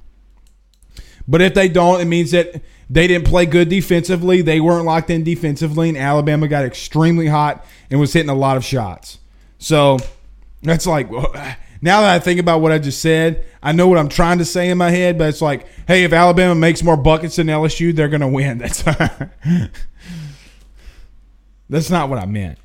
But 1.28 1.40
if 1.40 1.54
they 1.54 1.68
don't, 1.68 2.00
it 2.00 2.04
means 2.04 2.32
that 2.32 2.62
they 2.88 3.06
didn't 3.06 3.26
play 3.26 3.46
good 3.46 3.68
defensively. 3.68 4.42
They 4.42 4.60
weren't 4.60 4.84
locked 4.84 5.10
in 5.10 5.24
defensively, 5.24 5.88
and 5.88 5.98
Alabama 5.98 6.46
got 6.48 6.64
extremely 6.64 7.26
hot 7.26 7.64
and 7.90 7.98
was 7.98 8.12
hitting 8.12 8.30
a 8.30 8.34
lot 8.34 8.56
of 8.56 8.64
shots. 8.64 9.18
So 9.58 9.98
that's 10.68 10.86
like 10.86 11.10
now 11.80 12.00
that 12.00 12.14
I 12.14 12.18
think 12.18 12.40
about 12.40 12.60
what 12.60 12.72
I 12.72 12.78
just 12.78 13.00
said, 13.00 13.44
I 13.62 13.72
know 13.72 13.88
what 13.88 13.98
I'm 13.98 14.08
trying 14.08 14.38
to 14.38 14.44
say 14.44 14.70
in 14.70 14.78
my 14.78 14.90
head, 14.90 15.18
but 15.18 15.28
it's 15.28 15.42
like, 15.42 15.66
hey, 15.86 16.04
if 16.04 16.12
Alabama 16.12 16.54
makes 16.54 16.82
more 16.82 16.96
buckets 16.96 17.36
than 17.36 17.46
LSU, 17.48 17.94
they're 17.94 18.08
going 18.08 18.20
to 18.20 18.28
win. 18.28 18.58
That's 18.66 18.82
that's 21.68 21.90
not 21.90 22.08
what 22.08 22.20
I 22.20 22.26
meant. 22.26 22.58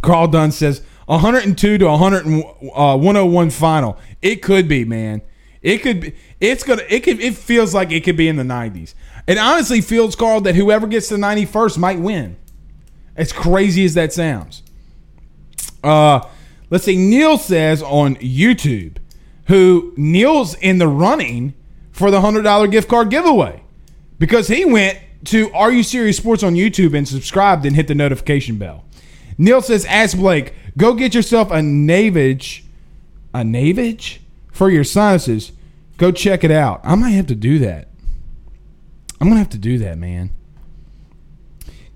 Carl 0.00 0.28
Dunn 0.28 0.52
says 0.52 0.82
102 1.06 1.78
to 1.78 1.86
100 1.86 2.26
uh, 2.26 2.96
101 2.96 3.50
final. 3.50 3.98
It 4.22 4.36
could 4.36 4.68
be, 4.68 4.84
man. 4.84 5.22
It 5.60 5.78
could 5.78 6.00
be. 6.00 6.14
It's 6.40 6.62
gonna. 6.62 6.82
It 6.88 7.00
could. 7.00 7.20
It 7.20 7.34
feels 7.34 7.74
like 7.74 7.90
it 7.90 8.04
could 8.04 8.16
be 8.16 8.28
in 8.28 8.36
the 8.36 8.42
90s. 8.42 8.94
It 9.26 9.38
honestly 9.38 9.80
feels, 9.80 10.16
Carl, 10.16 10.40
that 10.42 10.54
whoever 10.54 10.86
gets 10.86 11.08
the 11.08 11.16
91st 11.16 11.78
might 11.78 11.98
win. 11.98 12.36
As 13.16 13.32
crazy 13.32 13.84
as 13.84 13.94
that 13.94 14.12
sounds. 14.12 14.62
Uh, 15.82 16.20
let's 16.70 16.84
see. 16.84 16.96
Neil 16.96 17.38
says 17.38 17.82
on 17.82 18.16
YouTube, 18.16 18.96
who 19.46 19.92
Neil's 19.96 20.54
in 20.54 20.78
the 20.78 20.88
running 20.88 21.54
for 21.90 22.10
the 22.10 22.20
hundred 22.20 22.42
dollar 22.42 22.66
gift 22.66 22.88
card 22.88 23.10
giveaway 23.10 23.62
because 24.18 24.48
he 24.48 24.64
went 24.64 24.98
to 25.24 25.50
Are 25.52 25.72
You 25.72 25.82
Serious 25.82 26.16
Sports 26.16 26.42
on 26.42 26.54
YouTube 26.54 26.96
and 26.96 27.08
subscribed 27.08 27.66
and 27.66 27.74
hit 27.74 27.88
the 27.88 27.94
notification 27.94 28.56
bell. 28.56 28.84
Neil 29.36 29.60
says, 29.60 29.84
"Ask 29.86 30.16
Blake, 30.16 30.54
go 30.76 30.94
get 30.94 31.14
yourself 31.14 31.50
a 31.50 31.60
Navage, 31.60 32.62
a 33.34 33.40
Navage 33.40 34.18
for 34.52 34.70
your 34.70 34.84
sinuses. 34.84 35.52
Go 35.96 36.12
check 36.12 36.44
it 36.44 36.50
out. 36.50 36.80
I 36.84 36.94
might 36.94 37.10
have 37.10 37.26
to 37.28 37.34
do 37.34 37.58
that. 37.60 37.88
I'm 39.20 39.28
gonna 39.28 39.38
have 39.38 39.48
to 39.50 39.58
do 39.58 39.78
that, 39.78 39.98
man." 39.98 40.30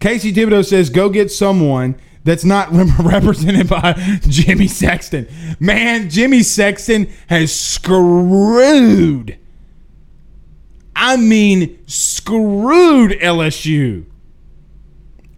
Casey 0.01 0.33
Thibodeau 0.33 0.65
says, 0.65 0.91
"Go 0.91 1.09
get 1.09 1.31
someone 1.31 1.95
that's 2.25 2.45
not 2.45 2.69
represented 2.99 3.69
by 3.69 3.93
Jimmy 4.23 4.69
Sexton. 4.69 5.29
Man, 5.61 6.09
Jimmy 6.11 6.43
Sexton 6.43 7.09
has 7.29 7.55
screwed 7.55 9.39
I 10.95 11.17
mean, 11.17 11.79
screwed 11.87 13.13
LSU 13.13 14.05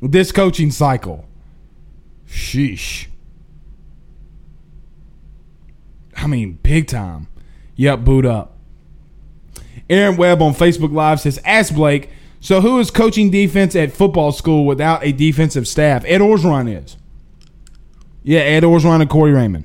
this 0.02 0.32
coaching 0.32 0.70
cycle. 0.70 1.26
Sheesh. 2.28 3.06
I 6.16 6.26
mean, 6.26 6.58
big 6.62 6.86
time. 6.86 7.28
Yep, 7.76 8.00
boot 8.00 8.26
up. 8.26 8.58
Aaron 9.88 10.16
Webb 10.16 10.42
on 10.42 10.54
Facebook 10.54 10.92
Live 10.92 11.20
says, 11.20 11.40
Ask 11.44 11.74
Blake, 11.74 12.10
so 12.44 12.60
who 12.60 12.78
is 12.78 12.90
coaching 12.90 13.30
defense 13.30 13.74
at 13.74 13.90
football 13.90 14.30
school 14.30 14.66
without 14.66 15.02
a 15.02 15.12
defensive 15.12 15.66
staff? 15.66 16.04
Ed 16.06 16.20
Orgeron 16.20 16.70
is. 16.70 16.98
Yeah, 18.22 18.40
Ed 18.40 18.64
Orgeron 18.64 19.00
and 19.00 19.08
Corey 19.08 19.32
Raymond. 19.32 19.64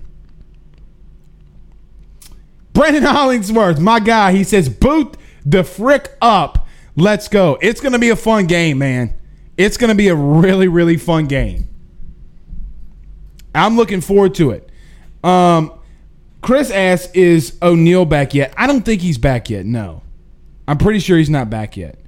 Brandon 2.71 3.03
Hollingsworth, 3.03 3.81
my 3.81 3.99
guy, 3.99 4.31
he 4.31 4.45
says, 4.45 4.69
boot 4.69 5.17
the 5.45 5.65
frick 5.65 6.15
up. 6.21 6.69
Let's 6.95 7.27
go. 7.27 7.57
It's 7.61 7.81
going 7.81 7.91
to 7.91 7.99
be 7.99 8.11
a 8.11 8.15
fun 8.15 8.47
game, 8.47 8.77
man. 8.77 9.13
It's 9.57 9.75
going 9.75 9.89
to 9.89 9.95
be 9.95 10.07
a 10.07 10.15
really, 10.15 10.69
really 10.69 10.95
fun 10.95 11.25
game. 11.25 11.67
I'm 13.53 13.75
looking 13.75 13.99
forward 13.99 14.35
to 14.35 14.51
it. 14.51 14.69
Um, 15.21 15.73
Chris 16.41 16.71
asks, 16.71 17.11
is 17.11 17.57
O'Neal 17.61 18.05
back 18.05 18.33
yet? 18.33 18.53
I 18.55 18.67
don't 18.67 18.83
think 18.85 19.01
he's 19.01 19.17
back 19.17 19.49
yet. 19.49 19.65
No. 19.65 20.01
I'm 20.65 20.77
pretty 20.77 20.99
sure 20.99 21.17
he's 21.17 21.29
not 21.29 21.49
back 21.49 21.75
yet. 21.75 21.99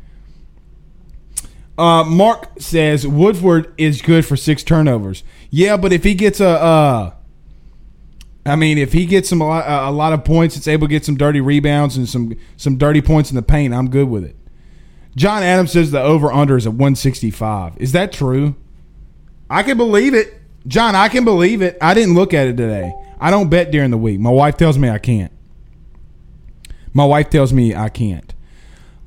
Uh, 1.82 2.04
Mark 2.04 2.48
says 2.60 3.08
Watford 3.08 3.74
is 3.76 4.04
good 4.04 4.24
for 4.24 4.38
six 4.38 4.62
turnovers. 4.62 5.24
Yeah, 5.50 5.78
but 5.78 5.92
if 5.92 6.04
he 6.04 6.14
gets 6.14 6.40
a, 6.40 6.48
uh, 6.48 7.14
I 8.46 8.56
mean, 8.56 8.78
if 8.78 8.94
he 8.94 9.08
gets 9.08 9.30
some 9.30 9.42
a 9.42 9.48
lot, 9.48 9.68
a 9.68 9.90
lot 9.90 10.14
of 10.14 10.24
points, 10.24 10.56
it's 10.56 10.68
able 10.68 10.86
to 10.86 10.92
get 10.92 11.04
some 11.06 11.18
dirty 11.18 11.42
rebounds 11.42 11.98
and 11.98 12.08
some 12.08 12.38
some 12.56 12.78
dirty 12.78 13.02
points 13.02 13.32
in 13.32 13.36
the 13.36 13.42
paint. 13.42 13.74
I'm 13.74 13.90
good 13.90 14.10
with 14.10 14.24
it. 14.24 14.36
John 15.16 15.42
Adams 15.42 15.72
says 15.72 15.90
the 15.90 16.00
over 16.00 16.32
under 16.32 16.56
is 16.56 16.68
at 16.68 16.74
165. 16.74 17.80
Is 17.80 17.94
that 17.94 18.12
true? 18.12 18.56
I 19.50 19.64
can 19.64 19.76
believe 19.76 20.14
it, 20.14 20.40
John. 20.68 20.94
I 20.94 21.10
can 21.10 21.26
believe 21.26 21.64
it. 21.64 21.80
I 21.82 21.96
didn't 21.96 22.14
look 22.14 22.32
at 22.32 22.46
it 22.46 22.58
today. 22.58 22.94
I 23.20 23.32
don't 23.32 23.50
bet 23.50 23.72
during 23.72 23.90
the 23.90 23.98
week. 23.98 24.20
My 24.20 24.30
wife 24.30 24.56
tells 24.56 24.78
me 24.78 24.88
I 24.88 25.00
can't. 25.00 25.32
My 26.94 27.06
wife 27.06 27.32
tells 27.32 27.52
me 27.52 27.74
I 27.74 27.90
can't. 27.90 28.31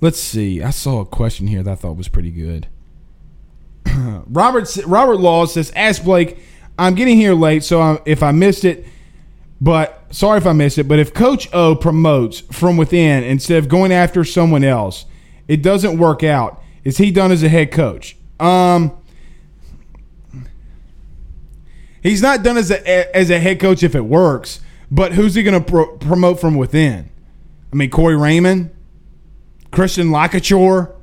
Let's 0.05 0.21
see. 0.21 0.63
I 0.63 0.69
saw 0.69 1.01
a 1.01 1.07
question 1.07 1.47
here 1.47 1.63
that 1.63 1.71
I 1.71 1.75
thought 1.77 1.97
was 1.97 2.09
pretty 2.09 2.31
good. 2.31 2.67
Robert 4.27 4.77
Robert 4.85 5.17
Law 5.17 5.47
says, 5.47 5.73
"Ask 5.75 6.05
Blake. 6.05 6.41
I'm 6.79 6.95
getting 6.95 7.17
here 7.17 7.33
late, 7.33 7.65
so 7.65 7.81
I'm, 7.81 7.99
if 8.05 8.23
I 8.23 8.31
missed 8.31 8.67
it, 8.67 8.85
but 9.63 10.05
sorry 10.11 10.37
if 10.37 10.47
I 10.47 10.53
missed 10.53 10.77
it. 10.77 10.89
But 10.89 10.99
if 10.99 11.15
Coach 11.15 11.49
O 11.55 11.75
promotes 11.75 12.41
from 12.41 12.77
within 12.77 13.25
instead 13.25 13.57
of 13.57 13.71
going 13.71 13.93
after 13.93 14.25
someone 14.25 14.63
else, 14.63 15.07
it 15.49 15.63
doesn't 15.63 15.99
work 15.99 16.23
out. 16.23 16.63
Is 16.85 16.99
he 16.99 17.11
done 17.11 17.33
as 17.33 17.43
a 17.43 17.49
head 17.49 17.73
coach? 17.73 18.19
Um, 18.39 18.93
he's 22.03 22.21
not 22.21 22.43
done 22.43 22.59
as 22.59 22.71
a 22.71 23.17
as 23.17 23.31
a 23.31 23.41
head 23.41 23.59
coach 23.59 23.83
if 23.83 23.95
it 23.95 24.05
works. 24.05 24.61
But 24.91 25.15
who's 25.15 25.35
he 25.35 25.43
going 25.43 25.65
to 25.65 25.67
pro- 25.67 25.97
promote 25.97 26.43
from 26.43 26.57
within? 26.57 27.09
I 27.73 27.77
mean, 27.77 27.89
Corey 27.89 28.17
Raymond, 28.17 28.71
Christian 29.75 30.09
Lacouture. 30.09 30.95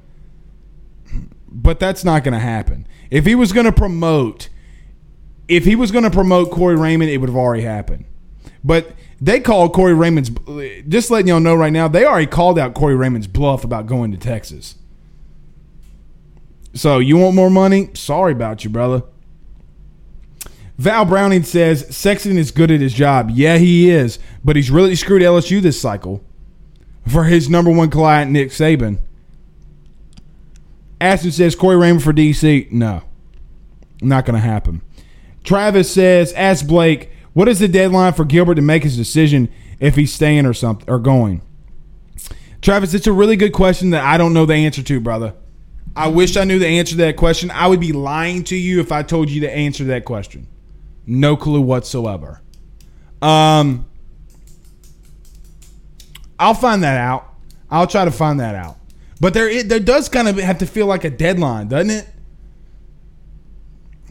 But 1.48 1.80
that's 1.80 2.04
not 2.04 2.24
going 2.24 2.34
to 2.34 2.40
happen. 2.40 2.88
If 3.10 3.26
he 3.26 3.36
was 3.36 3.52
going 3.52 3.66
to 3.66 3.72
promote, 3.72 4.50
if 5.48 5.66
he 5.66 5.76
was 5.76 5.92
going 5.92 6.06
to 6.06 6.10
promote 6.10 6.50
Corey 6.52 6.78
Raymond, 6.78 7.12
it 7.12 7.18
would 7.18 7.30
have 7.30 7.38
already 7.38 7.64
happened. 7.64 8.06
But 8.64 8.94
they 9.20 9.40
called 9.40 9.74
Corey 9.74 9.94
Raymond's. 9.94 10.32
Just 10.88 11.12
letting 11.12 11.28
y'all 11.28 11.40
know 11.40 11.56
right 11.56 11.74
now, 11.74 11.88
they 11.88 12.06
already 12.06 12.28
called 12.28 12.58
out 12.58 12.74
Corey 12.74 12.96
Raymond's 12.96 13.28
bluff 13.28 13.64
about 13.64 13.86
going 13.86 14.12
to 14.12 14.18
Texas. 14.18 14.76
So 16.74 17.00
you 17.00 17.18
want 17.18 17.36
more 17.36 17.50
money? 17.50 17.90
Sorry 17.94 18.32
about 18.32 18.64
you, 18.64 18.70
brother. 18.70 19.04
Val 20.78 21.06
Browning 21.06 21.44
says 21.44 21.96
Sexton 21.96 22.38
is 22.38 22.50
good 22.50 22.72
at 22.72 22.80
his 22.80 22.94
job. 22.94 23.30
Yeah, 23.32 23.58
he 23.58 23.90
is, 23.90 24.18
but 24.44 24.56
he's 24.56 24.72
really 24.72 24.96
screwed 24.96 25.22
LSU 25.22 25.62
this 25.62 25.80
cycle 25.80 26.24
for 27.08 27.24
his 27.26 27.50
number 27.50 27.72
one 27.72 27.90
client, 27.90 28.32
Nick 28.32 28.50
Saban. 28.50 29.00
Ashton 31.00 31.32
says 31.32 31.56
Corey 31.56 31.78
Raymond 31.78 32.04
for 32.04 32.14
DC. 32.14 32.72
No, 32.72 33.02
not 34.02 34.26
going 34.26 34.40
to 34.40 34.46
happen. 34.46 34.82
Travis 35.44 35.92
says, 35.92 36.32
ask 36.34 36.68
Blake, 36.68 37.10
what 37.34 37.48
is 37.48 37.60
the 37.60 37.68
deadline 37.68 38.14
for 38.14 38.26
Gilbert 38.26 38.56
to 38.56 38.62
make 38.62 38.84
his 38.84 38.96
decision 38.96 39.50
if 39.80 39.96
he's 39.96 40.14
staying 40.14 40.46
or 40.46 40.54
something 40.54 40.88
or 40.90 41.00
going? 41.00 41.42
Travis, 42.62 42.94
it's 42.94 43.08
a 43.08 43.14
really 43.14 43.36
good 43.36 43.54
question 43.54 43.90
that 43.92 44.04
I 44.04 44.18
don't 44.18 44.34
know 44.34 44.46
the 44.46 44.54
answer 44.54 44.84
to, 44.84 45.00
brother. 45.00 45.34
I 45.96 46.08
wish 46.08 46.38
I 46.38 46.44
knew 46.44 46.60
the 46.60 46.68
answer 46.68 46.92
to 46.92 46.98
that 46.98 47.18
question. 47.18 47.50
I 47.52 47.68
would 47.68 47.80
be 47.80 47.92
lying 47.92 48.44
to 48.46 48.56
you 48.56 48.80
if 48.80 48.92
I 48.92 49.04
told 49.04 49.30
you 49.30 49.42
the 49.42 49.52
answer 49.52 49.80
to 49.80 49.86
that 49.86 50.06
question. 50.06 50.48
No 51.06 51.36
clue 51.36 51.62
whatsoever. 51.62 52.42
Um, 53.22 53.88
I'll 56.42 56.56
find 56.56 56.82
that 56.84 56.98
out. 56.98 57.36
I'll 57.70 57.86
try 57.86 58.04
to 58.04 58.12
find 58.12 58.40
that 58.40 58.56
out. 58.56 58.78
But 59.22 59.36
there, 59.36 59.48
it, 59.48 59.70
there 59.70 59.80
does 59.80 60.10
kind 60.10 60.28
of 60.28 60.38
have 60.38 60.58
to 60.58 60.66
feel 60.66 60.88
like 60.88 61.04
a 61.04 61.12
deadline, 61.12 61.68
doesn't 61.68 61.92
it? 61.92 62.08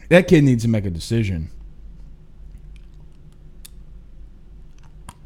That 0.07 0.29
kid 0.29 0.45
needs 0.45 0.63
to 0.63 0.69
make 0.69 0.85
a 0.85 0.89
decision. 0.89 1.51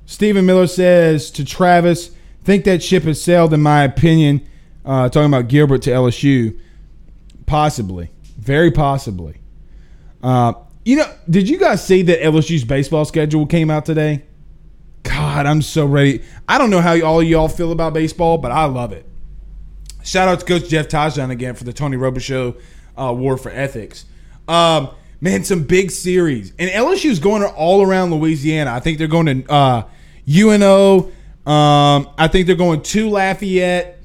Stephen 0.07 0.47
Miller 0.47 0.65
says 0.65 1.29
to 1.31 1.45
Travis, 1.45 2.09
think 2.43 2.65
that 2.65 2.81
ship 2.81 3.03
has 3.03 3.21
sailed, 3.21 3.53
in 3.53 3.61
my 3.61 3.83
opinion. 3.83 4.47
Uh, 4.83 5.07
talking 5.09 5.27
about 5.27 5.47
Gilbert 5.47 5.83
to 5.83 5.91
LSU. 5.91 6.59
Possibly. 7.45 8.11
Very 8.37 8.71
possibly. 8.71 9.37
Uh, 10.23 10.53
you 10.83 10.95
know, 10.95 11.11
did 11.29 11.47
you 11.47 11.59
guys 11.59 11.85
see 11.85 12.01
that 12.03 12.21
LSU's 12.21 12.63
baseball 12.63 13.05
schedule 13.05 13.45
came 13.45 13.69
out 13.69 13.85
today? 13.85 14.23
God, 15.05 15.45
I'm 15.45 15.61
so 15.61 15.85
ready. 15.85 16.23
I 16.47 16.57
don't 16.57 16.69
know 16.69 16.81
how 16.81 16.99
all 17.01 17.23
y'all 17.23 17.47
feel 17.47 17.71
about 17.71 17.93
baseball, 17.93 18.37
but 18.37 18.51
I 18.51 18.65
love 18.65 18.91
it. 18.91 19.05
Shout 20.03 20.27
out 20.27 20.39
to 20.39 20.45
Coach 20.45 20.69
Jeff 20.69 20.87
Tajdan 20.87 21.31
again 21.31 21.55
for 21.55 21.63
the 21.63 21.73
Tony 21.73 21.97
Show 22.19 22.55
uh, 22.97 23.03
Award 23.03 23.41
for 23.41 23.49
Ethics. 23.49 24.05
Um, 24.47 24.89
man, 25.19 25.43
some 25.43 25.63
big 25.63 25.89
series. 25.89 26.53
And 26.59 26.69
LSU's 26.69 27.19
going 27.19 27.43
all 27.43 27.81
around 27.81 28.13
Louisiana. 28.13 28.71
I 28.71 28.79
think 28.79 28.99
they're 28.99 29.07
going 29.07 29.43
to 29.43 29.51
uh, 29.51 29.83
UNO. 30.29 31.11
Um, 31.45 32.09
I 32.17 32.27
think 32.27 32.45
they're 32.45 32.55
going 32.55 32.83
to 32.83 33.09
Lafayette. 33.09 33.99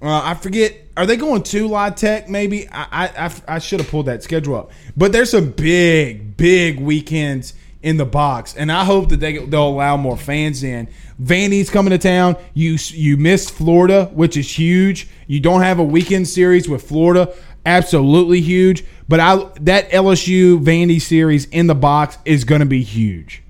Uh, 0.00 0.22
I 0.24 0.34
forget. 0.34 0.74
Are 0.96 1.04
they 1.04 1.18
going 1.18 1.42
to 1.42 1.68
La 1.68 1.90
Tech? 1.90 2.30
Maybe 2.30 2.66
I, 2.70 2.86
I, 2.90 3.26
I, 3.26 3.56
I 3.56 3.58
should 3.58 3.80
have 3.80 3.90
pulled 3.90 4.06
that 4.06 4.22
schedule 4.22 4.56
up. 4.56 4.70
But 4.96 5.12
there's 5.12 5.30
some 5.30 5.50
big, 5.50 6.38
big 6.38 6.80
weekends 6.80 7.52
in 7.86 7.98
the 7.98 8.04
box, 8.04 8.52
and 8.56 8.72
I 8.72 8.84
hope 8.84 9.10
that 9.10 9.20
they 9.20 9.38
they'll 9.38 9.68
allow 9.68 9.96
more 9.96 10.16
fans 10.16 10.64
in. 10.64 10.88
Vandy's 11.22 11.70
coming 11.70 11.92
to 11.92 11.98
town. 11.98 12.34
You 12.52 12.76
you 12.88 13.16
missed 13.16 13.52
Florida, 13.52 14.06
which 14.06 14.36
is 14.36 14.58
huge. 14.58 15.08
You 15.28 15.38
don't 15.38 15.62
have 15.62 15.78
a 15.78 15.84
weekend 15.84 16.26
series 16.26 16.68
with 16.68 16.82
Florida, 16.82 17.32
absolutely 17.64 18.40
huge. 18.40 18.84
But 19.08 19.20
I 19.20 19.36
that 19.60 19.88
LSU 19.90 20.60
Vandy 20.60 21.00
series 21.00 21.44
in 21.46 21.68
the 21.68 21.76
box 21.76 22.18
is 22.24 22.42
going 22.42 22.58
to 22.58 22.66
be 22.66 22.82
huge. 22.82 23.44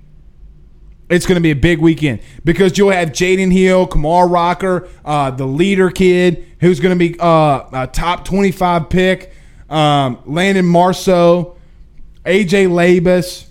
It's 1.09 1.25
going 1.25 1.37
to 1.37 1.41
be 1.41 1.51
a 1.51 1.55
big 1.55 1.79
weekend 1.79 2.19
because 2.43 2.77
you'll 2.77 2.91
have 2.91 3.09
Jaden 3.09 3.51
Hill, 3.51 3.87
Kumar 3.87 4.27
Rocker, 4.27 4.87
uh, 5.03 5.31
the 5.31 5.47
Leiter 5.47 5.89
kid 5.89 6.45
who's 6.59 6.79
going 6.79 6.93
to 6.93 6.99
be 6.99 7.19
uh, 7.19 7.63
a 7.73 7.87
top 7.87 8.23
25 8.23 8.87
pick, 8.87 9.33
um, 9.67 10.19
Landon 10.27 10.65
Marceaux, 10.65 11.57
AJ 12.23 12.67
Labas. 12.67 13.46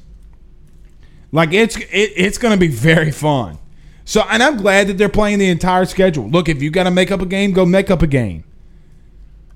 Like 1.36 1.52
it's 1.52 1.76
it, 1.76 2.12
it's 2.16 2.38
going 2.38 2.54
to 2.54 2.58
be 2.58 2.68
very 2.68 3.10
fun. 3.10 3.58
So, 4.06 4.22
and 4.30 4.42
I'm 4.42 4.56
glad 4.56 4.86
that 4.86 4.96
they're 4.96 5.10
playing 5.10 5.38
the 5.38 5.50
entire 5.50 5.84
schedule. 5.84 6.30
Look, 6.30 6.48
if 6.48 6.62
you 6.62 6.70
got 6.70 6.84
to 6.84 6.90
make 6.90 7.10
up 7.10 7.20
a 7.20 7.26
game, 7.26 7.52
go 7.52 7.66
make 7.66 7.90
up 7.90 8.00
a 8.00 8.06
game. 8.06 8.44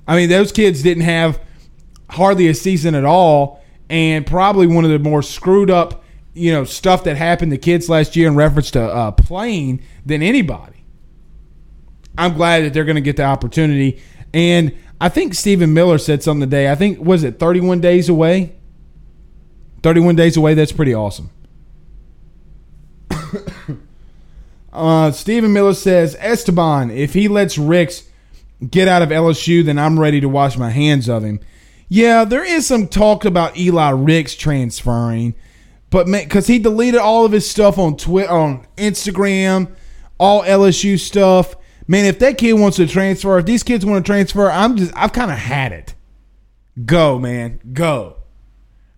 I 0.06 0.14
mean, 0.14 0.28
those 0.28 0.52
kids 0.52 0.82
didn't 0.82 1.04
have 1.04 1.40
hardly 2.10 2.48
a 2.48 2.54
season 2.54 2.94
at 2.94 3.06
all, 3.06 3.64
and 3.88 4.26
probably 4.26 4.66
one 4.66 4.84
of 4.84 4.90
the 4.90 4.98
more 4.98 5.22
screwed 5.22 5.70
up, 5.70 6.04
you 6.34 6.52
know, 6.52 6.64
stuff 6.64 7.04
that 7.04 7.16
happened 7.16 7.52
to 7.52 7.56
kids 7.56 7.88
last 7.88 8.14
year 8.14 8.28
in 8.28 8.34
reference 8.34 8.70
to 8.72 8.82
uh, 8.82 9.12
playing 9.12 9.82
than 10.04 10.22
anybody. 10.22 10.84
I'm 12.18 12.34
glad 12.34 12.64
that 12.64 12.74
they're 12.74 12.84
going 12.84 12.96
to 12.96 13.00
get 13.00 13.16
the 13.16 13.24
opportunity, 13.24 14.02
and 14.34 14.76
I 15.00 15.08
think 15.08 15.32
Stephen 15.32 15.72
Miller 15.72 15.96
said 15.96 16.22
something 16.22 16.46
today. 16.46 16.70
I 16.70 16.74
think 16.74 16.98
was 16.98 17.24
it 17.24 17.38
31 17.38 17.80
days 17.80 18.10
away. 18.10 18.54
31 19.82 20.16
days 20.16 20.36
away. 20.36 20.52
That's 20.52 20.72
pretty 20.72 20.92
awesome. 20.92 21.30
uh, 24.72 25.10
Stephen 25.12 25.52
Miller 25.52 25.74
says 25.74 26.16
Esteban, 26.18 26.90
if 26.90 27.14
he 27.14 27.28
lets 27.28 27.58
Ricks 27.58 28.04
get 28.68 28.88
out 28.88 29.02
of 29.02 29.08
LSU, 29.08 29.64
then 29.64 29.78
I'm 29.78 29.98
ready 29.98 30.20
to 30.20 30.28
wash 30.28 30.56
my 30.56 30.70
hands 30.70 31.08
of 31.08 31.24
him. 31.24 31.40
Yeah, 31.88 32.24
there 32.24 32.44
is 32.44 32.66
some 32.66 32.86
talk 32.86 33.24
about 33.24 33.56
Eli 33.56 33.90
Ricks 33.90 34.34
transferring, 34.36 35.34
but 35.90 36.06
man, 36.06 36.24
because 36.24 36.46
he 36.46 36.58
deleted 36.58 37.00
all 37.00 37.24
of 37.24 37.32
his 37.32 37.50
stuff 37.50 37.78
on 37.78 37.96
Twitter, 37.96 38.30
on 38.30 38.66
Instagram, 38.76 39.72
all 40.18 40.42
LSU 40.42 40.98
stuff. 40.98 41.56
man, 41.88 42.04
if 42.04 42.20
that 42.20 42.38
kid 42.38 42.52
wants 42.52 42.76
to 42.76 42.86
transfer, 42.86 43.38
if 43.38 43.46
these 43.46 43.64
kids 43.64 43.84
want 43.84 44.04
to 44.04 44.08
transfer, 44.08 44.50
I'm 44.50 44.76
just 44.76 44.92
I've 44.94 45.12
kind 45.12 45.32
of 45.32 45.38
had 45.38 45.72
it. 45.72 45.94
Go, 46.84 47.18
man, 47.18 47.58
go. 47.72 48.18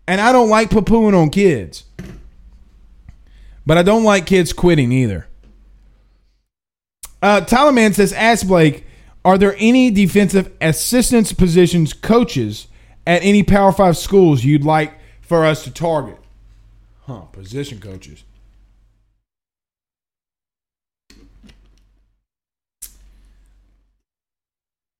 And 0.07 0.21
I 0.21 0.33
don't 0.33 0.51
like 0.51 0.69
poo-pooing 0.69 1.17
on 1.17 1.31
kids. 1.31 1.85
But 3.65 3.79
I 3.79 3.83
don't 3.83 4.05
like 4.05 4.27
kids 4.27 4.53
quitting 4.53 4.93
either. 4.93 5.27
Uh, 7.23 7.45
says, 7.45 8.13
ask 8.13 8.47
Blake, 8.47 8.85
are 9.25 9.39
there 9.39 9.55
any 9.59 9.91
defensive 9.91 10.53
assistance 10.61 11.33
positions 11.33 11.93
coaches 11.93 12.67
at 13.07 13.23
any 13.23 13.45
Power 13.45 13.71
Five 13.71 13.97
schools 13.97 14.45
you'd 14.45 14.65
like 14.65 14.95
for 15.21 15.45
us 15.45 15.63
to 15.65 15.71
target? 15.71 16.19
Huh, 17.03 17.21
position 17.33 17.79
coaches. 17.79 18.25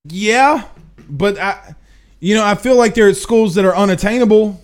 Yeah, 0.05 0.65
but 1.09 1.39
I, 1.39 1.75
you 2.21 2.35
know, 2.35 2.45
I 2.45 2.55
feel 2.55 2.77
like 2.77 2.95
there 2.95 3.09
are 3.09 3.15
schools 3.15 3.55
that 3.55 3.65
are 3.65 3.75
unattainable. 3.75 4.61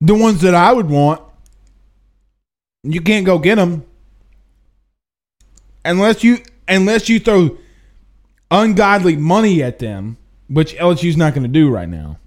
The 0.00 0.14
ones 0.14 0.40
that 0.40 0.54
I 0.54 0.72
would 0.72 0.88
want, 0.88 1.20
you 2.82 3.00
can't 3.00 3.26
go 3.26 3.38
get 3.38 3.56
them 3.56 3.84
unless 5.84 6.24
you 6.24 6.38
unless 6.68 7.08
you 7.08 7.18
throw 7.20 7.58
ungodly 8.50 9.16
money 9.16 9.62
at 9.62 9.78
them, 9.78 10.16
which 10.48 10.74
LSU's 10.74 11.16
not 11.16 11.34
going 11.34 11.42
to 11.42 11.48
do 11.48 11.70
right 11.70 11.88
now. 11.88 12.18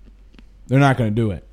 They're 0.68 0.80
not 0.80 0.98
going 0.98 1.10
to 1.10 1.16
do 1.16 1.32
it. 1.32 1.48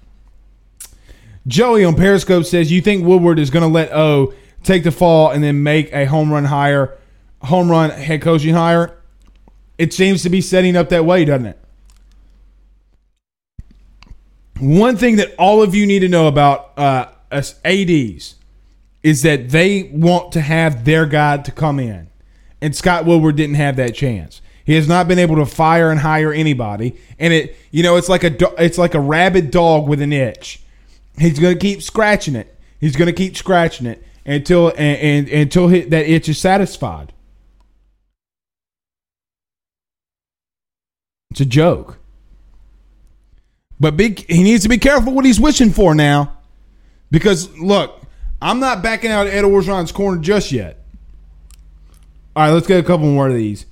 Joey 1.46 1.84
on 1.84 1.94
Periscope 1.96 2.44
says, 2.44 2.70
"You 2.70 2.80
think 2.80 3.05
Woodward 3.05 3.38
is 3.38 3.51
going 3.51 3.62
to 3.62 3.72
let 3.72 3.92
O 3.92 4.34
take 4.62 4.84
the 4.84 4.92
fall 4.92 5.30
and 5.30 5.42
then 5.42 5.62
make 5.62 5.92
a 5.92 6.05
home 6.05 6.30
run 6.30 6.44
hire, 6.44 6.96
home 7.42 7.70
run 7.70 7.90
head 7.90 8.22
coaching 8.22 8.55
hire?" 8.55 8.96
It 9.78 9.94
seems 9.94 10.22
to 10.24 10.28
be 10.28 10.42
setting 10.42 10.76
up 10.76 10.90
that 10.90 11.07
way, 11.07 11.24
doesn't 11.24 11.46
it? 11.46 11.59
One 14.59 14.98
thing 14.98 15.16
that 15.16 15.34
all 15.38 15.62
of 15.62 15.74
you 15.74 15.86
need 15.86 16.01
to 16.01 16.09
know 16.09 16.28
about 16.28 16.78
uh, 16.78 17.07
ads 17.32 18.34
is 19.03 19.22
that 19.22 19.51
they 19.51 19.84
want 19.92 20.32
to 20.32 20.40
have 20.40 20.84
their 20.84 21.07
guy 21.07 21.38
to 21.38 21.53
come 21.53 21.80
in, 21.80 22.09
and 22.61 22.74
Scott 22.76 23.05
Woodward 23.05 23.36
didn't 23.36 23.57
have 23.57 23.76
that 23.76 23.94
chance. 23.94 24.42
He 24.64 24.74
has 24.74 24.86
not 24.86 25.09
been 25.09 25.18
able 25.18 25.36
to 25.36 25.46
fire 25.46 25.90
and 25.90 26.01
hire 26.01 26.32
anybody, 26.32 26.96
and 27.18 27.32
it 27.32 27.57
you 27.70 27.82
know 27.82 27.96
it's 27.96 28.09
like 28.09 28.24
a 28.24 28.62
it's 28.62 28.78
like 28.78 28.94
a 28.94 29.01
rabid 29.01 29.51
dog 29.51 29.88
with 29.88 30.01
an 30.01 30.12
itch. 30.12 30.62
He's 31.18 31.38
going 31.38 31.55
to 31.55 31.61
keep 31.61 31.82
scratching 31.82 32.36
it. 32.36 32.57
He's 32.78 32.96
going 32.96 33.07
to 33.07 33.12
keep 33.12 33.36
scratching 33.36 33.86
it 33.86 34.03
until 34.24 34.68
and, 34.68 34.78
and 34.78 35.28
until 35.28 35.68
he, 35.68 35.80
that 35.80 36.07
itch 36.07 36.28
is 36.28 36.38
satisfied. 36.38 37.12
It's 41.30 41.40
a 41.40 41.44
joke. 41.44 41.98
But 43.78 43.96
big 43.96 44.26
he 44.30 44.42
needs 44.42 44.62
to 44.64 44.68
be 44.68 44.78
careful 44.78 45.12
what 45.12 45.24
he's 45.24 45.40
wishing 45.40 45.70
for 45.70 45.94
now. 45.94 46.38
Because 47.11 47.57
look, 47.59 47.99
I'm 48.43 48.61
not 48.61 48.82
backing 48.82 49.11
out 49.11 49.26
of 49.26 49.32
Ed 49.32 49.45
Orgeron's 49.45 49.93
corner 49.93 50.20
just 50.20 50.53
yet. 50.53 50.78
All 52.34 52.45
right, 52.45 52.51
let's 52.51 52.66
get 52.66 52.80
a 52.80 52.82
couple 52.82 53.07
more 53.07 53.28
of 53.28 53.34
these. 53.34 53.66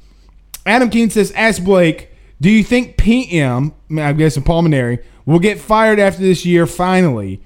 Adam 0.66 0.90
Keene 0.90 1.10
says, 1.10 1.32
ask 1.32 1.62
Blake, 1.62 2.10
do 2.40 2.50
you 2.50 2.62
think 2.62 2.96
PM, 2.96 3.72
I 3.96 4.12
guess 4.12 4.36
Paul 4.38 4.64
Mainieri, 4.64 5.02
will 5.24 5.38
get 5.38 5.58
fired 5.60 5.98
after 5.98 6.22
this 6.22 6.44
year 6.44 6.66
finally, 6.66 7.40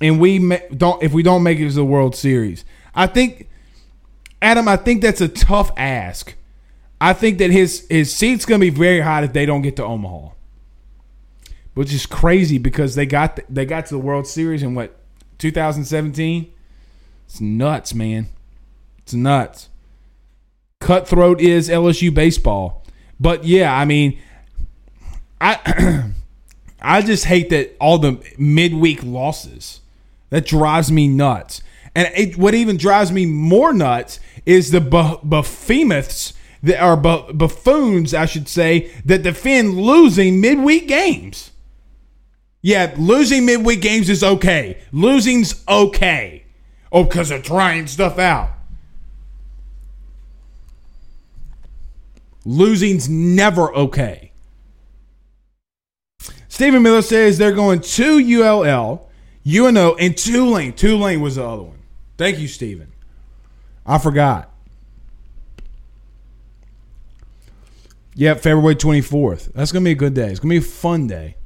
and 0.00 0.20
we 0.20 0.38
don't 0.76 1.02
if 1.02 1.12
we 1.12 1.22
don't 1.22 1.42
make 1.42 1.58
it 1.58 1.68
to 1.68 1.74
the 1.74 1.84
World 1.84 2.16
Series? 2.16 2.64
I 2.94 3.06
think, 3.06 3.48
Adam, 4.40 4.68
I 4.68 4.76
think 4.76 5.02
that's 5.02 5.20
a 5.20 5.28
tough 5.28 5.70
ask. 5.76 6.34
I 7.00 7.12
think 7.12 7.38
that 7.38 7.50
his 7.50 7.86
his 7.88 8.14
seat's 8.14 8.44
going 8.44 8.60
to 8.60 8.70
be 8.70 8.76
very 8.76 9.00
hot 9.00 9.24
if 9.24 9.32
they 9.32 9.46
don't 9.46 9.62
get 9.62 9.76
to 9.76 9.84
Omaha, 9.84 10.30
which 11.74 11.92
is 11.92 12.06
crazy 12.06 12.58
because 12.58 12.94
they 12.94 13.06
got 13.06 13.36
the, 13.36 13.44
they 13.48 13.64
got 13.64 13.86
to 13.86 13.94
the 13.94 14.00
World 14.00 14.26
Series 14.26 14.62
in 14.62 14.74
what 14.74 14.96
2017. 15.38 16.52
It's 17.32 17.40
nuts, 17.40 17.94
man. 17.94 18.28
It's 18.98 19.14
nuts. 19.14 19.70
Cutthroat 20.80 21.40
is 21.40 21.70
LSU 21.70 22.12
baseball, 22.12 22.84
but 23.18 23.44
yeah, 23.44 23.74
I 23.74 23.86
mean, 23.86 24.20
I 25.40 26.10
I 26.82 27.00
just 27.00 27.24
hate 27.24 27.48
that 27.48 27.74
all 27.80 27.96
the 27.96 28.22
midweek 28.36 29.02
losses. 29.02 29.80
That 30.28 30.44
drives 30.44 30.92
me 30.92 31.08
nuts. 31.08 31.62
And 31.94 32.10
it, 32.14 32.36
what 32.36 32.52
even 32.52 32.76
drives 32.76 33.10
me 33.10 33.24
more 33.24 33.72
nuts 33.72 34.20
is 34.44 34.70
the 34.70 34.82
behemoths 35.24 36.34
that 36.62 36.82
are 36.82 36.98
bu- 36.98 37.32
buffoons, 37.32 38.12
I 38.12 38.26
should 38.26 38.46
say, 38.46 38.92
that 39.06 39.22
defend 39.22 39.80
losing 39.80 40.38
midweek 40.38 40.86
games. 40.86 41.50
Yeah, 42.60 42.94
losing 42.98 43.46
midweek 43.46 43.80
games 43.80 44.10
is 44.10 44.22
okay. 44.22 44.82
Losing's 44.92 45.64
okay. 45.66 46.41
Oh, 46.92 47.04
because 47.04 47.30
they're 47.30 47.40
trying 47.40 47.86
stuff 47.86 48.18
out. 48.18 48.50
Losing's 52.44 53.08
never 53.08 53.74
okay. 53.74 54.32
Stephen 56.48 56.82
Miller 56.82 57.00
says 57.00 57.38
they're 57.38 57.52
going 57.52 57.80
to 57.80 58.42
ULL, 58.42 59.08
UNO, 59.46 59.94
and 59.94 60.16
Tulane. 60.16 60.74
Tulane 60.74 61.22
was 61.22 61.36
the 61.36 61.46
other 61.46 61.62
one. 61.62 61.78
Thank 62.18 62.38
you, 62.38 62.46
Stephen. 62.46 62.92
I 63.86 63.98
forgot. 63.98 64.50
Yep, 68.14 68.40
February 68.40 68.76
24th. 68.76 69.52
That's 69.54 69.72
going 69.72 69.82
to 69.82 69.88
be 69.88 69.92
a 69.92 69.94
good 69.94 70.12
day. 70.12 70.30
It's 70.30 70.40
going 70.40 70.54
to 70.54 70.60
be 70.60 70.66
a 70.66 70.70
fun 70.70 71.06
day. 71.06 71.36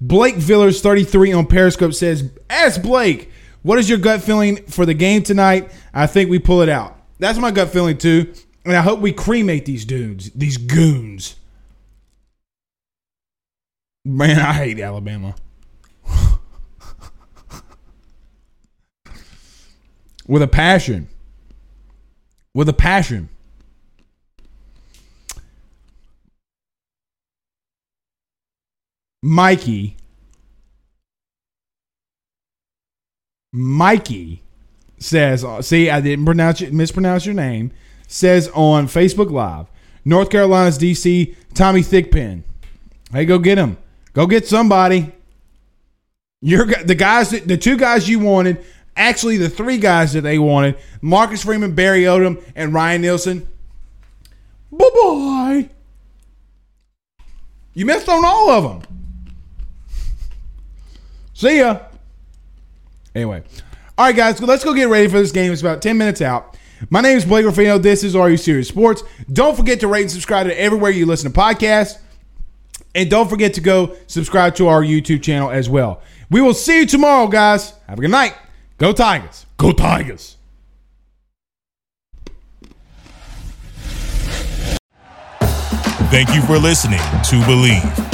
Blake 0.00 0.34
Villers, 0.34 0.80
33 0.82 1.32
on 1.32 1.46
Periscope, 1.46 1.94
says, 1.94 2.30
Ask 2.50 2.82
Blake, 2.82 3.30
what 3.64 3.78
is 3.78 3.88
your 3.88 3.98
gut 3.98 4.22
feeling 4.22 4.64
for 4.66 4.84
the 4.84 4.92
game 4.92 5.22
tonight? 5.22 5.72
I 5.94 6.06
think 6.06 6.28
we 6.28 6.38
pull 6.38 6.60
it 6.60 6.68
out. 6.68 6.98
That's 7.18 7.38
my 7.38 7.50
gut 7.50 7.70
feeling, 7.70 7.96
too. 7.96 8.30
And 8.66 8.76
I 8.76 8.82
hope 8.82 9.00
we 9.00 9.10
cremate 9.10 9.64
these 9.64 9.86
dudes, 9.86 10.30
these 10.32 10.58
goons. 10.58 11.36
Man, 14.04 14.38
I 14.38 14.52
hate 14.52 14.78
Alabama. 14.80 15.34
With 20.28 20.42
a 20.42 20.48
passion. 20.48 21.08
With 22.52 22.68
a 22.68 22.74
passion. 22.74 23.30
Mikey. 29.22 29.96
Mikey 33.56 34.42
says, 34.98 35.44
uh, 35.44 35.62
see, 35.62 35.88
I 35.88 36.00
didn't 36.00 36.24
pronounce 36.24 36.60
it, 36.60 36.72
mispronounce 36.72 37.24
your 37.24 37.36
name. 37.36 37.70
Says 38.08 38.50
on 38.52 38.88
Facebook 38.88 39.30
Live, 39.30 39.66
North 40.04 40.28
Carolina's 40.28 40.76
DC, 40.76 41.36
Tommy 41.54 41.80
Thigpen. 41.80 42.42
Hey, 43.12 43.24
go 43.24 43.38
get 43.38 43.56
him. 43.56 43.76
Go 44.12 44.26
get 44.26 44.48
somebody. 44.48 45.12
You're 46.40 46.66
the 46.66 46.96
guys 46.96 47.30
the 47.30 47.56
two 47.56 47.76
guys 47.76 48.08
you 48.08 48.18
wanted, 48.18 48.62
actually 48.96 49.36
the 49.36 49.48
three 49.48 49.78
guys 49.78 50.12
that 50.14 50.22
they 50.22 50.38
wanted, 50.38 50.76
Marcus 51.00 51.44
Freeman, 51.44 51.76
Barry 51.76 52.02
Odom, 52.02 52.42
and 52.56 52.74
Ryan 52.74 53.02
Nielsen. 53.02 53.48
Bye 54.72 54.90
bye. 54.94 55.68
You 57.72 57.86
missed 57.86 58.08
on 58.08 58.24
all 58.24 58.50
of 58.50 58.64
them. 58.64 58.82
See 61.34 61.60
ya. 61.60 61.80
Anyway. 63.14 63.42
All 63.96 64.06
right, 64.06 64.16
guys, 64.16 64.40
let's 64.42 64.64
go 64.64 64.74
get 64.74 64.88
ready 64.88 65.06
for 65.06 65.18
this 65.18 65.30
game. 65.30 65.52
It's 65.52 65.60
about 65.60 65.80
10 65.80 65.96
minutes 65.96 66.20
out. 66.20 66.56
My 66.90 67.00
name 67.00 67.16
is 67.16 67.24
Blake 67.24 67.46
Ruffino. 67.46 67.78
This 67.78 68.02
is 68.02 68.16
Are 68.16 68.28
You 68.28 68.36
Serious 68.36 68.68
Sports. 68.68 69.04
Don't 69.32 69.56
forget 69.56 69.80
to 69.80 69.88
rate 69.88 70.02
and 70.02 70.10
subscribe 70.10 70.46
to 70.46 70.60
everywhere 70.60 70.90
you 70.90 71.06
listen 71.06 71.32
to 71.32 71.38
podcasts. 71.38 71.98
And 72.94 73.08
don't 73.08 73.28
forget 73.28 73.54
to 73.54 73.60
go 73.60 73.96
subscribe 74.06 74.54
to 74.56 74.68
our 74.68 74.82
YouTube 74.82 75.22
channel 75.22 75.50
as 75.50 75.68
well. 75.68 76.02
We 76.30 76.40
will 76.40 76.54
see 76.54 76.80
you 76.80 76.86
tomorrow, 76.86 77.28
guys. 77.28 77.72
Have 77.86 77.98
a 77.98 78.00
good 78.00 78.10
night. 78.10 78.34
Go 78.78 78.92
Tigers. 78.92 79.46
Go 79.56 79.72
Tigers. 79.72 80.36
Thank 86.10 86.34
you 86.34 86.42
for 86.42 86.58
listening 86.58 86.98
to 86.98 87.40
Bleav. 87.46 88.13